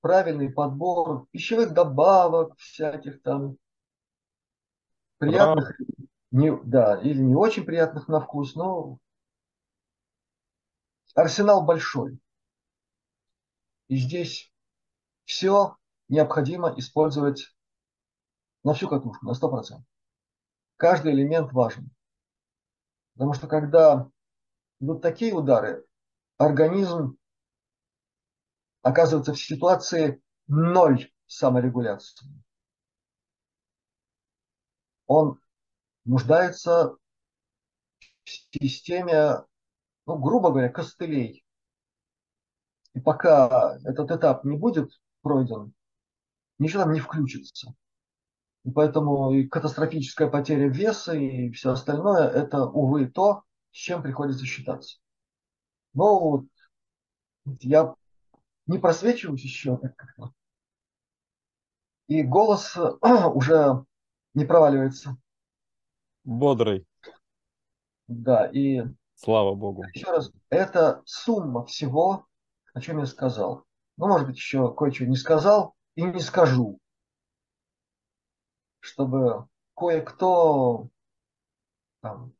правильный 0.01 0.51
подбор 0.51 1.27
пищевых 1.31 1.73
добавок, 1.73 2.55
всяких 2.57 3.23
там 3.23 3.57
приятных, 5.17 5.79
не, 6.31 6.55
да, 6.63 6.99
или 7.01 7.19
не 7.19 7.35
очень 7.35 7.63
приятных 7.63 8.07
на 8.07 8.19
вкус, 8.19 8.55
но 8.55 8.99
арсенал 11.15 11.63
большой. 11.63 12.19
И 13.87 13.97
здесь 13.97 14.51
все 15.25 15.77
необходимо 16.09 16.73
использовать 16.77 17.55
на 18.63 18.73
всю 18.73 18.87
катушку, 18.87 19.25
на 19.25 19.31
100%. 19.31 19.81
Каждый 20.75 21.13
элемент 21.13 21.51
важен. 21.53 21.89
Потому 23.13 23.33
что 23.33 23.47
когда 23.47 24.09
идут 24.79 25.01
такие 25.01 25.33
удары, 25.33 25.85
организм 26.37 27.17
оказывается 28.83 29.33
в 29.33 29.39
ситуации 29.39 30.21
ноль 30.47 31.11
саморегуляции. 31.25 32.27
Он 35.07 35.39
нуждается 36.05 36.95
в 38.23 38.29
системе, 38.29 39.43
ну, 40.05 40.17
грубо 40.17 40.49
говоря, 40.51 40.69
костылей. 40.69 41.43
И 42.93 42.99
пока 42.99 43.77
этот 43.83 44.11
этап 44.11 44.43
не 44.43 44.57
будет 44.57 44.91
пройден, 45.21 45.73
ничего 46.59 46.83
там 46.83 46.93
не 46.93 46.99
включится. 46.99 47.73
И 48.63 48.71
поэтому 48.71 49.31
и 49.31 49.47
катастрофическая 49.47 50.29
потеря 50.29 50.67
веса 50.67 51.13
и 51.13 51.51
все 51.51 51.71
остальное– 51.71 52.27
это, 52.29 52.65
увы, 52.65 53.07
то, 53.07 53.43
с 53.71 53.77
чем 53.77 54.01
приходится 54.01 54.45
считаться. 54.45 54.97
Но 55.93 56.19
вот 56.19 56.45
я 57.61 57.95
не 58.65 58.77
просвечиваюсь 58.77 59.43
еще. 59.43 59.79
И 62.07 62.23
голос 62.23 62.75
уже 63.33 63.85
не 64.37 64.45
проваливается. 64.45 65.17
Бодрый. 66.23 66.85
Да, 68.07 68.45
и... 68.45 68.83
Слава 69.15 69.55
Богу. 69.55 69.83
Еще 69.93 70.11
раз, 70.11 70.31
это 70.49 71.01
сумма 71.05 71.65
всего, 71.65 72.27
о 72.75 72.79
чем 72.79 72.99
я 72.99 73.07
сказал. 73.07 73.65
Ну, 73.97 74.07
может 74.07 74.27
быть, 74.27 74.37
еще 74.37 74.71
кое-что 74.75 75.07
не 75.07 75.15
сказал 75.15 75.75
и 75.95 76.03
не 76.03 76.19
скажу. 76.19 76.79
чтобы 78.79 79.47
кое-кто 79.75 80.87
там, 82.01 82.31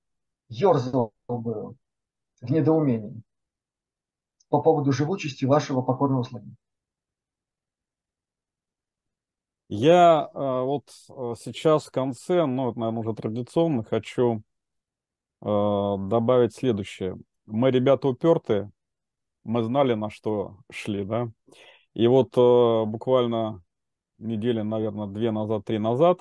ерзал 0.50 1.14
бы 1.28 1.76
в 2.42 2.52
недоумении 2.52 3.24
по 4.50 4.62
поводу 4.62 4.92
живучести 4.92 5.46
вашего 5.46 5.82
покорного 5.82 6.24
слуги. 6.24 6.56
Я 9.70 10.30
э, 10.34 10.38
вот 10.38 10.90
э, 11.10 11.34
сейчас 11.38 11.88
в 11.88 11.92
конце, 11.92 12.46
ну, 12.46 12.70
это, 12.70 12.80
наверное, 12.80 13.02
уже 13.02 13.14
традиционно, 13.14 13.84
хочу 13.84 14.42
э, 15.42 15.46
добавить 15.46 16.56
следующее. 16.56 17.18
Мы 17.46 17.72
ребята 17.72 18.08
упертые, 18.08 18.72
мы 19.44 19.64
знали, 19.64 19.94
на 19.94 20.10
что 20.10 20.58
шли, 20.72 21.04
да. 21.04 21.30
И 21.94 22.08
вот 22.08 22.36
буквально 22.36 23.64
недели, 24.20 24.62
наверное, 24.62 25.08
две 25.08 25.32
назад, 25.32 25.66
три 25.66 25.80
назад, 25.80 26.20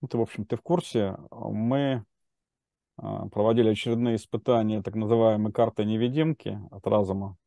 ну, 0.00 0.08
ты, 0.08 0.18
в 0.18 0.20
общем, 0.20 0.44
ты 0.44 0.56
в 0.56 0.62
курсе, 0.62 1.16
мы 1.30 2.04
проводили 2.96 3.70
очередные 3.70 4.16
испытания 4.16 4.82
так 4.82 4.94
называемой 4.96 5.50
карты 5.50 5.86
невидимки 5.86 6.60
от 6.70 6.86
разума. 6.86 7.38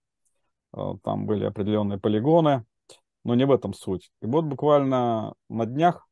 Там 0.71 1.27
были 1.27 1.45
определенные 1.45 1.99
полигоны, 1.99 2.65
но 3.25 3.33
не 3.33 3.45
в 3.45 3.51
этом 3.51 3.73
суть. 3.73 4.11
И 4.21 4.27
вот 4.27 4.45
буквально 4.45 5.33
на 5.49 5.65
днях 5.65 6.07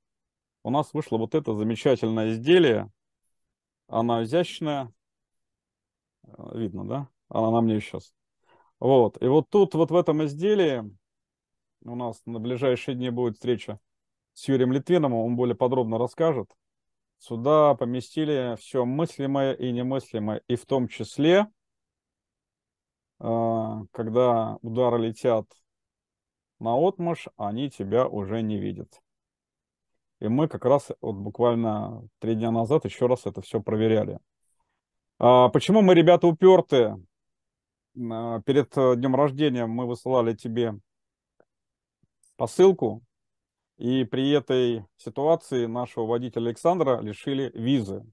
у 0.64 0.72
нас 0.72 0.94
вышло 0.94 1.18
вот 1.18 1.36
это 1.36 1.56
замечательное 1.56 2.32
изделие. 2.32 2.92
Она 3.88 4.24
изящная. 4.24 4.92
Э, 6.26 6.58
видно, 6.58 6.88
да? 6.88 7.08
Она 7.30 7.52
на 7.52 7.62
мне 7.62 7.80
сейчас. 7.80 8.14
Вот. 8.80 9.22
И 9.22 9.28
вот 9.28 9.48
тут, 9.50 9.76
вот 9.76 9.92
в 9.92 9.96
этом 9.96 10.26
изделии, 10.26 10.84
у 11.86 11.96
нас 11.96 12.20
на 12.26 12.40
ближайшие 12.40 12.96
дни 12.96 13.12
будет 13.12 13.36
встреча 13.36 13.80
с 14.34 14.48
Юрием 14.48 14.74
Литвиновым, 14.74 15.20
он 15.20 15.36
более 15.36 15.56
подробно 15.56 16.00
расскажет. 16.00 16.50
Сюда 17.20 17.76
поместили 17.76 18.58
все 18.60 18.86
мыслимое 18.86 19.54
и 19.54 19.72
немыслимое, 19.72 20.42
и 20.48 20.56
в 20.56 20.66
том 20.66 20.88
числе, 20.88 21.46
э, 23.20 23.82
когда 23.92 24.58
удары 24.64 24.98
летят 24.98 25.46
на 26.64 26.76
отмаш, 26.76 27.28
они 27.38 27.70
тебя 27.70 28.08
уже 28.08 28.42
не 28.42 28.58
видят. 28.58 29.02
И 30.20 30.30
мы 30.30 30.48
как 30.48 30.64
раз 30.64 30.92
вот 31.02 31.16
буквально 31.16 32.08
три 32.20 32.36
дня 32.36 32.52
назад 32.52 32.86
еще 32.86 33.08
раз 33.08 33.26
это 33.26 33.42
все 33.42 33.62
проверяли. 33.62 34.20
А 35.20 35.50
почему 35.50 35.82
мы, 35.82 35.94
ребята, 35.94 36.28
упертые? 36.28 37.04
А, 38.10 38.42
перед 38.42 38.76
э, 38.78 38.96
днем 38.96 39.16
рождения 39.16 39.66
мы 39.66 39.86
высылали 39.86 40.34
тебе 40.34 40.80
посылку, 42.38 43.04
и 43.78 44.06
при 44.06 44.32
этой 44.32 44.86
ситуации 44.96 45.66
нашего 45.66 46.06
водителя 46.06 46.48
Александра 46.48 47.02
лишили 47.02 47.52
визы. 47.54 48.06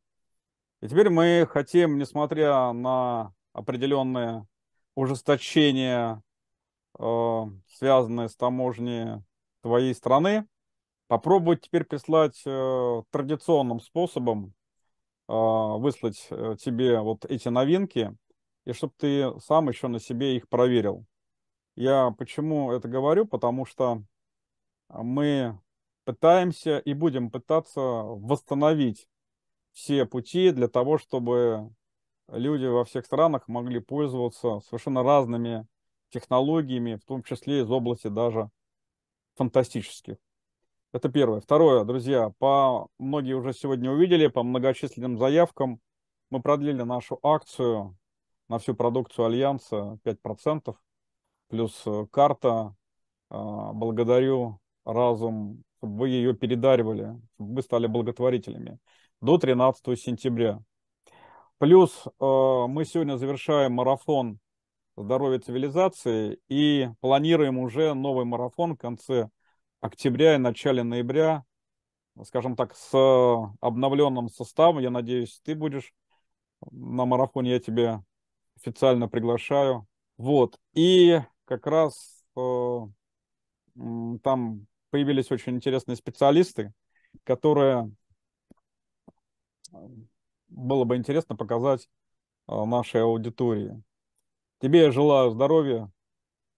И 0.80 0.88
теперь 0.88 1.10
мы 1.10 1.46
хотим, 1.48 1.98
несмотря 1.98 2.72
на 2.72 3.32
определенное 3.52 4.46
ужесточение, 4.96 6.22
э, 7.00 7.44
связанное 7.66 8.28
с 8.28 8.36
таможней 8.36 9.22
твоей 9.62 9.94
страны, 9.94 10.46
попробовать 11.08 11.62
теперь 11.62 11.84
прислать 11.84 12.40
э, 12.44 13.02
традиционным 13.10 13.80
способом, 13.80 14.54
э, 15.28 15.32
выслать 15.32 16.28
тебе 16.62 17.00
вот 17.00 17.24
эти 17.24 17.48
новинки, 17.48 18.16
и 18.66 18.72
чтобы 18.72 18.92
ты 18.98 19.40
сам 19.40 19.68
еще 19.68 19.88
на 19.88 19.98
себе 19.98 20.36
их 20.36 20.48
проверил. 20.48 21.06
Я 21.74 22.10
почему 22.18 22.72
это 22.72 22.88
говорю? 22.88 23.26
Потому 23.26 23.64
что 23.64 24.02
мы 24.88 25.58
пытаемся 26.04 26.78
и 26.78 26.92
будем 26.92 27.30
пытаться 27.30 27.80
восстановить 27.80 29.08
все 29.72 30.04
пути 30.04 30.50
для 30.50 30.68
того, 30.68 30.98
чтобы 30.98 31.72
люди 32.28 32.66
во 32.66 32.84
всех 32.84 33.06
странах 33.06 33.48
могли 33.48 33.80
пользоваться 33.80 34.60
совершенно 34.60 35.02
разными 35.02 35.66
технологиями, 36.10 36.96
в 36.96 37.04
том 37.04 37.22
числе 37.22 37.60
из 37.60 37.70
области 37.70 38.08
даже 38.08 38.50
фантастических. 39.36 40.16
Это 40.92 41.08
первое. 41.08 41.40
Второе, 41.40 41.84
друзья, 41.84 42.32
по 42.38 42.88
многие 42.98 43.34
уже 43.34 43.52
сегодня 43.52 43.90
увидели, 43.90 44.26
по 44.26 44.42
многочисленным 44.42 45.18
заявкам 45.18 45.80
мы 46.30 46.42
продлили 46.42 46.82
нашу 46.82 47.18
акцию 47.22 47.96
на 48.48 48.58
всю 48.58 48.74
продукцию 48.74 49.26
Альянса 49.26 49.98
5%, 50.04 50.74
плюс 51.48 51.82
э, 51.86 52.06
карта. 52.10 52.74
А, 53.30 53.72
благодарю 53.72 54.60
разум, 54.84 55.62
чтобы 55.78 55.98
вы 55.98 56.08
ее 56.08 56.34
передаривали, 56.34 57.20
чтобы 57.34 57.54
вы 57.54 57.62
стали 57.62 57.86
благотворителями 57.86 58.78
до 59.20 59.38
13 59.38 59.98
сентября. 59.98 60.60
Плюс 61.58 62.06
э, 62.06 62.10
мы 62.20 62.84
сегодня 62.84 63.16
завершаем 63.16 63.74
марафон 63.74 64.40
здоровья 65.02 65.38
цивилизации 65.38 66.38
и 66.48 66.88
планируем 67.00 67.58
уже 67.58 67.94
новый 67.94 68.24
марафон 68.24 68.74
в 68.74 68.78
конце 68.78 69.30
октября 69.80 70.34
и 70.34 70.38
начале 70.38 70.82
ноября, 70.82 71.44
скажем 72.24 72.56
так, 72.56 72.74
с 72.74 72.90
обновленным 73.60 74.28
составом. 74.28 74.78
Я 74.78 74.90
надеюсь, 74.90 75.40
ты 75.42 75.54
будешь 75.54 75.92
на 76.70 77.06
марафоне, 77.06 77.52
я 77.52 77.60
тебя 77.60 78.04
официально 78.56 79.08
приглашаю. 79.08 79.86
Вот. 80.18 80.58
И 80.74 81.20
как 81.46 81.66
раз 81.66 82.24
э, 82.36 82.78
там 84.22 84.66
появились 84.90 85.30
очень 85.30 85.56
интересные 85.56 85.96
специалисты, 85.96 86.72
которые 87.24 87.90
э, 89.72 89.76
было 90.48 90.84
бы 90.84 90.96
интересно 90.96 91.36
показать 91.36 91.88
э, 92.48 92.64
нашей 92.64 93.02
аудитории. 93.02 93.82
Тебе 94.60 94.82
я 94.82 94.90
желаю 94.92 95.30
здоровья, 95.30 95.90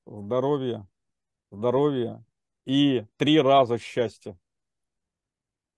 здоровья, 0.07 0.89
здоровья 1.53 2.25
и 2.65 3.07
три 3.17 3.41
раза 3.41 3.79
счастья. 3.79 4.37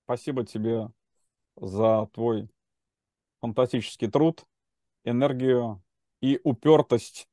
Спасибо 0.05 0.47
тебе 0.47 0.89
за 1.57 2.09
твой 2.15 2.49
фантастический 3.41 4.11
труд, 4.11 4.47
энергию 5.05 5.83
и 6.23 6.41
упертость. 6.45 7.29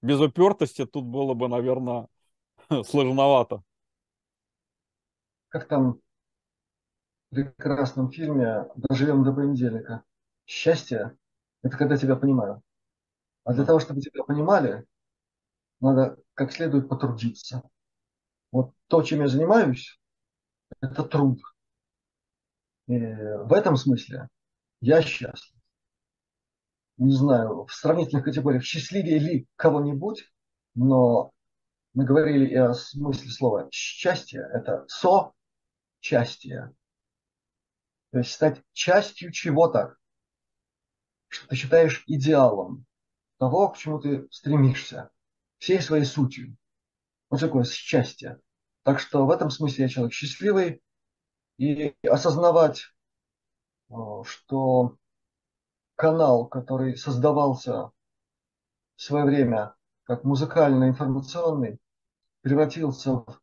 Без 0.00 0.20
упертости 0.20 0.86
тут 0.86 1.06
было 1.06 1.34
бы, 1.34 1.48
наверное, 1.48 2.06
сложновато. 2.84 3.64
Как 5.48 5.66
там 5.66 6.00
в 7.32 7.34
прекрасном 7.34 8.12
фильме 8.12 8.68
«Доживем 8.76 9.24
до 9.24 9.32
понедельника». 9.32 10.04
Счастье– 10.46 11.18
это 11.62 11.76
когда 11.76 11.96
тебя 11.96 12.14
понимают. 12.14 12.62
А 13.46 13.54
для 13.54 13.64
того, 13.64 13.80
чтобы 13.80 14.02
тебя 14.02 14.24
понимали, 14.24 14.84
надо 15.80 16.18
как 16.34 16.52
следует 16.52 16.88
потрудиться. 16.88 17.62
Вот 18.52 18.74
то, 18.88 19.02
чем 19.02 19.22
я 19.22 19.28
занимаюсь, 19.28 19.98
это 20.82 21.02
труд. 21.02 21.40
И 22.88 22.98
в 22.98 23.52
этом 23.54 23.76
смысле 23.76 24.28
я 24.80 25.00
счастлив 25.00 25.56
не 26.98 27.12
знаю, 27.12 27.66
в 27.66 27.72
сравнительных 27.72 28.24
категориях 28.24 28.64
счастливее 28.64 29.18
ли 29.18 29.46
кого-нибудь, 29.56 30.30
но 30.74 31.32
мы 31.92 32.04
говорили 32.04 32.46
и 32.46 32.54
о 32.54 32.74
смысле 32.74 33.30
слова 33.30 33.68
счастье– 33.70 34.48
это 34.52 34.86
со-частие. 34.88 36.74
То 38.12 38.18
есть 38.18 38.32
стать 38.32 38.62
частью 38.72 39.30
чего-то, 39.30 39.96
что 41.28 41.48
ты 41.48 41.56
считаешь 41.56 42.02
идеалом 42.06 42.85
того, 43.38 43.68
к 43.68 43.76
чему 43.76 43.98
ты 43.98 44.28
стремишься, 44.30 45.10
всей 45.58 45.80
своей 45.80 46.04
сутью. 46.04 46.56
Вот 47.30 47.40
такое 47.40 47.64
счастье. 47.64 48.40
Так 48.82 49.00
что 49.00 49.26
в 49.26 49.30
этом 49.30 49.50
смысле 49.50 49.84
я 49.84 49.88
человек 49.88 50.12
счастливый. 50.12 50.82
И 51.58 51.94
осознавать, 52.08 52.82
э, 53.88 53.94
что 54.24 54.96
канал, 55.94 56.46
который 56.46 56.96
создавался 56.96 57.90
в 58.96 59.02
свое 59.02 59.24
время 59.24 59.74
как 60.04 60.22
музыкально-информационный, 60.24 61.80
превратился 62.42 63.14
в 63.14 63.40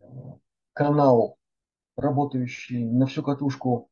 э, 0.00 0.04
канал, 0.72 1.38
работающий 1.96 2.84
на 2.84 3.06
всю 3.06 3.22
катушку 3.22 3.88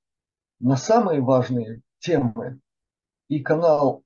на 0.60 0.76
самые 0.76 1.20
важные 1.22 1.82
темы, 1.98 2.60
и 3.28 3.40
канал, 3.40 4.03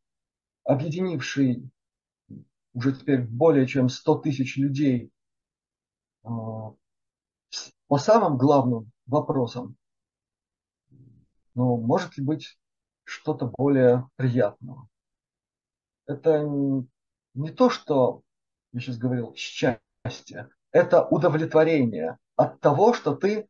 объединивший 0.69 1.71
уже 2.75 2.93
теперь 2.93 3.23
более 3.23 3.67
чем 3.67 3.89
100 3.89 4.19
тысяч 4.19 4.57
людей 4.59 5.11
э, 6.25 6.29
по 6.29 7.99
самым 7.99 8.37
главным 8.37 8.93
вопросам, 9.07 9.77
ну, 11.55 11.79
может 11.79 12.19
ли 12.19 12.25
быть 12.25 12.59
что-то 13.05 13.47
более 13.47 14.09
приятного. 14.17 14.89
Это 16.07 16.43
не 17.35 17.51
то, 17.51 17.71
что 17.71 18.23
я 18.73 18.81
сейчас 18.81 18.99
говорил, 18.99 19.35
счастье. 19.35 20.51
Это 20.71 21.07
удовлетворение 21.07 22.19
от 22.37 22.61
того, 22.61 22.93
что 22.93 23.17
ты 23.17 23.49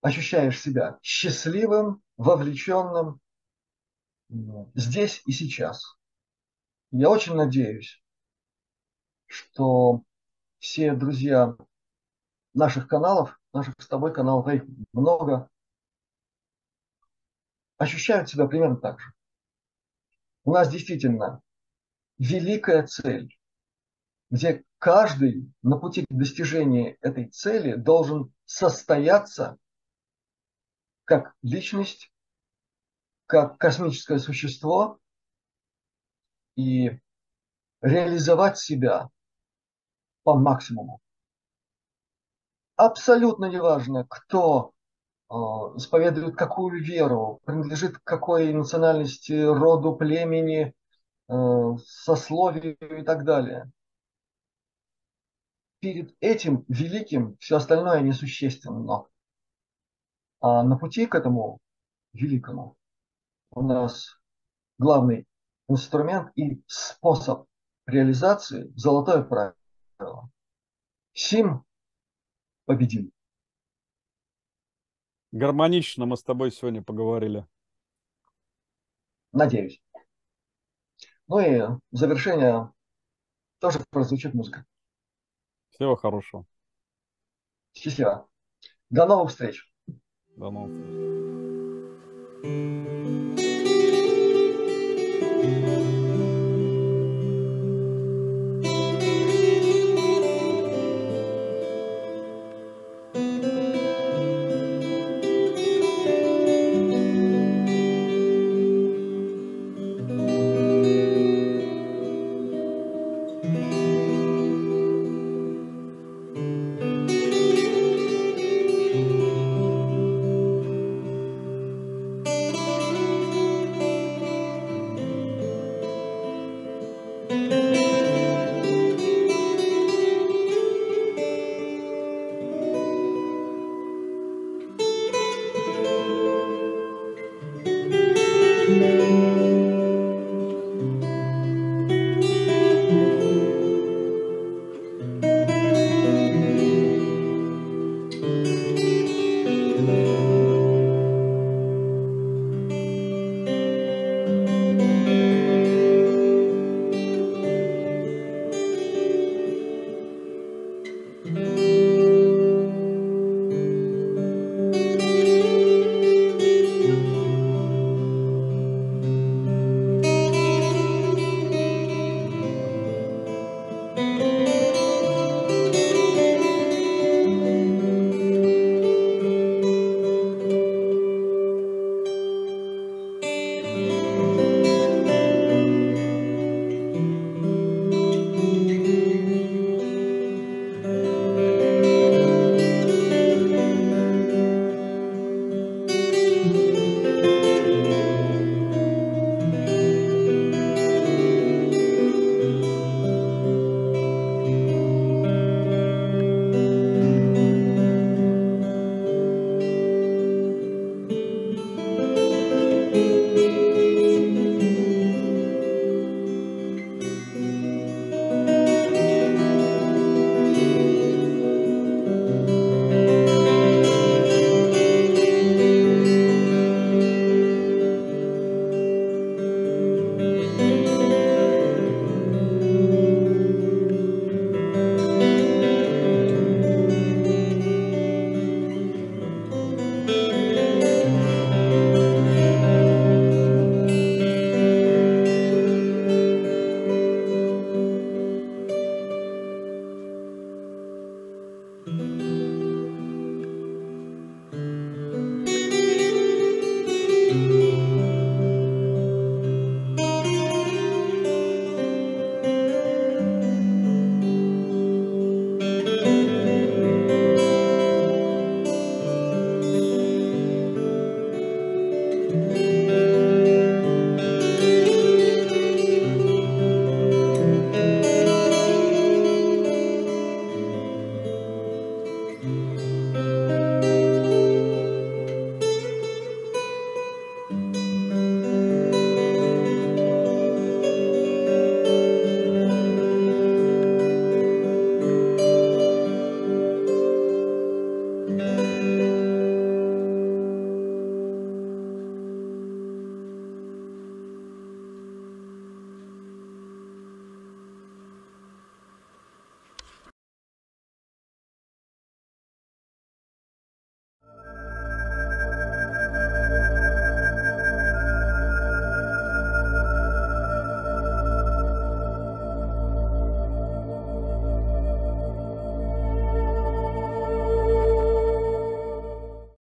ощущаешь 0.00 0.60
себя 0.60 0.98
счастливым, 1.02 2.02
вовлеченным 2.16 3.20
здесь 4.74 5.22
и 5.26 5.32
сейчас. 5.32 5.99
Я 6.92 7.08
очень 7.08 7.34
надеюсь, 7.34 8.02
что 9.26 10.02
все 10.58 10.92
друзья 10.92 11.56
наших 12.52 12.88
каналов, 12.88 13.40
наших 13.52 13.74
с 13.78 13.86
тобой 13.86 14.12
каналов, 14.12 14.48
их 14.48 14.64
много, 14.92 15.48
ощущают 17.76 18.28
себя 18.28 18.46
примерно 18.46 18.76
так 18.76 19.00
же. 19.00 19.12
У 20.44 20.52
нас 20.52 20.68
действительно 20.70 21.42
великая 22.18 22.86
цель, 22.86 23.38
где 24.30 24.64
каждый 24.78 25.52
на 25.62 25.76
пути 25.78 26.04
к 26.04 26.12
достижению 26.12 26.96
этой 27.00 27.28
цели 27.28 27.74
должен 27.74 28.34
состояться 28.44 29.58
как 31.04 31.34
личность, 31.42 32.12
как 33.26 33.58
космическое 33.58 34.18
существо 34.18 34.99
и 36.56 36.98
реализовать 37.80 38.58
себя 38.58 39.08
по 40.22 40.34
максимуму. 40.34 41.00
Абсолютно 42.76 43.46
неважно, 43.46 44.06
кто 44.08 44.72
э, 45.28 45.34
исповедует 45.34 46.36
какую 46.36 46.82
веру, 46.82 47.40
принадлежит 47.44 47.98
какой 48.04 48.52
национальности, 48.52 49.32
роду, 49.32 49.96
племени, 49.96 50.74
э, 51.28 51.76
сословию 51.84 52.76
и 53.00 53.02
так 53.02 53.24
далее. 53.24 53.70
Перед 55.80 56.14
этим 56.20 56.64
великим 56.68 57.36
все 57.38 57.56
остальное 57.56 58.00
несущественно. 58.00 59.06
А 60.40 60.62
на 60.62 60.78
пути 60.78 61.06
к 61.06 61.14
этому 61.14 61.58
великому 62.12 62.76
у 63.50 63.62
нас 63.62 64.18
главный 64.78 65.26
инструмент 65.70 66.32
и 66.36 66.62
способ 66.66 67.46
реализации– 67.86 68.72
золотое 68.76 69.22
правило. 69.22 70.30
Сим 71.12 71.64
победим. 72.64 73.12
Гармонично 75.32 76.06
мы 76.06 76.16
с 76.16 76.22
тобой 76.22 76.50
сегодня 76.50 76.82
поговорили. 76.82 77.46
Надеюсь. 79.32 79.82
Ну 81.28 81.38
и 81.38 81.60
в 81.92 81.96
завершение 81.96 82.72
тоже 83.60 83.84
прозвучит 83.90 84.34
музыка. 84.34 84.66
Всего 85.70 85.94
хорошего. 85.94 86.46
Счастливо. 87.74 88.28
До 88.90 89.06
новых 89.06 89.30
встреч. 89.30 89.72
До 90.36 90.50
новых 90.50 90.72
встреч. 90.72 92.99